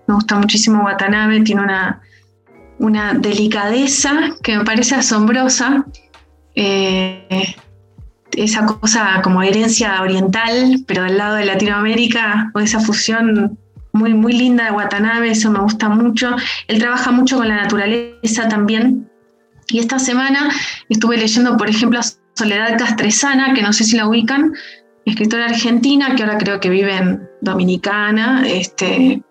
me 0.07 0.16
gusta 0.16 0.36
muchísimo 0.36 0.84
Watanabe, 0.84 1.39
tiene 1.41 1.62
una, 1.62 2.01
una 2.80 3.14
delicadeza 3.14 4.32
que 4.41 4.57
me 4.57 4.66
parece 4.66 4.95
asombrosa. 4.95 5.86
Eh, 6.55 7.55
esa 8.34 8.66
cosa 8.66 9.22
como 9.24 9.43
herencia 9.43 10.01
oriental, 10.01 10.84
pero 10.88 11.03
del 11.03 11.18
lado 11.18 11.36
de 11.36 11.45
Latinoamérica, 11.45 12.51
o 12.53 12.60
esa 12.60 12.80
fusión 12.80 13.57
muy, 13.91 14.14
muy 14.14 14.34
linda 14.34 14.66
de 14.66 14.72
Watanabe, 14.72 15.32
eso 15.32 15.51
me 15.51 15.60
gusta 15.60 15.89
mucho. 15.89 16.36
Él 16.68 16.80
trabaja 16.80 17.12
mucho 17.12 17.38
con 17.38 17.47
la 17.47 17.57
naturaleza 17.57 18.47
también. 18.47 19.10
Y 19.70 19.80
esta 19.80 19.99
semana 19.99 20.49
estuve 20.89 21.18
leyendo, 21.18 21.57
por 21.57 21.70
ejemplo, 21.70 21.99
a 21.99 22.03
Soledad 22.34 22.78
Castresana, 22.78 23.53
que 23.53 23.62
no 23.62 23.74
sé 23.74 23.84
si 23.84 23.97
la 23.97 24.07
ubican, 24.07 24.53
escritora 25.06 25.45
argentina, 25.45 26.16
que 26.16 26.24
ahora 26.24 26.38
creo 26.38 26.60
que 26.60 26.70
vive 26.70 26.95
en 26.95 27.30
Dominicana. 27.41 28.47
Este, 28.47 29.22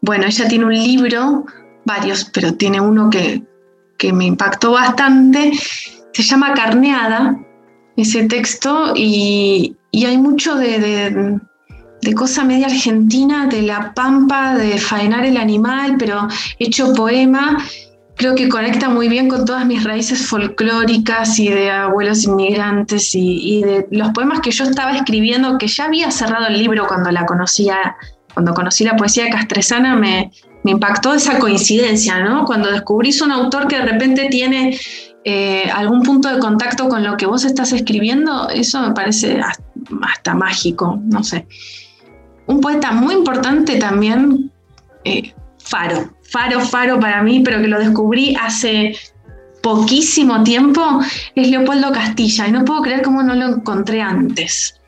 bueno, 0.00 0.26
ella 0.26 0.48
tiene 0.48 0.64
un 0.64 0.74
libro, 0.74 1.46
varios, 1.84 2.24
pero 2.32 2.54
tiene 2.54 2.80
uno 2.80 3.10
que, 3.10 3.42
que 3.98 4.12
me 4.12 4.26
impactó 4.26 4.72
bastante. 4.72 5.52
Se 6.12 6.22
llama 6.22 6.54
Carneada, 6.54 7.38
ese 7.96 8.24
texto, 8.26 8.94
y, 8.96 9.76
y 9.90 10.04
hay 10.06 10.18
mucho 10.18 10.56
de, 10.56 11.40
de, 12.00 12.14
cosa 12.14 12.44
media 12.44 12.66
argentina, 12.66 13.46
de 13.46 13.62
la 13.62 13.92
pampa, 13.94 14.56
de 14.56 14.78
faenar 14.78 15.24
el 15.24 15.36
animal, 15.36 15.96
pero 15.98 16.26
hecho 16.58 16.92
poema. 16.94 17.58
Creo 18.20 18.34
que 18.34 18.50
conecta 18.50 18.90
muy 18.90 19.08
bien 19.08 19.30
con 19.30 19.46
todas 19.46 19.64
mis 19.64 19.82
raíces 19.82 20.26
folclóricas 20.26 21.38
y 21.38 21.48
de 21.48 21.70
abuelos 21.70 22.24
inmigrantes 22.24 23.14
y, 23.14 23.62
de 23.62 23.86
los 23.90 24.10
poemas 24.10 24.40
que 24.40 24.50
yo 24.50 24.64
estaba 24.64 24.94
escribiendo, 24.94 25.56
que 25.56 25.66
ya 25.66 25.86
había 25.86 26.10
cerrado 26.10 26.48
el 26.48 26.58
libro 26.58 26.86
cuando 26.86 27.10
la 27.10 27.24
conocía, 27.24 27.96
cuando 28.34 28.52
conocí 28.52 28.84
la 28.84 28.94
poesía 28.94 29.30
Castresana, 29.30 29.96
me, 29.96 30.30
me 30.64 30.72
impactó 30.72 31.14
esa 31.14 31.38
coincidencia, 31.38 32.20
¿no? 32.20 32.44
Cuando 32.44 32.70
descubrís 32.70 33.22
un 33.22 33.32
autor 33.32 33.66
que 33.68 33.76
de 33.78 33.86
repente 33.86 34.28
tiene 34.30 34.78
eh, 35.24 35.70
algún 35.74 36.02
punto 36.02 36.28
de 36.28 36.40
contacto 36.40 36.90
con 36.90 37.02
lo 37.02 37.16
que 37.16 37.24
vos 37.24 37.46
estás 37.46 37.72
escribiendo, 37.72 38.50
eso 38.50 38.82
me 38.82 38.92
parece 38.92 39.40
hasta, 39.40 40.34
mágico, 40.34 41.00
no 41.04 41.24
sé. 41.24 41.46
Un 42.46 42.60
poeta 42.60 42.92
muy 42.92 43.14
importante 43.14 43.76
también, 43.76 44.52
eh, 45.04 45.32
Faro, 45.64 46.10
Faro, 46.30 46.60
Faro 46.60 46.98
para 47.00 47.22
mí, 47.22 47.40
pero 47.44 47.60
que 47.60 47.68
lo 47.68 47.78
descubrí 47.78 48.36
hace 48.40 48.94
poquísimo 49.62 50.42
tiempo, 50.42 51.00
es 51.34 51.48
Leopoldo 51.48 51.92
Castilla, 51.92 52.48
y 52.48 52.52
no 52.52 52.64
puedo 52.64 52.82
creer 52.82 53.02
cómo 53.02 53.22
no 53.22 53.34
lo 53.34 53.46
encontré 53.46 54.00
antes. 54.00 54.80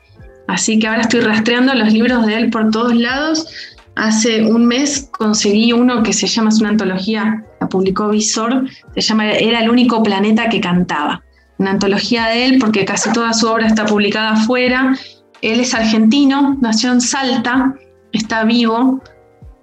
Así 0.47 0.79
que 0.79 0.87
ahora 0.87 1.01
estoy 1.01 1.21
rastreando 1.21 1.73
los 1.73 1.93
libros 1.93 2.25
de 2.25 2.35
él 2.35 2.49
por 2.49 2.69
todos 2.71 2.95
lados 2.95 3.47
Hace 3.95 4.43
un 4.43 4.65
mes 4.65 5.09
conseguí 5.11 5.71
uno 5.71 6.01
que 6.01 6.13
se 6.13 6.25
llama, 6.25 6.49
es 6.49 6.59
una 6.59 6.69
antología, 6.69 7.43
la 7.61 7.69
publicó 7.69 8.09
Visor, 8.09 8.67
se 8.95 9.01
llama 9.01 9.31
Era 9.31 9.59
el 9.59 9.69
único 9.69 10.01
planeta 10.01 10.49
que 10.49 10.59
cantaba. 10.59 11.23
Una 11.59 11.71
antología 11.71 12.25
de 12.25 12.45
él 12.47 12.57
porque 12.59 12.85
casi 12.85 13.11
toda 13.13 13.33
su 13.33 13.47
obra 13.47 13.67
está 13.67 13.85
publicada 13.85 14.31
afuera. 14.31 14.97
Él 15.41 15.59
es 15.59 15.75
argentino, 15.75 16.57
nació 16.59 16.91
en 16.91 17.01
Salta, 17.01 17.75
está 18.11 18.43
vivo 18.45 18.99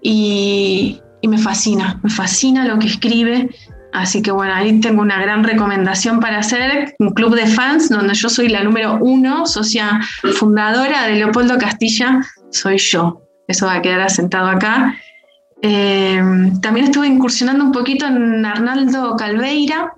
y, 0.00 1.00
y 1.20 1.28
me 1.28 1.38
fascina, 1.38 1.98
me 2.02 2.10
fascina 2.10 2.64
lo 2.66 2.78
que 2.78 2.86
escribe. 2.86 3.50
Así 3.92 4.22
que 4.22 4.30
bueno, 4.30 4.54
ahí 4.54 4.78
tengo 4.80 5.02
una 5.02 5.20
gran 5.20 5.42
recomendación 5.42 6.20
para 6.20 6.38
hacer, 6.38 6.94
un 7.00 7.10
club 7.10 7.34
de 7.34 7.46
fans 7.46 7.88
donde 7.88 8.14
yo 8.14 8.28
soy 8.28 8.48
la 8.48 8.62
número 8.62 8.98
uno, 9.00 9.46
socia 9.46 10.00
fundadora 10.34 11.06
de 11.06 11.16
Leopoldo 11.16 11.58
Castilla, 11.58 12.20
soy 12.50 12.78
yo 12.78 13.20
eso 13.50 13.66
va 13.66 13.74
a 13.74 13.82
quedar 13.82 14.00
asentado 14.00 14.48
acá. 14.48 14.96
Eh, 15.62 16.22
también 16.62 16.86
estuve 16.86 17.06
incursionando 17.06 17.64
un 17.64 17.72
poquito 17.72 18.06
en 18.06 18.44
Arnaldo 18.46 19.16
Calveira, 19.16 19.92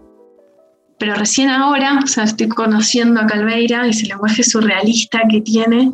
pero 0.98 1.14
recién 1.14 1.50
ahora, 1.50 2.00
o 2.02 2.06
sea, 2.06 2.24
estoy 2.24 2.48
conociendo 2.48 3.20
a 3.20 3.26
Calveira, 3.26 3.86
ese 3.86 4.06
lenguaje 4.06 4.42
surrealista 4.42 5.22
que 5.30 5.40
tiene, 5.40 5.92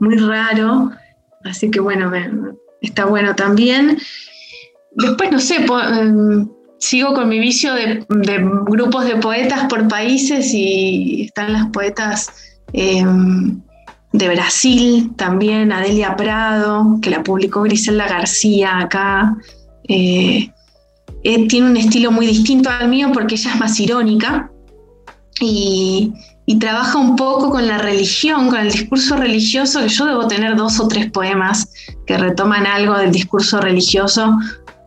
muy 0.00 0.16
raro, 0.16 0.90
así 1.44 1.70
que 1.70 1.80
bueno, 1.80 2.10
está 2.80 3.04
bueno 3.04 3.34
también. 3.34 3.98
Después, 4.96 5.30
no 5.30 5.38
sé, 5.38 5.56
em, 5.56 6.48
sigo 6.78 7.14
con 7.14 7.28
mi 7.28 7.38
vicio 7.38 7.74
de, 7.74 8.04
grupos 8.66 9.04
de 9.04 9.16
poetas 9.16 9.66
por 9.68 9.88
países 9.88 10.52
y 10.52 11.22
están 11.22 11.52
las 11.52 11.66
poetas 11.66 12.30
em, 12.72 13.60
de 14.12 14.28
Brasil 14.28 15.12
también, 15.16 15.72
Adelia 15.72 16.16
Prado, 16.16 16.98
que 17.00 17.10
la 17.10 17.22
publicó 17.22 17.62
Griselda 17.62 18.08
García 18.08 18.78
acá. 18.78 19.36
Eh, 19.88 20.50
eh, 21.24 21.48
tiene 21.48 21.70
un 21.70 21.76
estilo 21.76 22.10
muy 22.10 22.26
distinto 22.26 22.68
al 22.68 22.88
mío 22.88 23.10
porque 23.12 23.36
ella 23.36 23.52
es 23.52 23.60
más 23.60 23.78
irónica 23.78 24.50
y, 25.40 26.12
trabaja 26.60 26.98
un 26.98 27.16
poco 27.16 27.48
con 27.50 27.66
la 27.66 27.78
religión, 27.78 28.48
con 28.48 28.60
el 28.60 28.70
discurso 28.70 29.16
religioso, 29.16 29.80
que 29.80 29.88
yo 29.88 30.04
debo 30.04 30.26
tener 30.26 30.54
dos 30.54 30.78
o 30.80 30.86
tres 30.86 31.10
poemas 31.10 31.66
que 32.06 32.18
retoman 32.18 32.66
algo 32.66 32.98
del 32.98 33.10
discurso 33.10 33.58
religioso, 33.58 34.36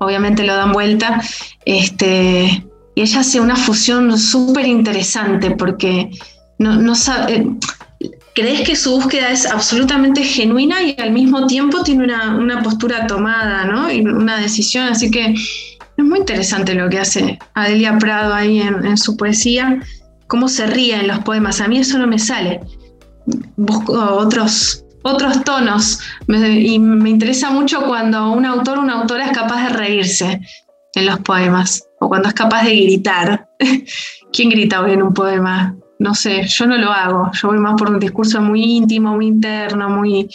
obviamente 0.05 0.43
lo 0.43 0.55
dan 0.55 0.71
vuelta. 0.71 1.21
Este, 1.65 2.65
y 2.95 3.01
ella 3.01 3.19
hace 3.19 3.41
una 3.41 3.55
fusión 3.55 4.17
súper 4.17 4.65
interesante 4.65 5.51
porque 5.51 6.09
no, 6.57 6.75
no 6.77 6.93
eh, 7.27 7.45
crees 8.33 8.61
que 8.67 8.75
su 8.75 8.91
búsqueda 8.91 9.31
es 9.31 9.45
absolutamente 9.45 10.23
genuina 10.23 10.81
y 10.81 10.95
al 10.99 11.11
mismo 11.11 11.47
tiempo 11.47 11.83
tiene 11.83 12.03
una, 12.03 12.61
postura 12.63 13.07
tomada, 13.07 13.65
¿no? 13.65 13.91
Y 13.91 14.01
una 14.01 14.39
decisión, 14.39 14.87
así 14.87 15.11
que 15.11 15.33
es 15.33 16.05
muy 16.05 16.19
interesante 16.19 16.73
lo 16.73 16.89
que 16.89 16.99
hace 16.99 17.39
Adelia 17.53 17.97
Prado 17.97 18.33
ahí 18.33 18.61
en, 18.61 18.97
su 18.97 19.17
poesía, 19.17 19.81
cómo 20.27 20.47
se 20.47 20.67
ríe 20.67 20.95
en 20.95 21.07
los 21.07 21.19
poemas. 21.19 21.59
A 21.61 21.67
mí 21.67 21.79
eso 21.79 21.97
no 21.97 22.07
me 22.07 22.19
sale. 22.19 22.61
Busco 23.57 23.93
otros, 23.93 24.84
otros 25.05 25.43
tonos 25.43 25.99
y 26.27 26.79
me 26.79 27.09
interesa 27.09 27.51
mucho 27.51 27.83
cuando 27.85 28.31
un 28.31 28.45
autor 28.45 28.79
o 28.79 28.81
una 28.81 29.01
autora 29.01 29.25
es 29.25 29.31
capaz 29.31 29.63
de 29.63 29.69
reírse 29.69 30.41
en 30.93 31.05
los 31.05 31.19
poemas 31.19 31.87
o 31.99 32.09
cuando 32.09 32.27
es 32.27 32.33
capaz 32.33 32.63
de 32.63 32.75
gritar. 32.75 33.49
¿Quién 34.33 34.49
grita 34.49 34.81
hoy 34.81 34.93
en 34.93 35.03
un 35.03 35.13
poema? 35.13 35.75
no 35.99 36.13
sé, 36.13 36.43
yo 36.47 36.65
no 36.65 36.77
lo 36.77 36.91
hago, 36.91 37.31
yo 37.33 37.47
voy 37.49 37.57
más 37.57 37.75
por 37.75 37.89
un 37.89 37.99
discurso 37.99 38.41
muy 38.41 38.63
íntimo, 38.63 39.15
muy 39.15 39.27
interno, 39.27 39.89
muy, 39.89 40.29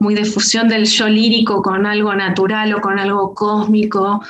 muy 0.00 0.14
de 0.14 0.24
fusión 0.24 0.68
del 0.68 0.84
yo 0.84 1.08
lírico 1.08 1.62
con 1.62 1.86
algo 1.86 2.14
natural 2.14 2.74
o 2.74 2.80
con 2.80 2.98
algo 2.98 3.34
cósmico. 3.34 4.22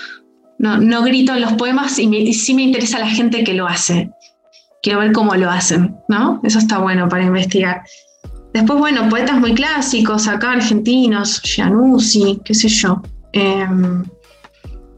No, 0.58 0.78
no 0.78 1.02
grito 1.02 1.34
en 1.34 1.40
los 1.40 1.52
poemas 1.54 1.98
y, 1.98 2.32
sí 2.32 2.54
me 2.54 2.62
interesa 2.62 2.98
la 2.98 3.08
gente 3.08 3.44
que 3.44 3.54
lo 3.54 3.66
hace. 3.66 4.10
Quiero 4.82 5.00
ver 5.00 5.12
cómo 5.12 5.34
lo 5.34 5.50
hacen, 5.50 5.96
¿no? 6.08 6.40
Eso 6.44 6.58
está 6.58 6.78
bueno 6.78 7.08
para 7.08 7.24
investigar. 7.24 7.82
Después, 8.52 8.78
bueno, 8.78 9.08
poetas 9.08 9.38
muy 9.38 9.54
clásicos, 9.54 10.26
acá 10.26 10.52
argentinos, 10.52 11.42
Gianuzzi, 11.42 12.40
qué 12.44 12.54
sé 12.54 12.68
yo. 12.68 13.02
Em, 13.32 14.04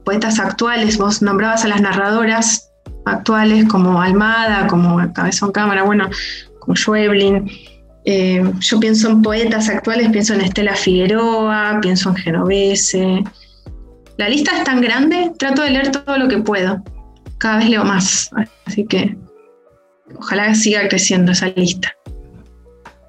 poetas 0.04 0.38
actuales, 0.38 0.98
vos 0.98 1.20
nombrabas 1.20 1.64
a 1.64 1.68
las 1.68 1.80
narradoras, 1.80 2.70
actuales 3.04 3.66
como 3.66 4.00
Almada, 4.00 4.66
como 4.66 5.00
Cabezón 5.12 5.52
Cámara, 5.52 5.82
bueno, 5.82 6.08
como 6.60 6.76
Schweblin. 6.76 7.50
Eh, 8.04 8.42
yo 8.60 8.80
pienso 8.80 9.10
en 9.10 9.22
poetas 9.22 9.68
actuales, 9.68 10.08
pienso 10.10 10.34
en 10.34 10.42
Estela 10.42 10.74
Figueroa, 10.74 11.78
pienso 11.82 12.10
en 12.10 12.16
Genovese. 12.16 13.24
La 14.16 14.28
lista 14.28 14.56
es 14.56 14.64
tan 14.64 14.80
grande, 14.80 15.32
trato 15.38 15.62
de 15.62 15.70
leer 15.70 15.90
todo 15.90 16.18
lo 16.18 16.28
que 16.28 16.38
puedo. 16.38 16.82
Cada 17.38 17.58
vez 17.58 17.70
leo 17.70 17.84
más, 17.84 18.30
así 18.66 18.84
que 18.84 19.16
ojalá 20.14 20.54
siga 20.54 20.88
creciendo 20.88 21.32
esa 21.32 21.48
lista. 21.48 21.94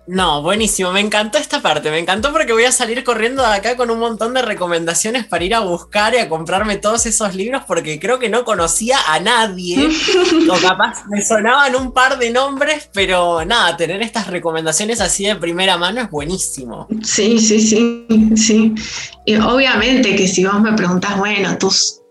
No, 0.07 0.41
buenísimo, 0.41 0.91
me 0.91 0.99
encantó 0.99 1.37
esta 1.37 1.61
parte, 1.61 1.91
me 1.91 1.99
encantó 1.99 2.31
porque 2.31 2.53
voy 2.53 2.63
a 2.63 2.71
salir 2.71 3.03
corriendo 3.03 3.43
de 3.43 3.49
acá 3.49 3.77
con 3.77 3.91
un 3.91 3.99
montón 3.99 4.33
de 4.33 4.41
recomendaciones 4.41 5.25
para 5.27 5.43
ir 5.43 5.53
a 5.53 5.59
buscar 5.59 6.15
y 6.15 6.17
a 6.17 6.27
comprarme 6.27 6.77
todos 6.77 7.05
esos 7.05 7.35
libros 7.35 7.63
porque 7.67 7.99
creo 7.99 8.17
que 8.17 8.27
no 8.27 8.43
conocía 8.43 8.97
a 9.07 9.19
nadie, 9.19 9.87
o 10.49 10.59
capaz 10.59 11.05
me 11.07 11.21
sonaban 11.21 11.75
un 11.75 11.93
par 11.93 12.17
de 12.17 12.31
nombres, 12.31 12.89
pero 12.91 13.45
nada, 13.45 13.77
tener 13.77 14.01
estas 14.01 14.27
recomendaciones 14.27 15.01
así 15.01 15.25
de 15.25 15.35
primera 15.35 15.77
mano 15.77 16.01
es 16.01 16.09
buenísimo. 16.09 16.87
Sí, 17.03 17.37
sí, 17.39 17.61
sí, 17.61 18.05
sí. 18.35 18.73
Y 19.25 19.35
obviamente 19.35 20.15
que 20.15 20.27
si 20.27 20.43
vos 20.45 20.59
me 20.61 20.73
preguntás, 20.73 21.17
bueno, 21.19 21.57
tus, 21.59 22.01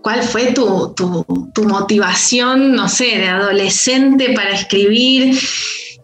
¿cuál 0.00 0.22
fue 0.22 0.52
tu, 0.52 0.94
tu 0.94 1.64
motivación, 1.64 2.72
no 2.72 2.88
sé, 2.88 3.18
de 3.18 3.28
adolescente 3.28 4.32
para 4.32 4.50
escribir? 4.50 5.36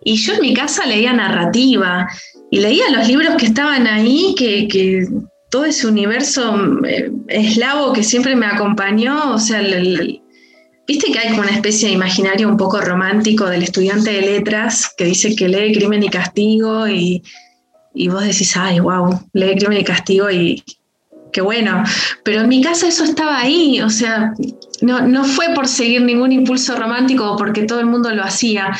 Y 0.09 0.17
yo 0.17 0.33
en 0.33 0.41
mi 0.41 0.55
casa 0.55 0.87
leía 0.87 1.13
narrativa 1.13 2.09
y 2.51 2.61
leía 2.61 2.89
los 2.89 3.07
libros 3.07 3.35
que 3.37 3.45
estaban 3.45 3.87
ahí, 3.87 4.35
que, 4.39 5.07
todo 5.51 5.67
ese 5.67 5.87
universo 5.87 6.59
eh, 6.87 7.11
eslavo 7.29 7.93
que 7.93 8.03
siempre 8.03 8.35
me 8.35 8.47
acompañó, 8.47 9.35
o 9.35 9.39
sea, 9.39 9.61
viste 10.87 11.13
que 11.13 11.19
hay 11.19 11.29
como 11.29 11.43
una 11.43 11.51
especie 11.51 11.89
de 11.89 11.95
imaginario 11.95 12.49
un 12.49 12.57
poco 12.57 12.81
romántico 12.81 13.45
del 13.51 13.65
estudiante 13.65 14.11
de 14.13 14.23
letras 14.23 14.95
que 14.97 15.05
dice 15.05 15.37
que 15.37 15.47
lee 15.47 15.75
Crimen 15.75 16.03
y 16.03 16.09
Castigo 16.09 16.89
y, 16.89 17.23
vos 18.09 18.25
decís, 18.25 18.57
ay, 18.57 18.81
wow, 18.81 19.21
lee 19.35 19.57
Crimen 19.57 19.81
y 19.81 19.85
Castigo 19.85 20.31
y, 20.31 20.65
qué 21.33 21.43
bueno. 21.43 21.85
Pero 22.25 22.41
en 22.41 22.49
mi 22.49 22.63
casa 22.63 22.89
eso 22.89 23.05
estaba 23.05 23.39
ahí, 23.39 23.83
o 23.83 23.91
sea, 23.91 24.33
no, 24.81 25.01
no 25.01 25.25
fue 25.25 25.51
por 25.55 25.69
seguir 25.69 26.03
ningún 26.03 26.33
impulso 26.33 26.77
romántico 26.77 27.33
o 27.33 27.37
porque 27.37 27.65
todo 27.65 27.81
el 27.81 27.87
mundo 27.87 28.15
lo 28.15 28.23
hacía. 28.23 28.73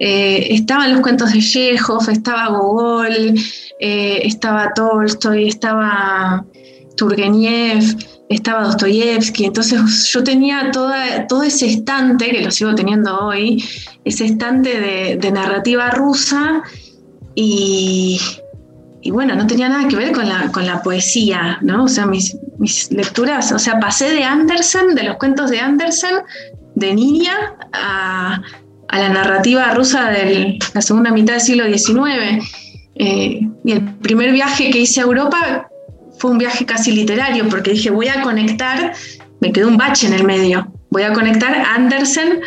Eh, 0.00 0.48
estaban 0.50 0.92
los 0.92 1.00
cuentos 1.02 1.32
de 1.32 1.38
Chekhov, 1.38 2.08
estaba 2.10 2.48
Gogol, 2.48 3.34
eh, 3.80 4.20
estaba 4.24 4.72
Tolstoy, 4.74 5.48
estaba 5.48 6.44
Turgenev, 6.96 7.84
estaba 8.28 8.64
Dostoyevsky. 8.64 9.44
Entonces 9.44 10.06
yo 10.12 10.24
tenía 10.24 10.70
toda, 10.72 11.26
todo 11.26 11.42
ese 11.42 11.66
estante, 11.66 12.30
que 12.30 12.42
lo 12.42 12.50
sigo 12.50 12.74
teniendo 12.74 13.18
hoy, 13.18 13.64
ese 14.04 14.24
estante 14.26 15.16
de, 15.18 15.30
narrativa 15.30 15.90
rusa 15.90 16.62
y, 17.34 18.20
y, 19.00 19.10
bueno, 19.10 19.34
no 19.34 19.46
tenía 19.46 19.68
nada 19.68 19.88
que 19.88 19.96
ver 19.96 20.12
con 20.12 20.28
la, 20.28 20.50
con 20.52 20.66
la 20.66 20.82
poesía, 20.82 21.58
¿no? 21.62 21.84
O 21.84 21.88
sea, 21.88 22.06
mis, 22.06 22.36
mis 22.58 22.90
lecturas, 22.90 23.52
o 23.52 23.58
sea, 23.58 23.78
pasé 23.78 24.10
de 24.10 24.24
Andersen, 24.24 24.94
de 24.94 25.04
los 25.04 25.16
cuentos 25.16 25.50
de 25.50 25.60
Andersen, 25.60 26.16
de 26.74 26.94
niña, 26.94 27.34
a 27.72 28.42
a 28.94 28.98
la 29.00 29.08
narrativa 29.08 29.74
rusa 29.74 30.08
de 30.10 30.56
la 30.72 30.80
segunda 30.80 31.10
mitad 31.10 31.34
del 31.34 31.42
siglo 31.42 31.64
XIX. 31.64 32.46
Eh, 32.94 33.40
y 33.64 33.72
el 33.72 33.82
primer 33.96 34.30
viaje 34.30 34.70
que 34.70 34.78
hice 34.78 35.00
a 35.00 35.02
Europa 35.02 35.66
fue 36.18 36.30
un 36.30 36.38
viaje 36.38 36.64
casi 36.64 36.92
literario, 36.92 37.48
porque 37.48 37.72
dije, 37.72 37.90
voy 37.90 38.06
a 38.06 38.22
conectar, 38.22 38.92
me 39.40 39.50
quedó 39.50 39.66
un 39.66 39.76
bache 39.76 40.06
en 40.06 40.12
el 40.12 40.22
medio, 40.22 40.72
voy 40.90 41.02
a 41.02 41.12
conectar 41.12 41.52
Andersen 41.74 42.40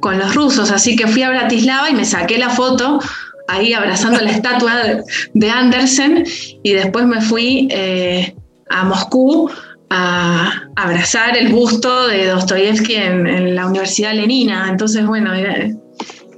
con 0.00 0.16
los 0.16 0.32
rusos, 0.36 0.70
así 0.70 0.94
que 0.94 1.08
fui 1.08 1.24
a 1.24 1.30
Bratislava 1.30 1.90
y 1.90 1.94
me 1.94 2.04
saqué 2.04 2.38
la 2.38 2.50
foto 2.50 3.00
ahí 3.48 3.72
abrazando 3.72 4.20
la 4.20 4.30
estatua 4.30 5.02
de, 5.34 5.50
Andersen 5.50 6.24
y 6.62 6.72
después 6.72 7.04
me 7.04 7.20
fui 7.20 7.66
eh, 7.72 8.36
a 8.68 8.84
Moscú 8.84 9.50
a 9.90 10.68
abrazar 10.76 11.36
el 11.36 11.48
busto 11.48 12.06
de 12.06 12.28
Dostoyevsky 12.28 12.94
en, 12.94 13.56
la 13.56 13.66
Universidad 13.66 14.14
Lenina. 14.14 14.68
Entonces, 14.70 15.04
bueno, 15.04 15.32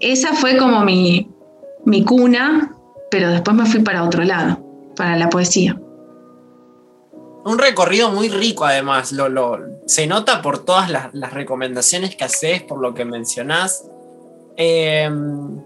esa 0.03 0.35
fue 0.35 0.57
como 0.57 0.85
mi, 0.85 1.29
cuna, 2.05 2.75
pero 3.11 3.31
después 3.31 3.57
me 3.57 3.67
fui 3.67 3.81
para 3.81 4.03
otro 4.03 4.25
lado, 4.25 4.59
para 4.97 5.17
la 5.17 5.31
poesía. 5.31 5.81
Un 7.45 7.59
recorrido 7.59 8.11
muy 8.11 8.29
rico 8.29 8.65
además, 8.65 9.13
lo, 9.13 9.59
se 9.87 10.07
nota 10.07 10.43
por 10.43 10.65
todas 10.65 10.91
las, 10.91 11.33
recomendaciones 11.33 12.17
que 12.17 12.25
haces, 12.25 12.63
por 12.63 12.81
lo 12.81 12.95
que 12.95 13.05
mencionás. 13.05 13.85
Em, 14.57 15.61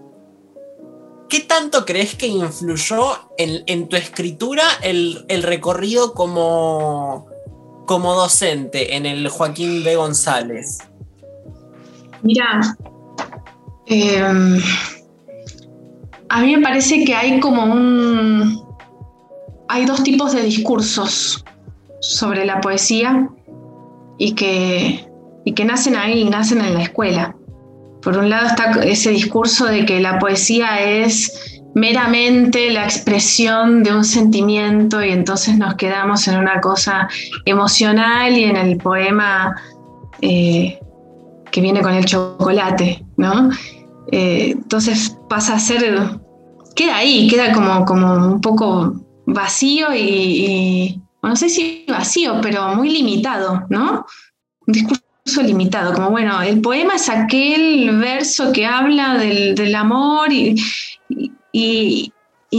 ¿Qué 1.29 1.41
tanto 1.41 1.83
crees 1.83 2.15
que 2.15 2.27
influyó 2.27 3.29
en, 3.37 3.89
tu 3.89 3.95
escritura 3.95 4.63
el, 4.81 5.25
el 5.27 5.43
recorrido 5.43 6.13
como, 6.13 7.27
como 7.85 8.13
docente 8.13 8.95
en 8.95 9.05
el 9.05 9.27
Joaquín 9.29 9.83
B. 9.83 9.95
González? 9.95 10.77
Mira, 12.21 12.77
em, 13.89 14.61
a 16.29 16.41
mí 16.41 16.55
me 16.55 16.61
parece 16.61 17.03
que 17.03 17.15
hay 17.15 17.39
como 17.39 17.63
un... 17.63 18.65
Hay 19.69 19.85
dos 19.85 20.03
tipos 20.03 20.33
de 20.33 20.43
discursos 20.43 21.43
sobre 21.99 22.45
la 22.45 22.61
poesía 22.61 23.29
y 24.17 24.33
que, 24.33 25.05
y 25.45 25.53
que 25.53 25.65
nacen 25.65 25.95
ahí, 25.95 26.23
nacen 26.25 26.61
en 26.61 26.73
la 26.73 26.83
escuela. 26.83 27.35
Por 28.01 28.17
un 28.17 28.29
lado 28.29 28.47
está 28.47 28.71
ese 28.83 29.09
discurso 29.09 29.65
de 29.65 29.85
que 29.85 29.99
la 29.99 30.19
poesía 30.19 30.81
es 30.81 31.61
meramente 31.75 32.71
la 32.71 32.85
expresión 32.85 33.83
de 33.83 33.95
un 33.95 34.03
sentimiento 34.03 35.03
y 35.03 35.11
entonces 35.11 35.57
nos 35.57 35.75
quedamos 35.75 36.27
en 36.27 36.39
una 36.39 36.59
cosa 36.59 37.07
emocional 37.45 38.35
y 38.35 38.45
en 38.45 38.55
el 38.55 38.77
poema 38.77 39.55
eh, 40.21 40.79
que 41.51 41.61
viene 41.61 41.81
con 41.81 41.93
el 41.93 42.05
chocolate, 42.05 43.05
¿no? 43.17 43.51
Eh, 44.11 44.51
entonces 44.51 45.17
pasa 45.29 45.55
a 45.55 45.59
ser, 45.59 45.99
queda 46.75 46.97
ahí, 46.97 47.27
queda 47.27 47.51
como, 47.51 47.85
como 47.85 48.13
un 48.13 48.41
poco 48.41 49.03
vacío 49.25 49.93
y, 49.93 51.01
no 51.21 51.35
sé 51.35 51.49
si 51.49 51.85
vacío, 51.87 52.39
pero 52.41 52.75
muy 52.75 52.89
limitado, 52.89 53.65
¿no? 53.69 54.05
Un 54.65 54.73
discurso 54.73 55.41
limitado, 55.43 55.93
como 55.93 56.09
bueno, 56.09 56.41
el 56.41 56.61
poema 56.61 56.95
es 56.95 57.09
aquel 57.09 57.97
verso 57.99 58.51
que 58.53 58.65
habla 58.65 59.17
del, 59.17 59.55
del 59.55 59.75
amor 59.75 60.31
y, 60.31 60.55
y, 61.51 62.13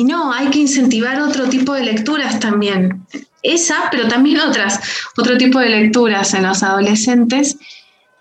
no, 0.04 0.32
hay 0.32 0.48
que 0.48 0.58
incentivar 0.58 1.20
otro 1.20 1.48
tipo 1.48 1.72
de 1.72 1.84
lecturas 1.84 2.38
también. 2.40 3.06
Esa, 3.42 3.88
pero 3.90 4.08
también 4.08 4.40
otras, 4.40 4.80
otro 5.16 5.38
tipo 5.38 5.60
de 5.60 5.70
lecturas 5.70 6.34
en 6.34 6.42
los 6.42 6.62
adolescentes 6.62 7.56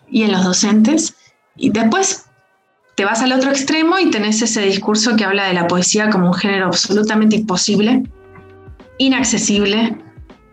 y 0.09 0.23
en 0.23 0.31
los 0.31 0.43
docentes. 0.43 1.15
Y 1.55 1.71
después 1.71 2.26
te 2.97 3.05
vas 3.05 3.21
al 3.21 3.31
otro 3.31 3.51
extremo 3.51 3.99
y 3.99 4.09
tenés 4.09 4.41
ese 4.41 4.61
discurso 4.61 5.15
que 5.15 5.23
habla 5.23 5.45
de 5.45 5.53
la 5.53 5.67
poesía 5.67 6.09
como 6.09 6.29
un 6.29 6.33
género 6.33 6.65
absolutamente 6.65 7.35
imposible, 7.35 8.01
inaccesible 8.97 9.95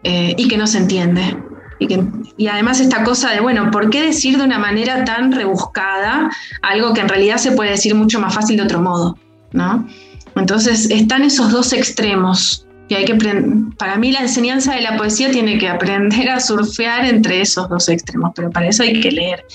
eh, 0.02 0.34
y 0.36 0.46
que 0.46 0.58
no 0.58 0.66
se 0.66 0.76
entiende. 0.76 1.38
Y, 1.78 1.86
que, 1.86 2.04
y, 2.36 2.48
además 2.48 2.80
esta 2.80 3.02
cosa 3.02 3.30
de, 3.30 3.40
bueno, 3.40 3.70
¿por 3.70 3.88
qué 3.88 4.02
decir 4.02 4.36
de 4.36 4.44
una 4.44 4.58
manera 4.58 5.06
tan 5.06 5.32
rebuscada 5.32 6.30
algo 6.60 6.92
que 6.92 7.00
en 7.00 7.08
realidad 7.08 7.38
se 7.38 7.52
puede 7.52 7.70
decir 7.70 7.94
mucho 7.94 8.20
más 8.20 8.34
fácil 8.34 8.58
de 8.58 8.64
otro 8.64 8.82
modo? 8.82 9.16
¿no? 9.52 9.88
Entonces 10.36 10.90
están 10.90 11.22
esos 11.22 11.50
dos 11.50 11.72
extremos. 11.72 12.66
Y 12.88 12.94
hay 12.94 13.06
que 13.06 13.14
para 13.78 13.96
mí 13.96 14.12
la 14.12 14.20
enseñanza 14.20 14.74
de 14.74 14.82
la 14.82 14.98
poesía 14.98 15.30
tiene 15.30 15.56
que 15.56 15.66
aprender 15.66 16.28
a 16.28 16.40
surfear 16.40 17.06
entre 17.06 17.40
esos 17.40 17.70
dos 17.70 17.88
extremos, 17.88 18.32
pero 18.36 18.50
para 18.50 18.68
eso 18.68 18.82
hay 18.82 19.00
que 19.00 19.10
leer, 19.10 19.46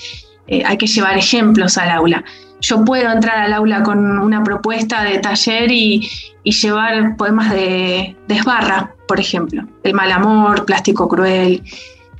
eh, 0.48 0.64
hay 0.66 0.76
que 0.76 0.88
llevar 0.88 1.16
ejemplos 1.16 1.78
al 1.78 1.90
aula. 1.90 2.24
Yo 2.60 2.84
puedo 2.84 3.10
entrar 3.10 3.38
al 3.38 3.52
aula 3.52 3.82
con 3.82 4.18
una 4.18 4.42
propuesta 4.42 5.02
de 5.02 5.18
taller 5.18 5.70
y, 5.70 6.08
llevar 6.44 7.16
poemas 7.16 7.50
de, 7.50 8.16
de 8.26 8.34
Esbarra, 8.34 8.94
por 9.06 9.20
ejemplo, 9.20 9.66
El 9.82 9.94
mal 9.94 10.10
amor, 10.10 10.64
Plástico 10.64 11.08
cruel, 11.08 11.62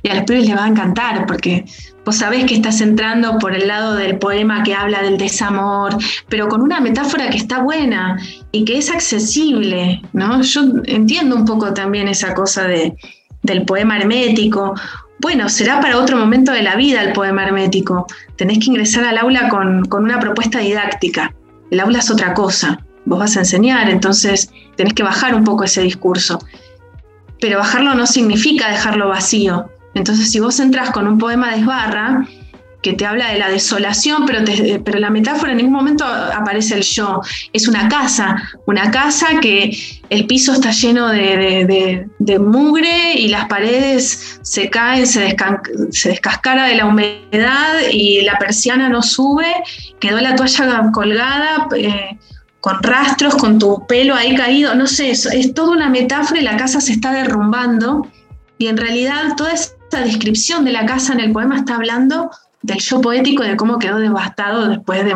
y 0.03 0.09
a 0.09 0.15
los 0.15 0.23
pibes 0.23 0.47
les 0.47 0.57
va 0.57 0.65
a 0.65 0.67
encantar 0.67 1.25
porque 1.25 1.65
vos 2.05 2.15
sabés 2.15 2.45
que 2.45 2.55
estás 2.55 2.81
entrando 2.81 3.37
por 3.37 3.53
el 3.53 3.67
lado 3.67 3.95
del 3.95 4.17
poema 4.17 4.63
que 4.63 4.73
habla 4.73 5.01
del 5.01 5.17
desamor, 5.17 5.95
pero 6.27 6.47
con 6.47 6.61
una 6.61 6.79
metáfora 6.79 7.29
que 7.29 7.37
está 7.37 7.59
buena 7.59 8.17
y 8.51 8.65
que 8.65 8.77
es 8.77 8.89
accesible, 8.89 10.01
¿no? 10.13 10.41
Yo 10.41 10.61
entiendo 10.85 11.35
un 11.35 11.45
poco 11.45 11.73
también 11.73 12.07
esa 12.07 12.33
cosa 12.33 12.67
de, 12.67 12.95
del 13.43 13.63
poema 13.65 13.97
hermético. 13.97 14.73
Bueno, 15.21 15.47
será 15.49 15.79
para 15.79 15.97
otro 15.97 16.17
momento 16.17 16.51
de 16.51 16.63
la 16.63 16.75
vida 16.75 17.01
el 17.01 17.13
poema 17.13 17.45
hermético. 17.45 18.07
Tenés 18.35 18.59
que 18.59 18.65
ingresar 18.65 19.05
al 19.05 19.17
aula 19.17 19.49
con, 19.49 19.85
con 19.85 20.03
una 20.03 20.19
propuesta 20.19 20.59
didáctica. 20.59 21.33
El 21.69 21.79
aula 21.79 21.99
es 21.99 22.09
otra 22.11 22.33
cosa. 22.33 22.79
Vos 23.05 23.19
vas 23.19 23.37
a 23.37 23.41
enseñar, 23.41 23.89
entonces 23.89 24.51
tenés 24.75 24.93
que 24.93 25.03
bajar 25.03 25.33
un 25.35 25.43
poco 25.43 25.63
ese 25.63 25.81
discurso. 25.81 26.39
Pero 27.39 27.59
bajarlo 27.59 27.95
no 27.95 28.05
significa 28.05 28.69
dejarlo 28.69 29.09
vacío 29.09 29.69
entonces, 29.93 30.31
si 30.31 30.39
vos 30.39 30.59
entras 30.59 30.91
con 30.91 31.07
un 31.07 31.17
poema 31.17 31.51
de 31.51 31.59
Esbarra, 31.59 32.25
que 32.81 32.93
te 32.93 33.05
habla 33.05 33.31
de 33.31 33.37
la 33.37 33.49
desolación, 33.49 34.25
pero, 34.25 34.43
pero 34.83 34.99
la 34.99 35.09
metáfora 35.09 35.51
en 35.51 35.57
ningún 35.57 35.73
momento 35.73 36.05
aparece 36.05 36.75
el 36.75 36.83
yo. 36.83 37.21
Es 37.53 37.67
una 37.67 37.87
casa, 37.87 38.41
una 38.65 38.89
casa 38.89 39.39
que 39.39 39.77
el 40.09 40.25
piso 40.25 40.53
está 40.53 40.71
lleno 40.71 41.09
de, 41.09 42.07
mugre 42.39 43.13
y 43.13 43.27
las 43.27 43.45
paredes 43.45 44.39
se 44.41 44.69
caen, 44.69 45.05
se, 45.05 45.35
descascara 45.91 46.65
de 46.65 46.75
la 46.75 46.85
humedad 46.85 47.73
y 47.91 48.21
la 48.21 48.37
persiana 48.39 48.89
no 48.89 49.01
sube, 49.03 49.53
quedó 49.99 50.19
la 50.19 50.35
toalla 50.35 50.89
colgada. 50.91 51.67
Eh, 51.75 52.17
con 52.61 52.83
rastros, 52.83 53.33
con 53.37 53.57
tu 53.57 53.87
pelo 53.87 54.13
ahí 54.13 54.35
caído, 54.35 54.75
no 54.75 54.85
sé, 54.85 55.09
es, 55.09 55.25
es 55.25 55.51
toda 55.55 55.71
una 55.71 55.89
metáfora 55.89 56.39
y 56.39 56.43
la 56.43 56.57
casa 56.57 56.79
se 56.79 56.91
está 56.91 57.11
derrumbando 57.11 58.07
y 58.59 58.67
en 58.67 58.77
realidad 58.77 59.35
toda 59.35 59.53
esa 59.53 59.73
descripción 60.05 60.63
de 60.63 60.71
la 60.71 60.85
casa 60.85 61.13
en 61.13 61.21
el 61.21 61.31
poema 61.31 61.57
está 61.57 61.73
hablando 61.73 62.29
del 62.61 62.79
yo 62.79 63.01
poético, 63.01 63.43
de 63.43 63.55
cómo 63.55 63.79
quedó 63.79 63.99
devastado 63.99 64.67
después 64.67 65.03
de 65.05 65.15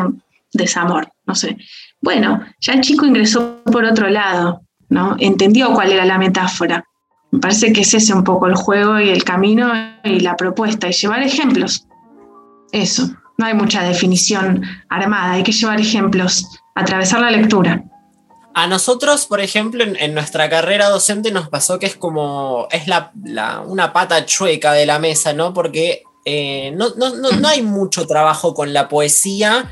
desamor. 0.52 1.08
No 1.26 1.34
sé. 1.34 1.56
Bueno, 2.00 2.44
ya 2.60 2.74
el 2.74 2.80
chico 2.80 3.06
ingresó 3.06 3.62
por 3.64 3.84
otro 3.84 4.08
lado, 4.08 4.62
¿no? 4.88 5.16
Entendió 5.18 5.72
cuál 5.72 5.92
era 5.92 6.04
la 6.04 6.18
metáfora. 6.18 6.84
Me 7.30 7.40
parece 7.40 7.72
que 7.72 7.80
es 7.80 7.94
ese 7.94 8.14
un 8.14 8.24
poco 8.24 8.46
el 8.46 8.54
juego 8.54 9.00
y 9.00 9.10
el 9.10 9.24
camino 9.24 9.72
y 10.04 10.20
la 10.20 10.36
propuesta, 10.36 10.88
y 10.88 10.92
llevar 10.92 11.22
ejemplos. 11.22 11.86
Eso. 12.72 13.10
No 13.38 13.46
hay 13.46 13.54
mucha 13.54 13.82
definición 13.82 14.62
armada, 14.88 15.32
hay 15.32 15.42
que 15.42 15.52
llevar 15.52 15.80
ejemplos, 15.80 16.46
atravesar 16.74 17.20
la 17.20 17.30
lectura. 17.30 17.84
A 18.54 18.66
nosotros, 18.66 19.26
por 19.26 19.40
ejemplo, 19.40 19.84
en, 19.84 20.14
nuestra 20.14 20.48
carrera 20.48 20.88
docente 20.88 21.30
nos 21.30 21.50
pasó 21.50 21.78
que 21.78 21.84
es 21.84 21.96
como, 21.96 22.68
es 22.70 22.86
la, 22.88 23.12
una 23.66 23.92
pata 23.92 24.24
chueca 24.24 24.72
de 24.72 24.86
la 24.86 24.98
mesa, 24.98 25.34
¿no? 25.34 25.52
Porque 25.52 26.04
eh, 26.28 26.72
no, 26.72 26.92
hay 27.48 27.62
mucho 27.62 28.06
trabajo 28.06 28.52
con 28.52 28.72
la 28.72 28.88
poesía, 28.88 29.70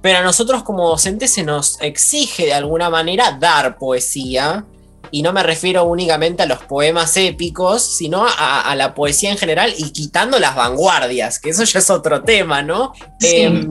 pero 0.00 0.18
a 0.18 0.22
nosotros 0.22 0.62
como 0.62 0.88
docentes 0.88 1.32
se 1.32 1.42
nos 1.42 1.80
exige 1.82 2.46
de 2.46 2.54
alguna 2.54 2.88
manera 2.88 3.36
dar 3.38 3.76
poesía. 3.76 4.64
y 5.10 5.22
no 5.22 5.32
me 5.32 5.42
refiero 5.42 5.84
únicamente 5.84 6.42
a 6.42 6.46
los 6.46 6.58
poemas 6.60 7.16
épicos, 7.16 7.82
sino 7.82 8.24
a, 8.26 8.74
la 8.76 8.94
poesía 8.94 9.30
en 9.30 9.38
general 9.38 9.72
y 9.76 9.90
quitando 9.90 10.38
las 10.38 10.56
vanguardias, 10.56 11.38
que 11.38 11.50
eso 11.50 11.64
ya 11.64 11.78
es 11.80 11.90
otro 11.90 12.22
tema, 12.22 12.62
¿no? 12.62 12.92
Em, 13.20 13.68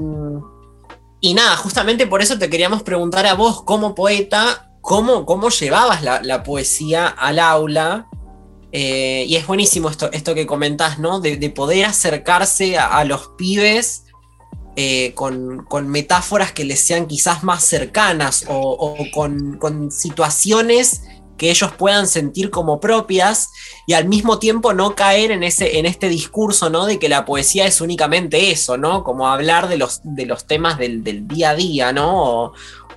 y 1.19 1.33
nada, 1.33 1.55
justamente 1.57 2.05
por 2.07 2.21
eso 2.21 2.37
te 2.37 2.49
queríamos 2.49 2.83
preguntar 2.83 3.25
a 3.25 3.33
vos, 3.33 3.63
como 3.63 3.95
poeta, 3.95 4.69
cómo, 4.81 5.25
cómo 5.25 5.49
llevabas 5.49 6.03
la, 6.03 6.43
poesía 6.43 7.07
al 7.07 7.39
aula. 7.39 8.07
Eh, 8.77 9.23
y 9.29 9.37
es 9.37 9.47
buenísimo 9.47 9.89
esto, 9.89 10.11
esto 10.11 10.35
que 10.35 10.45
comentás, 10.45 10.99
¿no? 10.99 11.21
De, 11.21 11.49
poder 11.49 11.85
acercarse 11.85 12.77
a, 12.77 13.05
los 13.05 13.29
pibes 13.37 14.03
eh, 14.75 15.13
con, 15.13 15.65
metáforas 15.87 16.51
que 16.51 16.65
les 16.65 16.81
sean 16.81 17.07
quizás 17.07 17.41
más 17.41 17.63
cercanas 17.63 18.43
o, 18.49 18.97
con, 19.13 19.57
con, 19.59 19.91
situaciones 19.91 21.03
que 21.37 21.51
ellos 21.51 21.71
puedan 21.71 22.05
sentir 22.05 22.49
como 22.49 22.81
propias 22.81 23.49
y 23.87 23.93
al 23.93 24.09
mismo 24.09 24.39
tiempo 24.39 24.73
no 24.73 24.93
caer 24.93 25.31
en, 25.31 25.43
ese, 25.43 25.79
en 25.79 25.85
este 25.85 26.09
discurso, 26.09 26.69
¿no? 26.69 26.85
De 26.85 26.99
que 26.99 27.07
la 27.07 27.23
poesía 27.23 27.67
es 27.67 27.79
únicamente 27.79 28.51
eso, 28.51 28.75
¿no? 28.75 29.05
Como 29.05 29.29
hablar 29.29 29.69
de 29.69 29.77
los, 29.77 30.01
de 30.03 30.25
los 30.25 30.47
temas 30.47 30.77
del, 30.77 31.01
día 31.29 31.51
a 31.51 31.55
día, 31.55 31.93
¿no? 31.93 32.51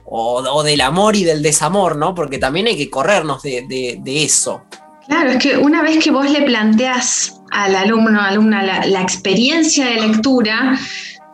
O, 0.05 0.63
del 0.65 0.81
amor 0.81 1.15
y 1.15 1.23
del 1.23 1.41
desamor, 1.41 1.95
¿no? 1.95 2.17
Porque 2.17 2.39
también 2.39 2.67
hay 2.67 2.77
que 2.77 2.91
corrernos 2.91 3.45
de, 3.45 4.01
eso. 4.05 4.63
Claro, 5.09 5.31
es 5.31 5.39
que 5.39 5.57
una 5.57 5.83
vez 5.83 6.03
que 6.03 6.11
vos 6.11 6.31
le 6.31 6.43
planteas 6.43 7.41
al 7.51 7.75
alumno, 7.75 8.21
alumna, 8.21 8.63
la, 8.63 9.01
experiencia 9.01 9.87
de 9.87 10.07
lectura, 10.07 10.79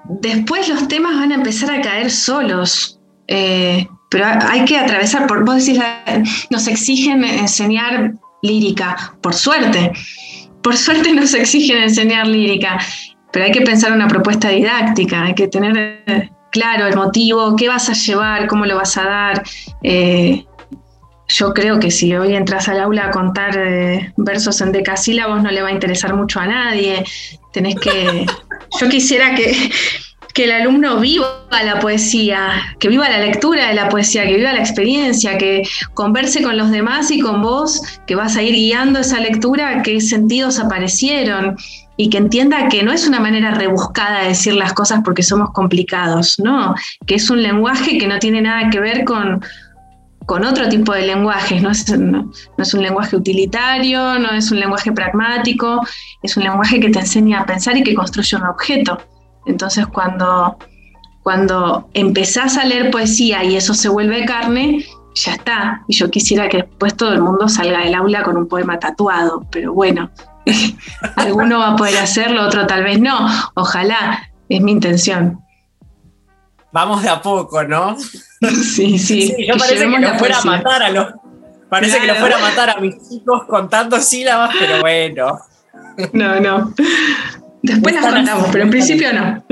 después 0.05 0.68
los 0.68 0.87
temas 0.87 1.16
van 1.16 1.33
a 1.33 1.35
empezar 1.35 1.70
a 1.72 1.81
caer 1.81 2.11
solos. 2.11 3.01
Eh, 3.27 3.87
pero 4.11 4.27
hay 4.27 4.64
que 4.64 4.79
atravesar, 4.79 5.27
por, 5.27 5.45
vos 5.45 5.64
decís, 5.64 5.83
nos 6.51 6.68
exigen 6.68 7.25
enseñar 7.25 8.12
lírica, 8.43 9.16
por 9.20 9.35
suerte, 9.35 9.93
por 10.62 10.77
suerte 10.77 11.12
nos 11.12 11.35
exigen 11.35 11.79
enseñar 11.79 12.27
lírica, 12.29 12.79
pero 13.33 13.47
hay 13.47 13.51
que 13.51 13.62
pensar 13.62 13.93
una 13.93 14.07
propuesta 14.07 14.51
didáctica, 14.51 15.25
hay 15.25 15.35
que 15.35 15.49
tener 15.49 16.03
eh, 16.07 16.31
claro 16.53 16.87
el 16.87 16.95
motivo, 16.95 17.57
qué 17.57 17.68
vas 17.68 17.91
a 17.91 17.95
llevar, 17.95 18.47
cómo 18.47 18.64
lo 18.66 18.77
vas 18.77 18.97
a 18.97 19.05
dar. 19.05 19.43
Eh, 19.83 20.45
yo 21.35 21.53
creo 21.53 21.80
que 21.80 21.91
si 21.91 22.14
hoy 22.14 22.35
entras 22.37 22.68
al 22.68 22.80
aula 22.80 23.07
a 23.07 23.11
contar 23.11 23.59
eh, 23.59 24.12
versos 24.16 24.61
en 24.61 24.70
decasílabos 24.70 25.43
no 25.43 25.51
le 25.51 25.62
va 25.62 25.68
a 25.68 25.72
interesar 25.72 26.14
mucho 26.14 26.39
a 26.39 26.47
nadie. 26.47 27.05
Tenés 27.53 27.74
que. 27.76 28.24
Yo 28.80 28.89
quisiera 28.89 29.35
que, 29.35 29.70
que 30.32 30.45
el 30.45 30.53
alumno 30.53 31.01
viva 31.01 31.45
la 31.51 31.80
poesía, 31.80 32.76
que 32.78 32.89
viva 32.89 33.09
la 33.09 33.18
lectura 33.18 33.68
de 33.68 33.74
la 33.74 33.89
poesía, 33.89 34.26
que 34.26 34.37
viva 34.37 34.53
la 34.53 34.61
experiencia, 34.61 35.37
que 35.37 35.62
converse 35.95 36.41
con 36.43 36.57
los 36.57 36.70
demás 36.70 37.11
y 37.11 37.20
con 37.20 37.43
vos, 37.43 37.82
que 38.07 38.14
vas 38.14 38.37
a 38.37 38.43
ir 38.43 38.55
guiando 38.55 39.01
esa 39.01 39.18
lectura, 39.18 39.82
qué 39.82 40.01
sentidos 40.01 40.61
aparecieron 40.61 41.57
y 41.97 42.11
que 42.11 42.18
entienda 42.18 42.68
que 42.68 42.82
no 42.82 42.93
es 42.93 43.07
una 43.07 43.20
manera 43.20 43.53
rebuscada 43.53 44.22
de 44.22 44.28
decir 44.28 44.55
las 44.55 44.72
cosas 44.72 45.01
porque 45.05 45.22
somos 45.22 45.51
complicados, 45.51 46.39
no, 46.39 46.74
que 47.07 47.16
es 47.16 47.30
un 47.30 47.43
lenguaje 47.43 47.99
que 47.99 48.09
no 48.09 48.18
tiene 48.18 48.41
nada 48.41 48.70
que 48.70 48.80
ver 48.80 49.05
con, 49.05 49.41
con 50.27 50.45
otro 50.45 50.68
tipo 50.68 50.93
de 50.93 51.03
lenguajes, 51.03 51.62
no 51.62 51.70
es, 51.70 52.75
un 52.75 52.83
lenguaje 52.83 53.16
utilitario, 53.16 54.18
no 54.18 54.31
es 54.31 54.51
un 54.51 54.61
lenguaje 54.61 54.93
pragmático, 54.93 55.81
es 56.22 56.37
un 56.37 56.45
lenguaje 56.45 56.81
que 56.81 56.91
te 56.91 57.01
enseña 57.01 57.41
a 57.41 57.47
pensar 57.47 57.77
y 57.77 57.83
que 57.83 57.95
construye 57.95 58.37
un 58.37 58.47
objeto. 58.47 58.99
Entonces 59.47 59.87
cuando, 59.87 60.57
cuando 61.22 61.89
empezás 61.95 62.57
a 62.57 62.64
leer 62.64 62.91
poesía 62.91 63.45
y 63.45 63.57
eso 63.57 63.75
se 63.75 63.89
vuelve 63.89 64.25
carne, 64.25 64.85
ya 65.14 65.33
está. 65.33 65.83
Y 65.89 65.95
yo 65.95 66.11
quisiera 66.11 66.49
que 66.49 66.59
después 66.59 66.97
todo 66.97 67.12
el 67.12 67.20
mundo 67.20 67.49
salga 67.49 67.81
del 67.81 67.95
aula 67.95 68.22
con 68.22 68.37
un 68.37 68.49
poema 68.49 68.79
tatuado, 68.79 69.47
pero 69.51 69.72
bueno, 69.72 70.11
alguno 71.16 71.59
va 71.59 71.72
a 71.72 71.77
poder 71.77 71.99
hacerlo, 71.99 72.43
otro 72.47 72.66
tal 72.66 72.85
vez 72.85 73.01
no. 73.01 73.29
Ojalá, 73.55 74.31
es 74.49 74.61
mi 74.61 74.72
intención. 74.72 75.41
Vamos 76.75 77.05
de 77.05 77.09
a 77.09 77.22
poco, 77.22 77.62
¿no? 77.62 77.97
Sí, 78.75 78.99
sí. 78.99 79.33
yo 79.47 79.57
parece 79.57 79.89
que 79.89 79.99
lo 80.01 80.18
fuera 80.18 80.39
a 80.39 80.45
matar 80.45 80.83
a 80.83 80.91
los. 80.91 81.07
Parece 81.68 82.01
que 82.01 82.07
lo 82.09 82.16
fuera 82.16 82.37
a 82.37 82.41
matar 82.41 82.70
a 82.70 82.81
mis 82.81 82.97
chicos 83.09 83.45
contando 83.47 84.01
sílabas, 84.01 84.53
pero 84.59 84.81
bueno. 84.81 85.39
No, 86.12 86.41
no. 86.41 86.75
Después 87.62 87.95
las 87.95 88.05
contamos, 88.05 88.49
pero 88.51 88.64
en 88.64 88.70
principio 88.70 89.12
no. 89.12 89.45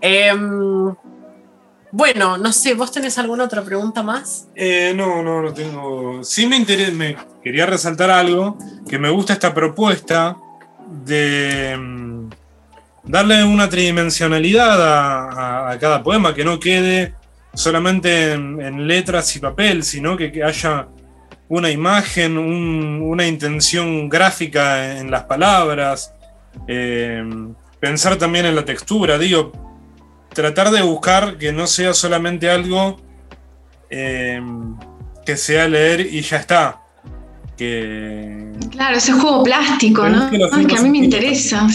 Em, 0.00 0.94
bueno, 1.90 2.38
no 2.38 2.52
sé, 2.52 2.74
¿vos 2.74 2.92
tenés 2.92 3.18
alguna 3.18 3.44
otra 3.44 3.62
pregunta 3.62 4.04
más? 4.04 4.46
Eh, 4.54 4.92
no, 4.94 5.20
no, 5.22 5.42
no 5.42 5.52
tengo. 5.52 6.22
Sí 6.22 6.46
me 6.46 6.56
interesa, 6.56 6.92
me 6.92 7.16
quería 7.42 7.66
resaltar 7.66 8.10
algo, 8.10 8.56
que 8.88 9.00
me 9.00 9.10
gusta 9.10 9.32
esta 9.32 9.52
propuesta 9.52 10.36
de 11.04 11.76
mm, 11.76 12.23
darle 13.04 13.44
una 13.44 13.68
tridimensionalidad 13.68 15.70
a, 15.70 15.78
cada 15.78 16.02
poema, 16.02 16.34
que 16.34 16.44
no 16.44 16.58
quede 16.58 17.14
solamente 17.54 18.32
en, 18.32 18.86
letras 18.86 19.34
y 19.36 19.40
papel, 19.40 19.82
sino 19.82 20.16
que 20.16 20.42
haya 20.42 20.88
una 21.48 21.70
imagen, 21.70 22.38
una 22.38 23.26
intención 23.26 24.08
gráfica 24.08 24.98
en 24.98 25.10
las 25.10 25.24
palabras, 25.24 26.12
eh, 26.66 27.22
pensar 27.80 28.16
también 28.16 28.46
en 28.46 28.54
la 28.54 28.64
textura, 28.64 29.18
digo, 29.18 29.52
tratar 30.32 30.70
de 30.70 30.82
buscar 30.82 31.38
que 31.38 31.52
no 31.52 31.66
sea 31.66 31.94
solamente 31.94 32.50
algo 32.50 33.00
eh, 33.90 34.40
que 35.24 35.36
sea 35.36 35.68
leer 35.68 36.00
y 36.00 36.20
ya 36.22 36.38
está. 36.38 36.80
Que, 37.56 38.50
claro, 38.72 38.96
ese 38.96 39.12
juego 39.12 39.44
plástico, 39.44 40.08
¿no? 40.08 40.28
Que, 40.28 40.38
que 40.66 40.76
a 40.76 40.82
mí 40.82 40.90
me 40.90 40.98
interesa. 40.98 41.68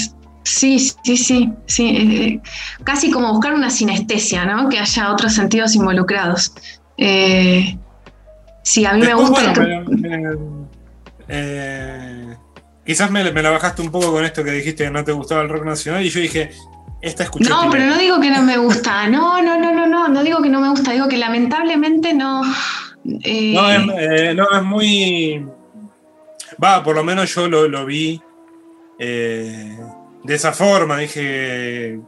Sí, 0.44 0.80
sí, 0.80 1.18
sí, 1.18 1.52
sí. 1.66 1.88
Eh, 1.88 2.42
casi 2.84 3.12
como 3.12 3.32
buscar 3.32 3.54
una 3.54 3.70
sinestesia, 3.70 4.46
¿no? 4.46 4.70
Que 4.70 4.80
haya 4.80 5.12
otros 5.12 5.34
sentidos 5.34 5.76
involucrados. 5.76 6.54
Eh, 6.98 7.78
Sí, 8.70 8.86
a 8.86 8.94
mí 8.94 9.02
me 9.02 9.16
gusta. 9.16 9.52
Eh, 11.28 12.36
quizás 12.86 13.10
me, 13.10 13.24
la 13.24 13.50
bajaste 13.50 13.82
un 13.82 13.90
poco 13.90 14.12
con 14.12 14.24
esto 14.24 14.44
que 14.44 14.52
dijiste 14.52 14.84
que 14.84 14.92
no 14.92 15.04
te 15.04 15.12
gustaba 15.12 15.42
el 15.42 15.50
rock 15.50 15.66
nacional 15.66 16.06
y 16.06 16.10
yo 16.10 16.20
dije, 16.20 16.52
esta 17.02 17.24
escuché. 17.24 17.50
No, 17.50 17.68
pero 17.72 17.86
no 17.86 17.98
digo 17.98 18.20
que 18.20 18.30
no 18.30 18.44
me 18.44 18.58
gusta. 18.58 19.08
No, 19.10 19.42
no, 19.42 19.58
no, 19.58 19.74
no, 19.74 19.88
no, 19.88 20.08
no 20.08 20.24
digo 20.24 20.40
que 20.44 20.50
no 20.50 20.62
me 20.62 20.70
gusta. 20.70 20.92
Digo 20.92 21.08
que 21.08 21.18
lamentablemente 21.18 22.14
no. 22.14 22.44
Eh, 23.24 23.54
no, 23.56 23.72
es, 23.72 24.36
no, 24.36 24.48
es 24.52 24.64
muy. 24.64 25.48
Va, 26.64 26.84
por 26.84 26.96
lo 26.96 27.04
menos 27.04 27.34
yo 27.34 27.48
lo, 27.48 27.86
vi 27.88 28.22
de 30.24 30.36
esa 30.36 30.52
forma. 30.52 30.98
Dije, 30.98 32.00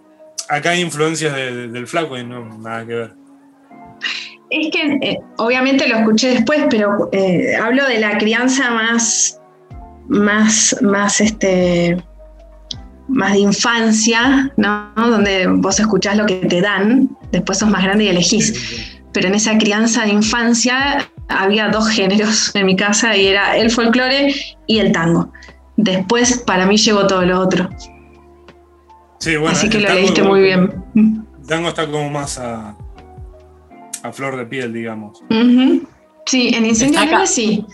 acá 0.50 0.72
hay 0.72 0.82
influencias 0.82 1.34
del 1.36 1.88
flaco 1.88 2.18
y 2.18 2.24
no, 2.24 2.58
nada 2.58 2.86
que 2.86 2.94
ver. 2.94 3.14
Es 4.50 4.70
que 4.70 4.98
eh, 5.02 5.20
obviamente 5.38 5.88
lo 5.88 5.98
escuché 5.98 6.32
después, 6.32 6.66
pero 6.70 7.10
eh, 7.14 7.56
hablo 7.56 7.88
de 7.88 8.00
la 8.00 8.18
crianza 8.18 8.70
más, 8.70 9.40
más, 10.10 10.76
más, 10.82 11.22
este, 11.22 11.98
más 13.08 13.32
de 13.32 13.40
infancia, 13.40 14.52
¿no? 14.58 14.92
Donde 14.98 15.48
vos 15.48 15.80
escuchás 15.80 16.18
lo 16.18 16.26
que 16.26 16.36
te 16.36 16.60
dan, 16.60 17.10
después 17.32 17.60
sos 17.60 17.70
más 17.70 17.84
grande 17.84 18.06
y 18.06 18.08
elegís. 18.10 19.00
Pero 19.14 19.30
en 19.30 19.36
esa 19.36 19.58
crianza 19.58 20.04
de 20.04 20.12
infancia 20.12 21.10
había 21.30 21.70
dos 21.70 21.88
géneros 21.90 22.54
en 22.54 22.66
mi 22.66 22.76
casa 22.76 23.16
y 23.16 23.28
era 23.28 23.56
el 23.56 23.72
folclore 23.72 24.36
y 24.68 24.80
el 24.80 24.92
tango. 24.92 25.32
Después 25.78 26.40
para 26.46 26.66
mí 26.66 26.76
llegó 26.76 27.08
todo 27.08 27.24
lo 27.26 27.40
otro. 27.40 27.70
Sí, 29.22 29.38
bueno, 29.38 29.56
Así 29.56 29.70
que 29.70 29.80
lo 29.80 29.94
leíste 29.94 30.24
muy 30.24 30.42
bien. 30.42 30.84
Tango 31.48 31.70
está 31.70 31.86
como 31.86 32.10
más 32.10 32.40
a, 32.40 32.76
a 34.02 34.12
flor 34.12 34.36
de 34.36 34.46
piel, 34.48 34.74
digamos. 34.74 35.24
Sí, 36.26 36.52
en 36.54 36.66
Incendio 36.66 37.06
Leve 37.06 37.28
sí. 37.28 37.66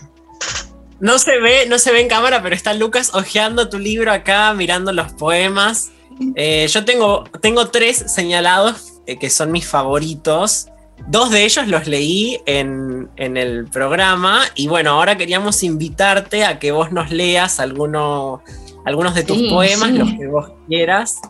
No 1.00 1.18
se 1.18 1.40
ve, 1.40 1.66
no 1.66 1.78
se 1.78 1.90
ve 1.90 2.02
en 2.02 2.08
cámara, 2.08 2.42
pero 2.42 2.54
está 2.54 2.74
Lucas 2.74 3.14
hojeando 3.14 3.70
tu 3.70 3.78
libro 3.78 4.12
acá, 4.12 4.52
mirando 4.52 4.92
los 4.92 5.12
poemas. 5.14 5.90
Eh, 6.34 6.66
yo 6.68 6.84
tengo, 6.84 7.24
tengo 7.40 7.68
tres 7.68 8.04
señalados 8.12 9.00
eh, 9.06 9.18
que 9.18 9.30
son 9.30 9.50
mis 9.50 9.66
favoritos. 9.66 10.66
Dos 11.06 11.30
de 11.30 11.44
ellos 11.44 11.66
los 11.66 11.86
leí 11.86 12.40
en, 12.44 13.08
el 13.16 13.66
programa 13.66 14.42
y 14.54 14.68
bueno, 14.68 14.90
ahora 14.90 15.16
queríamos 15.16 15.62
invitarte 15.62 16.44
a 16.44 16.58
que 16.58 16.72
vos 16.72 16.92
nos 16.92 17.10
leas 17.10 17.58
alguno, 17.58 18.42
algunos 18.88 19.14
de 19.14 19.22
tus 19.22 19.36
poemas, 19.50 19.90
los 19.90 20.10
que 20.14 20.26
vos 20.26 20.50
quieras. 20.66 21.20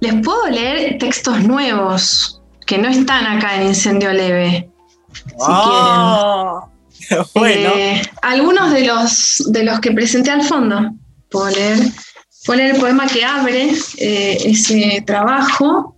Les 0.00 0.14
puedo 0.14 0.48
leer 0.48 0.98
textos 0.98 1.44
nuevos 1.44 2.42
que 2.66 2.76
no 2.76 2.88
están 2.88 3.24
acá 3.24 3.60
en 3.60 3.68
Incendio 3.68 4.12
Leve, 4.12 4.68
si 5.14 5.46
quieren. 5.46 6.70
Bueno. 7.34 7.70
Eh, 7.74 8.02
algunos 8.22 8.72
de 8.72 8.86
los, 8.86 9.42
de 9.46 9.64
los 9.64 9.80
que 9.80 9.90
presenté 9.90 10.30
al 10.30 10.42
fondo. 10.42 10.92
Puedo 11.28 11.50
leer, 11.50 11.78
el 12.74 12.80
poema 12.80 13.06
que 13.08 13.24
abre 13.24 13.72
eh, 13.98 14.38
ese 14.44 15.02
trabajo. 15.04 15.96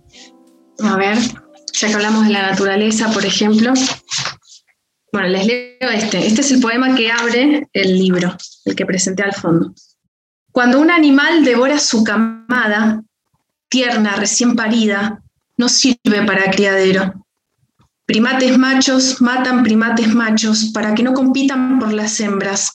A 0.83 0.97
ver, 0.97 1.19
ya 1.73 1.89
que 1.89 1.95
hablamos 1.95 2.27
de 2.27 2.33
la 2.33 2.51
naturaleza, 2.51 3.11
por 3.13 3.27
ejemplo. 3.27 3.75
Bueno, 5.13 5.29
les 5.29 5.47
leo 5.47 5.91
este. 5.93 6.27
Este 6.27 6.41
es 6.41 6.51
el 6.53 6.61
poema 6.61 6.95
que 6.95 7.11
abre 7.11 7.69
el 7.75 7.99
libro, 7.99 8.35
el 8.65 8.75
que 8.75 8.87
presenté 8.87 9.23
al 9.23 9.35
fondo. 9.35 9.75
Cuando 10.53 10.81
un 10.81 10.91
animal 10.91 11.45
devora 11.45 11.79
su 11.79 12.05
camada, 12.05 13.03
tierna, 13.71 14.17
recién 14.17 14.55
parida, 14.55 15.23
no 15.57 15.69
sirve 15.69 16.27
para 16.27 16.51
criadero. 16.51 17.25
Primates 18.05 18.59
machos 18.59 19.23
matan 19.23 19.63
primates 19.63 20.15
machos 20.15 20.71
para 20.75 20.95
que 20.95 21.03
no 21.03 21.15
compitan 21.15 21.79
por 21.79 21.95
las 21.95 22.21
hembras. 22.21 22.73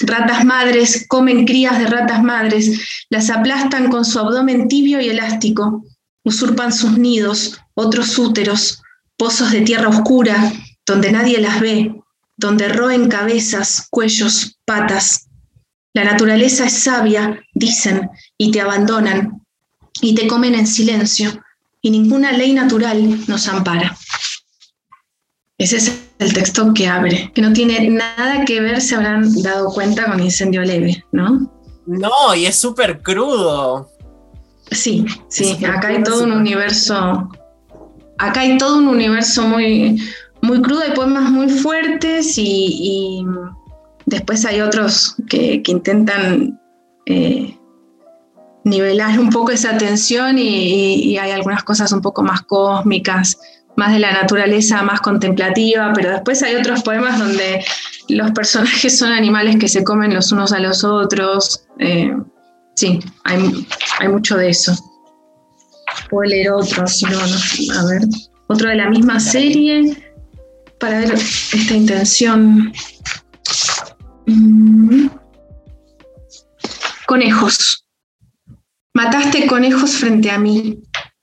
Ratas 0.00 0.44
madres 0.44 1.06
comen 1.06 1.44
crías 1.44 1.78
de 1.78 1.86
ratas 1.86 2.20
madres, 2.20 3.06
las 3.10 3.30
aplastan 3.30 3.90
con 3.90 4.04
su 4.04 4.18
abdomen 4.18 4.66
tibio 4.66 5.00
y 5.00 5.08
elástico, 5.08 5.84
usurpan 6.24 6.72
sus 6.72 6.98
nidos, 6.98 7.60
otros 7.74 8.18
úteros, 8.18 8.82
pozos 9.16 9.52
de 9.52 9.60
tierra 9.60 9.88
oscura, 9.88 10.52
donde 10.84 11.12
nadie 11.12 11.40
las 11.40 11.60
ve, 11.60 11.94
donde 12.36 12.68
roen 12.68 13.08
cabezas, 13.08 13.86
cuellos, 13.88 14.58
patas. 14.64 15.28
La 15.94 16.04
naturaleza 16.04 16.66
es 16.66 16.72
sabia, 16.72 17.40
dicen, 17.54 18.10
y 18.36 18.50
te 18.50 18.60
abandonan, 18.60 19.40
y 20.00 20.14
te 20.14 20.26
comen 20.26 20.54
en 20.54 20.66
silencio, 20.66 21.30
y 21.80 21.90
ninguna 21.90 22.32
ley 22.32 22.52
natural 22.52 23.20
nos 23.28 23.48
ampara. 23.48 23.96
Ese 25.56 25.76
es 25.76 26.04
el 26.18 26.32
texto 26.34 26.74
que 26.74 26.88
abre, 26.88 27.30
que 27.32 27.40
no 27.40 27.52
tiene 27.52 27.88
nada 27.88 28.44
que 28.44 28.60
ver, 28.60 28.80
se 28.80 28.96
habrán 28.96 29.42
dado 29.42 29.70
cuenta, 29.70 30.06
con 30.06 30.20
incendio 30.20 30.62
leve, 30.62 31.04
¿no? 31.12 31.50
No, 31.86 32.34
y 32.34 32.46
es 32.46 32.56
súper 32.56 33.00
crudo. 33.00 33.88
Sí, 34.70 35.04
sí, 35.28 35.64
acá 35.64 35.88
hay 35.88 36.02
todo 36.02 36.24
un 36.24 36.32
universo, 36.32 37.30
acá 38.18 38.40
hay 38.40 38.58
todo 38.58 38.78
un 38.78 38.88
universo 38.88 39.42
muy, 39.42 40.02
muy 40.42 40.60
crudo, 40.60 40.80
hay 40.80 40.92
poemas 40.92 41.30
muy 41.30 41.48
fuertes 41.48 42.34
y, 42.36 43.24
después 44.06 44.44
hay 44.44 44.60
otros 44.60 45.16
que, 45.28 45.62
intentan 45.66 46.60
eh, 47.06 47.56
nivelar 48.64 49.18
un 49.18 49.30
poco 49.30 49.52
esa 49.52 49.76
tensión 49.76 50.38
y, 50.38 51.16
hay 51.18 51.30
algunas 51.30 51.64
cosas 51.64 51.92
un 51.92 52.00
poco 52.00 52.22
más 52.22 52.42
cósmicas, 52.42 53.38
más 53.76 53.92
de 53.92 53.98
la 53.98 54.12
naturaleza, 54.12 54.82
más 54.82 55.00
contemplativa, 55.00 55.92
pero 55.94 56.10
después 56.10 56.42
hay 56.42 56.54
otros 56.54 56.82
poemas 56.82 57.18
donde 57.18 57.64
los 58.08 58.30
personajes 58.32 58.98
son 58.98 59.12
animales 59.12 59.56
que 59.56 59.68
se 59.68 59.82
comen 59.84 60.14
los 60.14 60.32
unos 60.32 60.52
a 60.52 60.60
los 60.60 60.84
otros. 60.84 61.66
Eh, 61.78 62.16
sí, 62.76 63.00
hay, 63.24 63.66
hay, 63.98 64.08
mucho 64.08 64.36
de 64.36 64.50
eso. 64.50 64.72
Puedo 66.08 66.28
leer 66.28 66.52
otro, 66.52 66.86
si 66.86 67.04
no, 67.06 67.18
a 67.18 67.84
ver, 67.86 68.02
otro 68.46 68.68
de 68.68 68.76
la 68.76 68.88
misma 68.88 69.18
serie 69.18 69.96
para 70.78 71.00
ver 71.00 71.14
esta 71.14 71.74
intención. 71.74 72.72
Mm. 74.26 75.08
Conejos. 77.06 77.86
Mataste 78.94 79.46
conejos 79.46 79.96
frente 79.96 80.30
a 80.30 80.38
mí. 80.38 80.82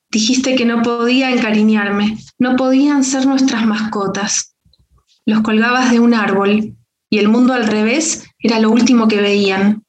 Dijiste 0.09 0.55
que 0.55 0.65
no 0.65 0.81
podía 0.81 1.31
encariñarme, 1.31 2.17
no 2.37 2.55
podían 2.55 3.03
ser 3.03 3.25
nuestras 3.25 3.65
mascotas. 3.65 4.55
Los 5.25 5.41
colgabas 5.41 5.89
de 5.91 5.99
un 5.99 6.13
árbol 6.13 6.75
y 7.09 7.17
el 7.17 7.29
mundo 7.29 7.53
al 7.53 7.65
revés 7.65 8.25
era 8.39 8.59
lo 8.59 8.71
último 8.71 9.07
que 9.07 9.21
veían. 9.21 9.83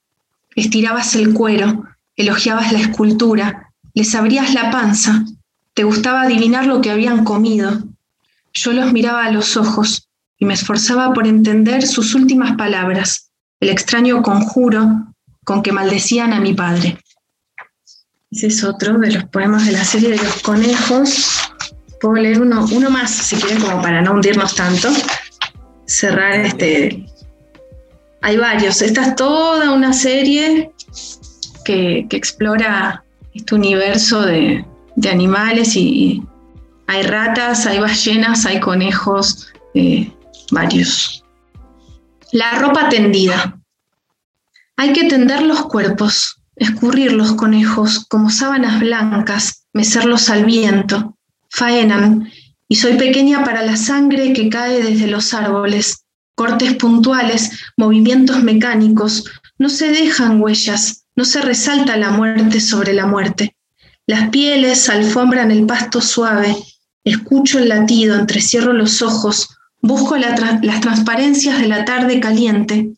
Estirabas 0.55 1.17
el 1.17 1.35
cuero, 1.35 1.85
elogiabas 2.15 2.73
la 2.73 2.79
escultura, 2.79 3.73
les 3.95 4.15
abrías 4.15 4.55
la 4.55 4.71
panza, 4.71 5.25
te 5.75 5.85
gustaba 5.85 6.23
adivinar 6.23 6.67
lo 6.67 6.81
que 6.81 6.91
habían 6.91 7.25
comido, 7.25 7.83
yo 8.53 8.73
los 8.73 8.93
miraba 8.93 9.25
a 9.25 9.33
los 9.33 9.57
ojos 9.57 10.09
y 10.43 10.45
me 10.45 10.55
esforzaba 10.55 11.14
por 11.14 11.28
entender 11.28 11.86
sus 11.86 12.16
últimas 12.16 12.57
palabras, 12.57 13.30
el 13.61 13.68
extraño 13.68 14.22
conjuro 14.22 15.14
con 15.45 15.62
que 15.62 15.70
maldecían 15.70 16.32
a 16.32 16.40
mi 16.40 16.53
padre. 16.53 16.99
Ese 18.28 18.49
es 18.49 18.64
otro 18.64 18.99
de 18.99 19.12
los 19.12 19.24
poemas 19.26 19.66
de 19.66 19.70
la 19.70 19.84
serie 19.84 20.11
de 20.11 20.16
los 20.16 20.43
conejos. 20.43 21.49
Puedo 22.01 22.16
leer 22.16 22.43
uno, 22.43 22.66
uno 22.72 22.90
más, 22.90 23.12
si 23.12 23.36
quieren, 23.36 23.62
como 23.62 23.80
para 23.80 24.03
no 24.03 24.14
hundirnos 24.14 24.57
tanto. 24.57 24.88
Cerrar 25.86 26.32
este. 26.32 27.07
Hay 28.22 28.36
varios. 28.36 28.82
Esta 28.82 29.03
es 29.07 29.14
toda 29.14 29.70
una 29.70 29.93
serie 29.93 30.72
que, 31.64 32.09
explora 32.11 33.05
este 33.32 33.55
universo 33.55 34.22
de, 34.22 34.64
de 34.97 35.09
animales 35.09 35.76
y, 35.76 36.20
hay 36.88 37.05
ratas, 37.05 37.64
hay 37.64 37.78
ballenas, 37.78 38.45
hay 38.45 38.59
conejos, 38.59 39.53
eh, 39.74 40.12
varios. 40.53 41.25
La 42.31 42.59
ropa 42.59 42.89
tendida. 42.89 43.59
Hay 44.77 44.93
que 44.93 45.09
tender 45.09 45.43
los 45.43 45.63
cuerpos, 45.63 46.41
escurrir 46.55 47.13
los 47.13 47.33
conejos 47.33 48.07
como 48.09 48.31
sábanas 48.31 48.81
blancas, 48.81 49.65
mecerlos 49.73 50.31
al 50.31 50.45
viento. 50.45 51.19
Faenan, 51.51 52.31
y 52.69 52.77
soy 52.77 52.97
pequeña 52.97 53.45
para 53.45 53.63
la 53.63 53.77
sangre 53.77 54.33
que 54.33 54.49
cae 54.49 54.83
desde 54.83 55.09
los 55.09 55.35
árboles. 55.35 56.05
Cortes 56.35 56.75
puntuales, 56.77 57.51
movimientos 57.77 58.43
mecánicos, 58.43 59.25
no 59.59 59.69
se 59.69 59.89
dejan 59.89 60.41
huellas, 60.41 61.05
no 61.15 61.25
se 61.25 61.43
resalta 61.43 61.97
la 61.97 62.11
muerte 62.11 62.61
sobre 62.61 62.95
la 62.95 63.07
muerte. 63.07 63.55
Las 64.07 64.31
pieles 64.31 64.89
alfombran 64.89 65.51
el 65.51 65.67
pasto 65.67 66.01
suave, 66.01 66.57
Escucho 67.05 67.59
el 67.59 67.69
latido, 67.69 68.17
entrecierro 68.17 68.73
los 68.73 69.03
ojos, 69.03 69.52
busco 69.83 70.16
las 70.16 70.80
transparencias 70.80 71.61
de 71.61 71.68
la 71.68 71.85
tarde 71.85 72.20
caliente. 72.20 72.93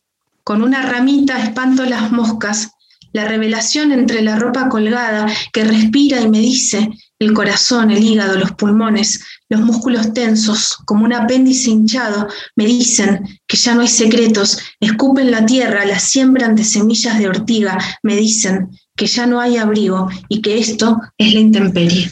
Con 0.44 0.62
una 0.62 0.82
ramita 0.82 1.42
espanto 1.42 1.84
las 1.86 2.12
moscas, 2.12 2.70
la 3.14 3.24
revelación 3.24 3.92
entre 3.92 4.22
la 4.22 4.36
ropa 4.36 4.68
colgada 4.68 5.26
que 5.52 5.64
respira 5.64 6.20
y 6.20 6.28
me 6.28 6.40
dice, 6.40 6.90
el 7.20 7.32
corazón, 7.32 7.90
el 7.90 8.02
hígado, 8.02 8.36
los 8.36 8.52
pulmones, 8.52 9.24
los 9.48 9.60
músculos 9.60 10.12
tensos, 10.12 10.76
como 10.84 11.04
un 11.04 11.12
apéndice 11.12 11.70
hinchado, 11.70 12.28
me 12.56 12.66
dicen 12.66 13.40
que 13.46 13.56
ya 13.56 13.74
no 13.74 13.82
hay 13.82 13.88
secretos, 13.88 14.58
escupen 14.80 15.30
la 15.30 15.46
tierra, 15.46 15.86
la 15.86 15.98
siembran 15.98 16.56
de 16.56 16.64
semillas 16.64 17.18
de 17.18 17.28
ortiga, 17.28 17.78
me 18.02 18.16
dicen 18.16 18.68
que 18.96 19.06
ya 19.06 19.26
no 19.26 19.40
hay 19.40 19.56
abrigo 19.56 20.08
y 20.28 20.42
que 20.42 20.58
esto 20.58 21.00
es 21.16 21.32
la 21.32 21.40
intemperie. 21.40 22.10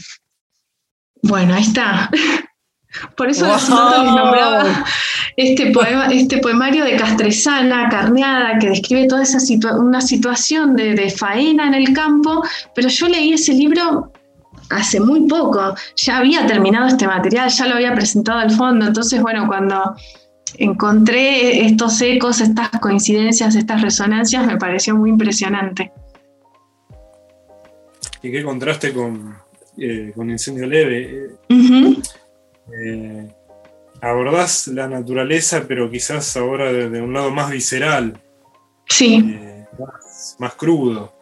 Bueno, 1.21 1.53
ahí 1.53 1.63
está. 1.63 2.09
Por 3.15 3.29
eso 3.29 3.47
les 3.47 3.69
nombraba 3.69 4.85
este, 5.35 5.71
poema, 5.71 6.07
este 6.07 6.37
poemario 6.37 6.85
de 6.85 6.95
Castresana, 6.95 7.89
Carneada, 7.89 8.59
que 8.59 8.69
describe 8.69 9.07
toda 9.07 9.23
esa 9.23 9.39
una 9.77 10.01
situación 10.01 10.75
de, 10.75 11.09
faena 11.09 11.67
en 11.67 11.73
el 11.73 11.93
campo, 11.93 12.43
pero 12.75 12.89
yo 12.89 13.07
leí 13.07 13.33
ese 13.33 13.53
libro 13.53 14.11
hace 14.69 14.99
muy 14.99 15.27
poco, 15.27 15.75
ya 15.95 16.17
había 16.17 16.45
terminado 16.45 16.87
este 16.87 17.07
material, 17.07 17.49
ya 17.49 17.67
lo 17.67 17.75
había 17.75 17.93
presentado 17.93 18.39
al 18.39 18.51
fondo, 18.51 18.87
entonces 18.87 19.21
bueno, 19.21 19.47
cuando 19.47 19.95
encontré 20.57 21.65
estos 21.65 21.99
ecos, 22.01 22.41
estas 22.41 22.69
coincidencias, 22.79 23.55
estas 23.55 23.81
resonancias, 23.81 24.45
me 24.45 24.57
pareció 24.57 24.95
muy 24.95 25.09
impresionante. 25.09 25.91
¿Y 28.21 28.31
qué 28.31 28.43
contraste 28.43 28.93
con, 28.93 29.35
eh, 29.77 30.11
con 30.15 30.29
incendio 30.29 30.67
leve. 30.67 31.31
Eh, 32.83 33.27
abordás 34.01 34.67
la 34.67 34.87
naturaleza, 34.87 35.63
pero 35.67 35.89
quizás 35.89 36.35
ahora 36.35 36.71
de, 36.71 37.01
un 37.01 37.13
lado 37.13 37.31
más 37.31 37.49
visceral. 37.49 38.19
Sí. 38.87 39.23
Eh, 39.25 39.65
más, 40.39 40.53
crudo. 40.55 41.13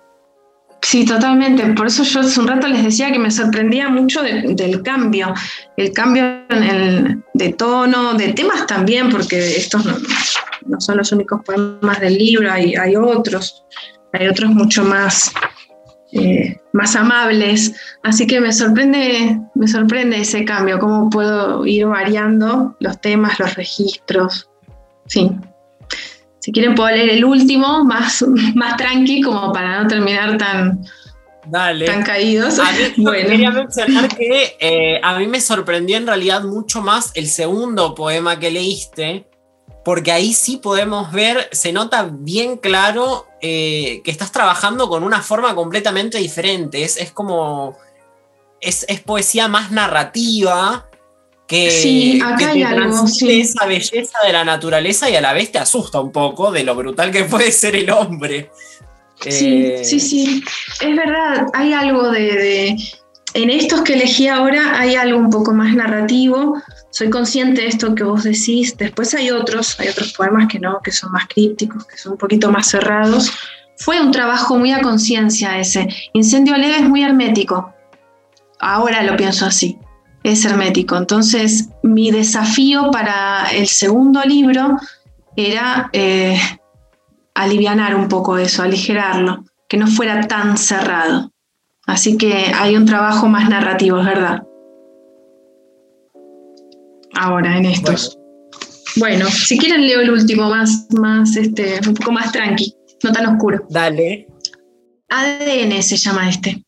Sí, 0.82 1.06
totalmente. 1.06 1.64
Por 1.74 1.88
eso 1.88 2.04
yo 2.04 2.22
hace 2.22 2.40
un 2.40 2.48
rato 2.48 2.68
les 2.68 2.84
decía 2.84 3.12
que 3.12 3.20
me 3.20 3.30
sorprendía 3.30 3.88
mucho 3.90 4.24
del 4.24 4.82
cambio, 4.82 5.34
el 5.78 5.94
cambio 5.94 6.24
en 6.50 6.64
el, 6.64 7.24
de 7.36 7.54
tono, 7.54 8.16
de 8.16 8.34
temas 8.34 8.66
también, 8.66 9.10
porque 9.10 9.58
estos 9.58 9.86
no, 9.86 10.82
son 10.82 10.98
los 10.98 11.12
únicos 11.12 11.42
poemas 11.46 12.00
del 12.00 12.18
libro, 12.18 12.52
hay, 12.52 12.74
hay 12.76 12.96
otros, 12.96 13.64
hay 14.12 14.28
otros 14.28 14.50
mucho 14.50 14.84
más 14.84 15.32
eh, 16.14 16.60
más 16.74 16.96
amables. 16.96 17.74
Así 18.04 18.28
que 18.28 18.40
me 18.40 18.52
sorprende, 18.52 19.40
me 19.56 19.68
sorprende 19.68 20.22
ese 20.22 20.46
cambio, 20.46 20.80
cómo 20.80 21.10
puedo 21.10 21.66
ir 21.66 21.86
variando 21.86 22.76
los 22.80 23.00
temas, 23.02 23.40
los 23.40 23.56
registros. 23.56 24.50
Sí. 25.08 25.32
Si 26.40 26.52
quieren 26.52 26.76
puedo 26.76 26.90
leer 26.90 27.10
el 27.10 27.26
último, 27.26 27.84
más, 27.84 28.26
más 28.56 28.78
tranqui, 28.78 29.22
como 29.22 29.54
para 29.54 29.82
no 29.82 29.88
terminar 29.88 30.38
tan, 30.38 30.84
tan 31.52 32.04
caídos. 32.04 32.60
A 32.60 32.72
mí, 32.72 33.06
Quería 33.28 33.52
mencionar 33.52 34.08
que 34.16 34.58
eh, 34.60 35.00
a 35.04 35.18
mí 35.18 35.28
me 35.28 35.40
sorprendió 35.40 35.98
en 35.98 36.08
realidad 36.08 36.44
mucho 36.44 36.82
más 36.82 37.12
el 37.16 37.28
segundo 37.28 37.96
poema 37.96 38.40
que 38.40 38.52
leíste, 38.52 39.26
porque 39.84 40.12
ahí 40.12 40.34
sí 40.34 40.58
podemos 40.58 41.12
ver, 41.12 41.50
se 41.52 41.72
nota 41.74 42.08
bien 42.12 42.58
claro 42.58 43.28
eh, 43.42 44.02
que 44.04 44.12
estás 44.12 44.32
trabajando 44.32 44.88
con 44.90 45.04
una 45.04 45.22
forma 45.22 45.56
completamente 45.56 46.18
diferente. 46.20 46.84
Es, 46.84 47.12
como. 47.12 47.78
Es, 48.60 48.86
poesía 49.06 49.48
más 49.48 49.72
narrativa 49.72 50.88
que, 51.48 51.72
Sí, 51.72 52.22
acá 52.24 52.38
que 52.38 52.46
hay 52.46 52.60
te 52.60 52.66
algo, 52.66 53.08
sí. 53.08 53.42
esa 53.42 53.66
belleza 53.66 54.20
de 54.26 54.32
la 54.34 54.46
naturaleza 54.46 55.10
y 55.10 55.16
a 55.16 55.22
la 55.22 55.34
vez 55.34 55.52
te 55.52 55.58
asusta 55.58 56.00
un 56.00 56.12
poco 56.12 56.52
de 56.52 56.64
lo 56.64 56.76
brutal 56.76 57.12
que 57.12 57.24
puede 57.26 57.52
ser 57.52 57.76
el 57.76 57.90
hombre. 57.92 58.52
Sí, 59.20 59.66
Eh, 59.66 59.82
sí, 59.84 60.00
sí. 60.00 60.44
Es 60.80 60.96
verdad, 60.96 61.48
hay 61.54 61.74
algo 61.74 62.10
de, 62.10 62.22
de- 62.22 62.78
En 63.34 63.50
estos 63.50 63.82
que 63.82 63.94
elegí 63.94 64.28
ahora 64.28 64.80
hay 64.80 64.96
algo 64.96 65.18
un 65.20 65.30
poco 65.30 65.54
más 65.54 65.74
narrativo. 65.76 66.62
Soy 66.92 67.10
consciente 67.10 67.62
de 67.62 67.68
esto 67.68 67.96
que 67.96 68.04
vos 68.04 68.24
decís. 68.24 68.76
Después 68.78 69.14
hay 69.16 69.32
otros, 69.32 69.80
hay 69.80 69.88
otros 69.88 70.14
poemas 70.14 70.48
que 70.48 70.60
no, 70.60 70.80
que 70.84 70.92
son 70.92 71.12
más 71.12 71.28
crípticos, 71.28 71.86
que 71.86 71.98
son 71.98 72.14
un 72.14 72.18
poquito 72.18 72.52
más 72.52 72.68
cerrados. 72.68 73.32
Fue 73.78 74.00
un 74.02 74.12
trabajo 74.12 74.58
muy 74.58 74.72
a 74.74 74.82
conciencia 74.82 75.58
ese. 75.58 75.88
Incendio 76.14 76.56
leve 76.58 76.76
es 76.76 76.84
muy 76.84 77.02
hermético. 77.02 77.74
Ahora 78.60 79.04
lo 79.04 79.16
pienso 79.16 79.46
así. 79.46 79.80
Es 80.22 80.46
hermético. 80.46 80.98
Entonces, 80.98 81.70
mi 81.82 82.12
desafío 82.12 82.92
para 82.92 83.52
el 83.52 83.68
segundo 83.68 84.22
libro 84.24 84.78
era 85.36 85.90
eh, 85.94 86.40
alivianar 87.34 87.96
un 87.96 88.10
poco 88.10 88.38
eso, 88.38 88.62
aligerarlo, 88.64 89.46
que 89.68 89.78
no 89.78 89.88
fuera 89.88 90.28
tan 90.28 90.58
cerrado. 90.58 91.32
Así 91.88 92.18
que 92.18 92.52
hay 92.54 92.76
un 92.76 92.86
trabajo 92.86 93.28
más 93.28 93.50
narrativo, 93.50 94.00
es 94.00 94.06
verdad. 94.06 94.44
Ahora, 97.14 97.58
en 97.58 97.66
estos. 97.66 98.18
Bueno, 98.96 99.30
si 99.30 99.58
quieren 99.58 99.88
leo 99.88 100.02
el 100.02 100.12
último, 100.12 100.50
más, 100.50 100.88
más 100.92 101.36
este, 101.36 101.80
un 101.88 101.94
poco 101.94 102.12
más 102.12 102.32
tranqui, 102.32 102.74
no 103.04 103.12
tan 103.12 103.26
oscuro. 103.28 103.66
Dale. 103.70 104.28
ADN 105.10 105.82
se 105.84 105.98
llama 105.98 106.30
este. 106.30 106.64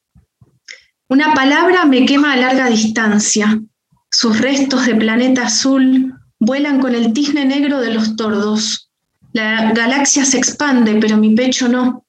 Una 1.09 1.33
palabra 1.33 1.85
me 1.85 2.05
quema 2.05 2.33
a 2.33 2.37
larga 2.37 2.69
distancia. 2.69 3.61
Sus 4.09 4.39
restos 4.39 4.85
de 4.85 4.95
planeta 4.95 5.43
azul 5.43 6.13
vuelan 6.39 6.79
con 6.79 6.95
el 6.95 7.13
tizne 7.13 7.45
negro 7.45 7.79
de 7.79 7.93
los 7.93 8.15
tordos. 8.15 8.89
La 9.33 9.71
galaxia 9.73 10.25
se 10.25 10.37
expande, 10.37 10.95
pero 10.95 11.17
mi 11.17 11.35
pecho 11.35 11.67
no. 11.67 12.05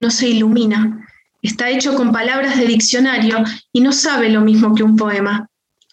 No 0.00 0.10
se 0.10 0.28
ilumina. 0.28 1.06
Está 1.42 1.70
hecho 1.70 1.94
con 1.94 2.12
palabras 2.12 2.56
de 2.58 2.66
diccionario 2.66 3.44
y 3.72 3.80
no 3.80 3.92
sabe 3.92 4.30
lo 4.30 4.40
mismo 4.40 4.74
que 4.74 4.82
un 4.82 4.96
poema. 4.96 5.48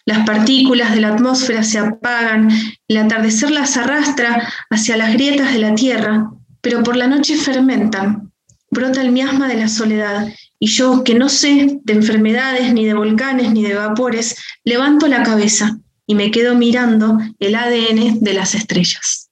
Las 0.06 0.24
partículas 0.24 0.94
de 0.94 1.00
la 1.00 1.08
atmósfera 1.08 1.64
se 1.64 1.78
apagan, 1.78 2.48
el 2.86 2.96
atardecer 2.96 3.50
las 3.50 3.76
arrastra 3.76 4.48
hacia 4.70 4.96
las 4.96 5.12
grietas 5.12 5.52
de 5.52 5.58
la 5.58 5.74
tierra, 5.74 6.30
pero 6.60 6.84
por 6.84 6.96
la 6.96 7.08
noche 7.08 7.36
fermentan, 7.36 8.32
brota 8.70 9.02
el 9.02 9.10
miasma 9.10 9.48
de 9.48 9.56
la 9.56 9.68
soledad, 9.68 10.28
y 10.60 10.68
yo, 10.68 11.02
que 11.02 11.14
no 11.14 11.28
sé 11.28 11.80
de 11.82 11.92
enfermedades, 11.92 12.72
ni 12.72 12.86
de 12.86 12.94
volcanes, 12.94 13.52
ni 13.52 13.64
de 13.64 13.74
vapores, 13.74 14.36
levanto 14.64 15.08
la 15.08 15.24
cabeza 15.24 15.78
y 16.06 16.14
me 16.14 16.30
quedo 16.30 16.54
mirando 16.54 17.18
el 17.40 17.54
ADN 17.56 18.20
de 18.20 18.32
las 18.32 18.54
estrellas. 18.54 19.28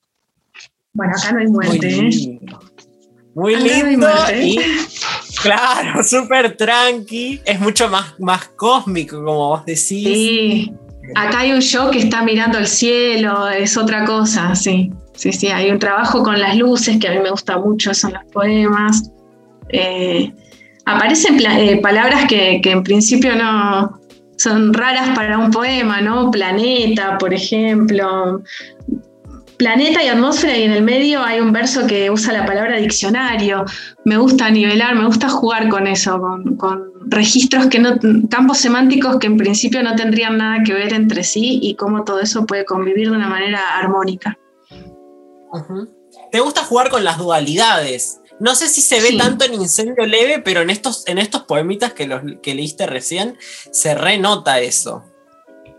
Bueno, 0.93 1.13
acá 1.17 1.33
no 1.33 1.39
hay 1.39 1.47
Muy 1.47 1.53
muerte, 1.53 1.89
¿eh? 1.89 2.03
lindo. 2.03 2.61
Muy 3.35 3.55
Acá 3.55 3.65
no 3.65 3.73
hay 3.73 3.91
lindo 3.91 4.09
y 4.43 4.59
claro, 5.45 6.03
súper 6.05 6.57
tranqui. 6.57 7.41
Es 7.45 7.61
mucho 7.61 7.89
más, 7.89 8.19
más 8.19 8.49
cósmico, 8.57 9.17
como 9.17 9.49
vos 9.49 9.65
decís. 9.65 10.05
Sí, 10.05 10.73
acá 11.15 11.41
hay 11.41 11.53
un 11.53 11.61
yo 11.61 11.91
que 11.91 11.99
está 11.99 12.23
mirando 12.23 12.59
el 12.59 12.67
cielo, 12.67 13.49
es 13.49 13.77
otra 13.77 14.05
cosa, 14.05 14.55
sí. 14.55 14.91
Sí, 15.15 15.33
sí, 15.33 15.47
hay 15.47 15.71
un 15.71 15.79
trabajo 15.79 16.25
con 16.25 16.41
las 16.41 16.57
luces 16.57 16.99
que 16.99 17.07
a 17.07 17.13
mí 17.13 17.19
me 17.21 17.31
gusta 17.31 17.57
mucho, 17.59 17.95
son 17.95 18.15
los 18.15 18.25
poemas. 18.33 19.11
Eh, 19.69 20.33
aparecen 20.85 21.39
eh, 21.41 21.81
palabras 21.81 22.27
que, 22.27 22.61
que 22.61 22.73
en 22.73 22.83
principio 22.83 23.37
no 23.37 24.01
son 24.37 24.75
raras 24.75 25.11
para 25.15 25.39
un 25.39 25.51
poema, 25.51 26.01
¿no? 26.01 26.31
Planeta, 26.31 27.17
por 27.19 27.33
ejemplo. 27.33 28.43
Planeta 29.57 30.03
y 30.03 30.09
atmósfera 30.09 30.57
y 30.57 30.65
en 30.65 30.73
el 30.73 30.83
medio 30.83 31.23
hay 31.23 31.41
un 31.41 31.53
verso 31.53 31.87
que 31.87 32.11
usa 32.11 32.33
la 32.33 32.45
palabra 32.45 32.77
diccionario. 32.79 33.65
Me 34.05 34.17
gusta 34.17 34.51
nivelar, 34.51 34.95
me 34.97 35.07
gusta 35.07 35.29
jugar 35.29 35.69
con 35.69 35.87
eso, 35.87 36.21
con, 36.21 36.57
con 36.57 36.93
registros 37.07 37.67
que 37.67 37.79
no, 37.79 37.99
campos 38.31 38.59
semánticos 38.59 39.19
que 39.19 39.27
en 39.27 39.37
principio 39.37 39.83
no 39.83 39.95
tendrían 39.95 40.39
nada 40.39 40.63
que 40.65 40.73
ver 40.73 40.93
entre 40.93 41.23
sí 41.23 41.61
y 41.63 41.77
cómo 41.77 42.05
todo 42.05 42.21
eso 42.21 42.47
puede 42.47 42.65
convivir 42.65 43.11
de 43.11 43.17
una 43.17 43.29
manera 43.29 43.79
armónica. 43.79 44.37
Te 46.33 46.41
gusta 46.41 46.65
jugar 46.65 46.91
con 46.91 47.05
las 47.05 47.19
dualidades. 47.19 48.21
No 48.41 48.57
sé 48.57 48.67
si 48.69 48.81
se 48.81 49.01
ve 49.01 49.09
Sí. 49.09 49.19
tanto 49.19 49.45
en 49.45 49.55
Incendio 49.55 50.05
Leve, 50.07 50.41
pero 50.41 50.61
en 50.63 50.71
estos, 50.71 51.07
en 51.07 51.19
estos 51.19 51.43
poemitas 51.43 51.93
que, 51.93 52.09
los, 52.09 52.23
que 52.43 52.55
leíste 52.55 52.87
recién, 52.87 53.39
se 53.71 53.95
renota 53.95 54.59
eso. 54.59 55.05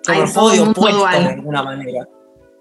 Como 0.06 0.22
el 0.22 0.28
juego 0.30 0.52
de 0.52 0.92
dual. 0.94 1.24
de 1.24 1.30
alguna 1.34 1.64
manera. 1.64 2.08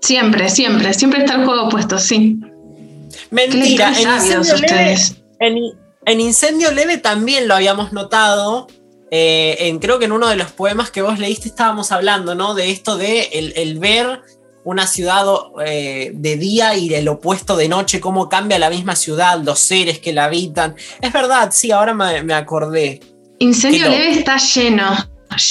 Siempre, 0.04 0.50
siempre, 0.50 0.92
siempre 0.92 1.20
está 1.20 1.36
el 1.36 1.44
juego 1.46 1.66
opuesto, 1.68 1.98
sí. 1.98 2.36
¿Qué 2.40 3.56
les 3.56 3.78
Mentira, 3.80 3.88
en 3.88 4.10
Incendio, 4.10 4.54
Leve, 4.54 4.54
ustedes? 4.54 5.16
en, 5.40 5.58
en 6.04 6.20
Incendio 6.20 6.70
Leve 6.72 6.98
también 6.98 7.48
lo 7.48 7.54
habíamos 7.54 7.92
notado. 7.92 8.66
eh, 9.10 9.56
en, 9.60 9.78
creo 9.78 9.98
que 9.98 10.04
en 10.06 10.12
uno 10.12 10.28
de 10.28 10.36
los 10.36 10.50
poemas 10.52 10.90
que 10.90 11.00
vos 11.00 11.18
leíste 11.18 11.48
estábamos 11.48 11.90
hablando, 11.92 12.34
¿no? 12.34 12.54
De 12.54 12.70
esto 12.70 12.96
de 12.96 13.22
el, 13.32 13.52
el 13.56 13.78
ver 13.78 14.20
una 14.64 14.86
ciudad 14.86 15.24
eh, 15.64 16.10
de 16.14 16.36
día 16.36 16.74
y 16.74 16.92
el 16.94 17.06
opuesto 17.08 17.56
de 17.56 17.68
noche, 17.68 18.00
cómo 18.00 18.28
cambia 18.28 18.58
la 18.58 18.70
misma 18.70 18.96
ciudad, 18.96 19.40
los 19.42 19.58
seres 19.58 19.98
que 20.00 20.12
la 20.12 20.24
habitan. 20.24 20.74
Es 21.00 21.12
verdad, 21.12 21.50
sí, 21.52 21.70
ahora 21.70 21.94
me, 21.94 22.22
me 22.24 22.34
acordé. 22.34 23.00
Incendio. 23.38 23.88
Leve 23.88 24.10
está 24.10 24.36
lleno, 24.38 24.96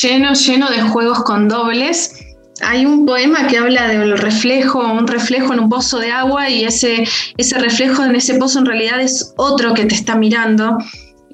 lleno, 0.02 0.34
lleno 0.34 0.70
de 0.70 0.82
juegos 0.82 1.24
con 1.24 1.48
dobles. 1.48 2.16
Hay 2.62 2.86
un 2.86 3.06
poema 3.06 3.48
que 3.48 3.58
habla 3.58 3.88
del 3.88 4.18
reflejo, 4.18 4.80
un 4.80 5.08
reflejo 5.08 5.54
en 5.54 5.60
un 5.62 5.70
pozo 5.70 6.00
de 6.00 6.12
agua 6.12 6.50
y 6.50 6.64
ese, 6.66 7.04
ese 7.38 7.58
reflejo 7.58 8.04
en 8.04 8.16
ese 8.16 8.36
pozo 8.36 8.60
en 8.60 8.66
realidad 8.68 9.02
es 9.02 9.34
otro 9.38 9.74
que 9.74 9.86
te 9.86 9.96
está 9.96 10.16
mirando. 10.16 10.78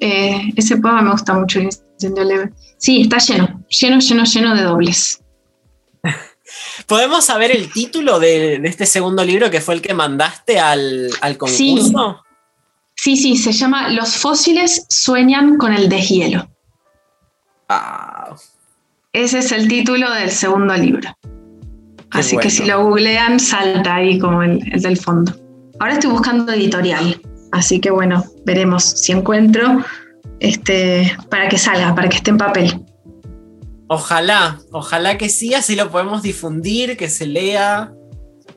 Eh, 0.00 0.40
ese 0.56 0.78
poema 0.78 1.02
me 1.02 1.10
gusta 1.12 1.34
mucho, 1.34 1.60
Incendio 1.60 2.24
Leve. 2.24 2.50
Sí, 2.78 3.02
está 3.02 3.18
lleno, 3.18 3.62
lleno, 3.68 3.98
lleno, 4.00 4.24
lleno 4.24 4.54
de 4.56 4.62
dobles. 4.62 5.20
¿Podemos 6.86 7.26
saber 7.26 7.54
el 7.54 7.70
título 7.70 8.18
de, 8.18 8.58
de 8.58 8.68
este 8.68 8.86
segundo 8.86 9.22
libro 9.22 9.50
que 9.50 9.60
fue 9.60 9.74
el 9.74 9.82
que 9.82 9.92
mandaste 9.92 10.58
al, 10.58 11.10
al 11.20 11.32
Sí. 11.48 11.74
concurso? 11.76 12.22
Sí, 12.96 13.16
sí, 13.16 13.36
se 13.36 13.52
llama 13.52 13.90
Los 13.90 14.16
fósiles 14.16 14.86
sueñan 14.88 15.56
con 15.58 15.72
el 15.74 15.88
deshielo. 15.88 16.50
Ah, 17.68 18.34
Ese 19.12 19.38
es 19.38 19.52
el 19.52 19.68
título 19.68 20.10
del 20.12 20.30
segundo 20.30 20.74
libro. 20.76 21.10
Qué 22.10 22.18
Así 22.18 22.36
que 22.36 22.50
si 22.50 22.64
lo 22.64 22.84
googlean, 22.84 23.40
salta 23.40 23.96
ahí 23.96 24.18
como 24.18 24.42
el, 24.42 24.60
el 24.72 24.82
del 24.82 24.96
fondo. 24.96 25.32
Ahora 25.78 25.94
estoy 25.94 26.10
buscando 26.10 26.52
editorial, 26.52 27.20
así 27.52 27.80
que 27.80 27.90
bueno, 27.90 28.24
veremos 28.44 28.84
si 28.84 29.12
encuentro 29.12 29.84
este, 30.40 31.16
para 31.28 31.48
que 31.48 31.58
salga, 31.58 31.94
para 31.94 32.08
que 32.08 32.16
esté 32.16 32.30
en 32.30 32.38
papel. 32.38 32.84
Ojalá, 33.88 34.58
ojalá 34.72 35.18
que 35.18 35.28
sí, 35.28 35.54
así 35.54 35.74
lo 35.74 35.90
podemos 35.90 36.22
difundir, 36.22 36.96
que 36.96 37.08
se 37.08 37.26
lea. 37.26 37.92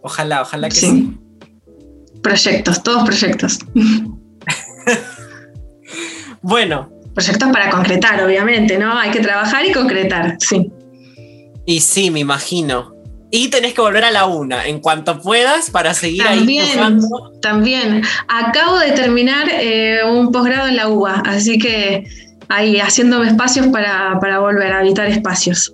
Ojalá, 0.01 0.41
ojalá 0.41 0.69
que 0.69 0.75
sí. 0.75 0.87
Sí. 0.87 1.19
Proyectos, 2.21 2.83
todos 2.83 3.03
proyectos. 3.03 3.59
Bueno, 6.43 6.89
Proyectos 7.13 7.49
para 7.51 7.69
concretar, 7.69 8.23
obviamente, 8.23 8.77
¿no? 8.77 8.97
Hay 8.97 9.11
que 9.11 9.19
trabajar 9.19 9.65
y 9.65 9.71
concretar, 9.71 10.37
sí. 10.39 10.71
y 11.65 11.79
sí, 11.79 12.09
me 12.11 12.19
imagino. 12.19 12.91
Y 13.29 13.47
tenés 13.49 13.73
que 13.73 13.81
volver 13.81 14.03
a 14.03 14.11
la 14.11 14.25
una 14.25 14.65
en 14.67 14.79
cuanto 14.79 15.19
puedas 15.19 15.71
para 15.71 15.93
seguir 15.95 16.21
ahí 16.23 16.37
También, 16.39 16.67
pujando. 16.73 17.31
también. 17.41 18.01
Acabo 18.27 18.77
de 18.77 18.91
terminar 18.91 19.47
eh, 19.51 20.01
un 20.07 20.31
posgrado 20.31 20.67
en 20.67 20.75
la 20.75 20.87
UBA, 20.87 21.23
así 21.25 21.57
que 21.57 22.03
ahí 22.49 22.79
haciéndome 22.79 23.27
espacios 23.27 23.67
para, 23.67 24.19
para 24.19 24.37
volver 24.39 24.71
a 24.71 24.79
habitar 24.79 25.07
espacios 25.07 25.73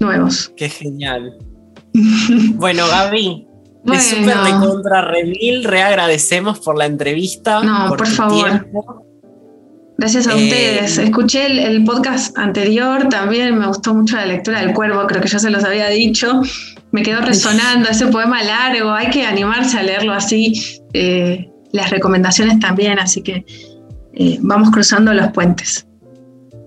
nuevos. 0.00 0.52
Qué 0.56 0.68
genial. 0.68 1.36
Bueno, 2.54 2.86
Gaby, 2.86 3.46
te 3.46 3.80
Bueno. 3.84 4.02
súper 4.02 4.36
recontra 4.38 5.00
remil, 5.02 5.64
reagradecemos 5.64 6.60
por 6.60 6.76
la 6.76 6.84
entrevista. 6.86 7.62
No, 7.62 7.88
por 7.88 7.98
tu 8.02 8.10
favor. 8.10 8.44
tiempo. 8.50 9.06
Gracias 9.98 10.28
a 10.28 10.32
Eh, 10.32 10.44
ustedes. 10.44 10.98
Escuché 10.98 11.46
el, 11.46 11.58
el 11.58 11.84
podcast 11.84 12.38
anterior, 12.38 13.08
también 13.08 13.58
me 13.58 13.66
gustó 13.66 13.94
mucho 13.94 14.16
la 14.16 14.26
lectura 14.26 14.60
del 14.60 14.72
cuervo, 14.72 15.04
creo 15.08 15.20
que 15.20 15.28
ya 15.28 15.40
se 15.40 15.50
los 15.50 15.64
había 15.64 15.88
dicho. 15.88 16.40
Me 16.92 17.02
quedó 17.02 17.20
resonando 17.20 17.90
ese 17.90 18.06
poema 18.06 18.42
largo, 18.42 18.92
hay 18.92 19.10
que 19.10 19.26
animarse 19.26 19.76
a 19.78 19.82
leerlo 19.82 20.12
así. 20.12 20.80
Eh, 20.94 21.50
las 21.72 21.90
recomendaciones 21.90 22.58
también, 22.60 22.98
así 22.98 23.22
que 23.22 23.44
eh, 24.14 24.38
vamos 24.40 24.70
cruzando 24.70 25.12
los 25.12 25.32
puentes. 25.32 25.84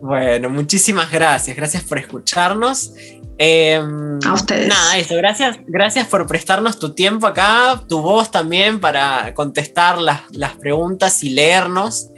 Bueno, 0.01 0.49
muchísimas 0.49 1.09
gracias. 1.11 1.55
Gracias 1.55 1.84
por 1.84 1.97
escucharnos. 1.99 2.93
Eh, 3.39 3.82
A 4.23 4.34
ustedes. 4.34 4.67
Nada, 4.67 4.97
eso, 4.97 5.15
gracias, 5.15 5.57
gracias 5.67 6.05
por 6.05 6.27
prestarnos 6.27 6.77
tu 6.77 6.93
tiempo 6.93 7.25
acá, 7.25 7.82
tu 7.88 7.99
voz 8.01 8.29
también 8.29 8.79
para 8.79 9.34
contestar 9.34 9.99
las, 9.99 10.21
las 10.32 10.51
preguntas 10.57 11.23
y 11.23 11.32
leernos, 11.32 12.11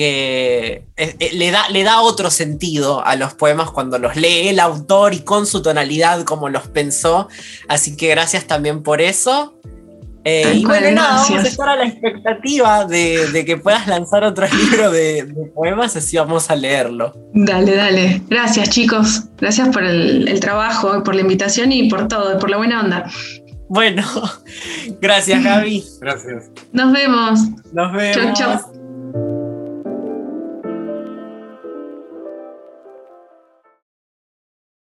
eh, 0.00 1.14
eh, 1.18 1.30
le, 1.34 1.50
da, 1.50 1.68
le 1.68 1.84
da 1.84 2.00
otro 2.00 2.30
sentido 2.30 3.04
a 3.04 3.16
los 3.16 3.34
poemas 3.34 3.70
cuando 3.70 3.98
los 3.98 4.16
lee 4.16 4.48
el 4.48 4.60
autor 4.60 5.14
y 5.14 5.20
con 5.20 5.46
su 5.46 5.62
tonalidad 5.62 6.24
como 6.24 6.48
los 6.48 6.68
pensó. 6.68 7.28
Así 7.68 7.96
que 7.96 8.08
gracias 8.08 8.44
también 8.46 8.82
por 8.82 9.00
eso. 9.00 9.54
Eh, 10.24 10.52
y 10.56 10.64
bueno, 10.66 10.90
nada, 10.90 11.22
vamos 11.22 11.44
a 11.44 11.48
estar 11.48 11.68
a 11.70 11.76
la 11.76 11.86
expectativa 11.86 12.84
de, 12.84 13.42
que 13.46 13.56
puedas 13.56 13.86
lanzar 13.86 14.22
otro 14.22 14.46
libro 14.52 14.90
de, 14.90 15.24
poemas, 15.54 15.96
así 15.96 16.18
vamos 16.18 16.50
a 16.50 16.56
leerlo. 16.56 17.14
Dale, 17.32 17.74
dale. 17.74 18.22
Gracias, 18.28 18.68
chicos. 18.68 19.24
Gracias 19.38 19.68
por 19.70 19.82
el, 19.82 20.28
el 20.28 20.40
trabajo, 20.40 21.02
por 21.02 21.14
la 21.14 21.22
invitación 21.22 21.72
y 21.72 21.88
por 21.88 22.06
todo, 22.08 22.38
por 22.38 22.50
la 22.50 22.58
buena 22.58 22.80
onda. 22.80 23.10
Bueno, 23.70 24.02
gracias, 25.00 25.44
Gaby. 25.44 25.84
Gracias. 26.00 26.50
Nos 26.72 26.92
vemos. 26.92 27.40
Nos 27.72 27.92
vemos. 27.92 28.16
Chau, 28.16 28.34
chau. 28.34 28.79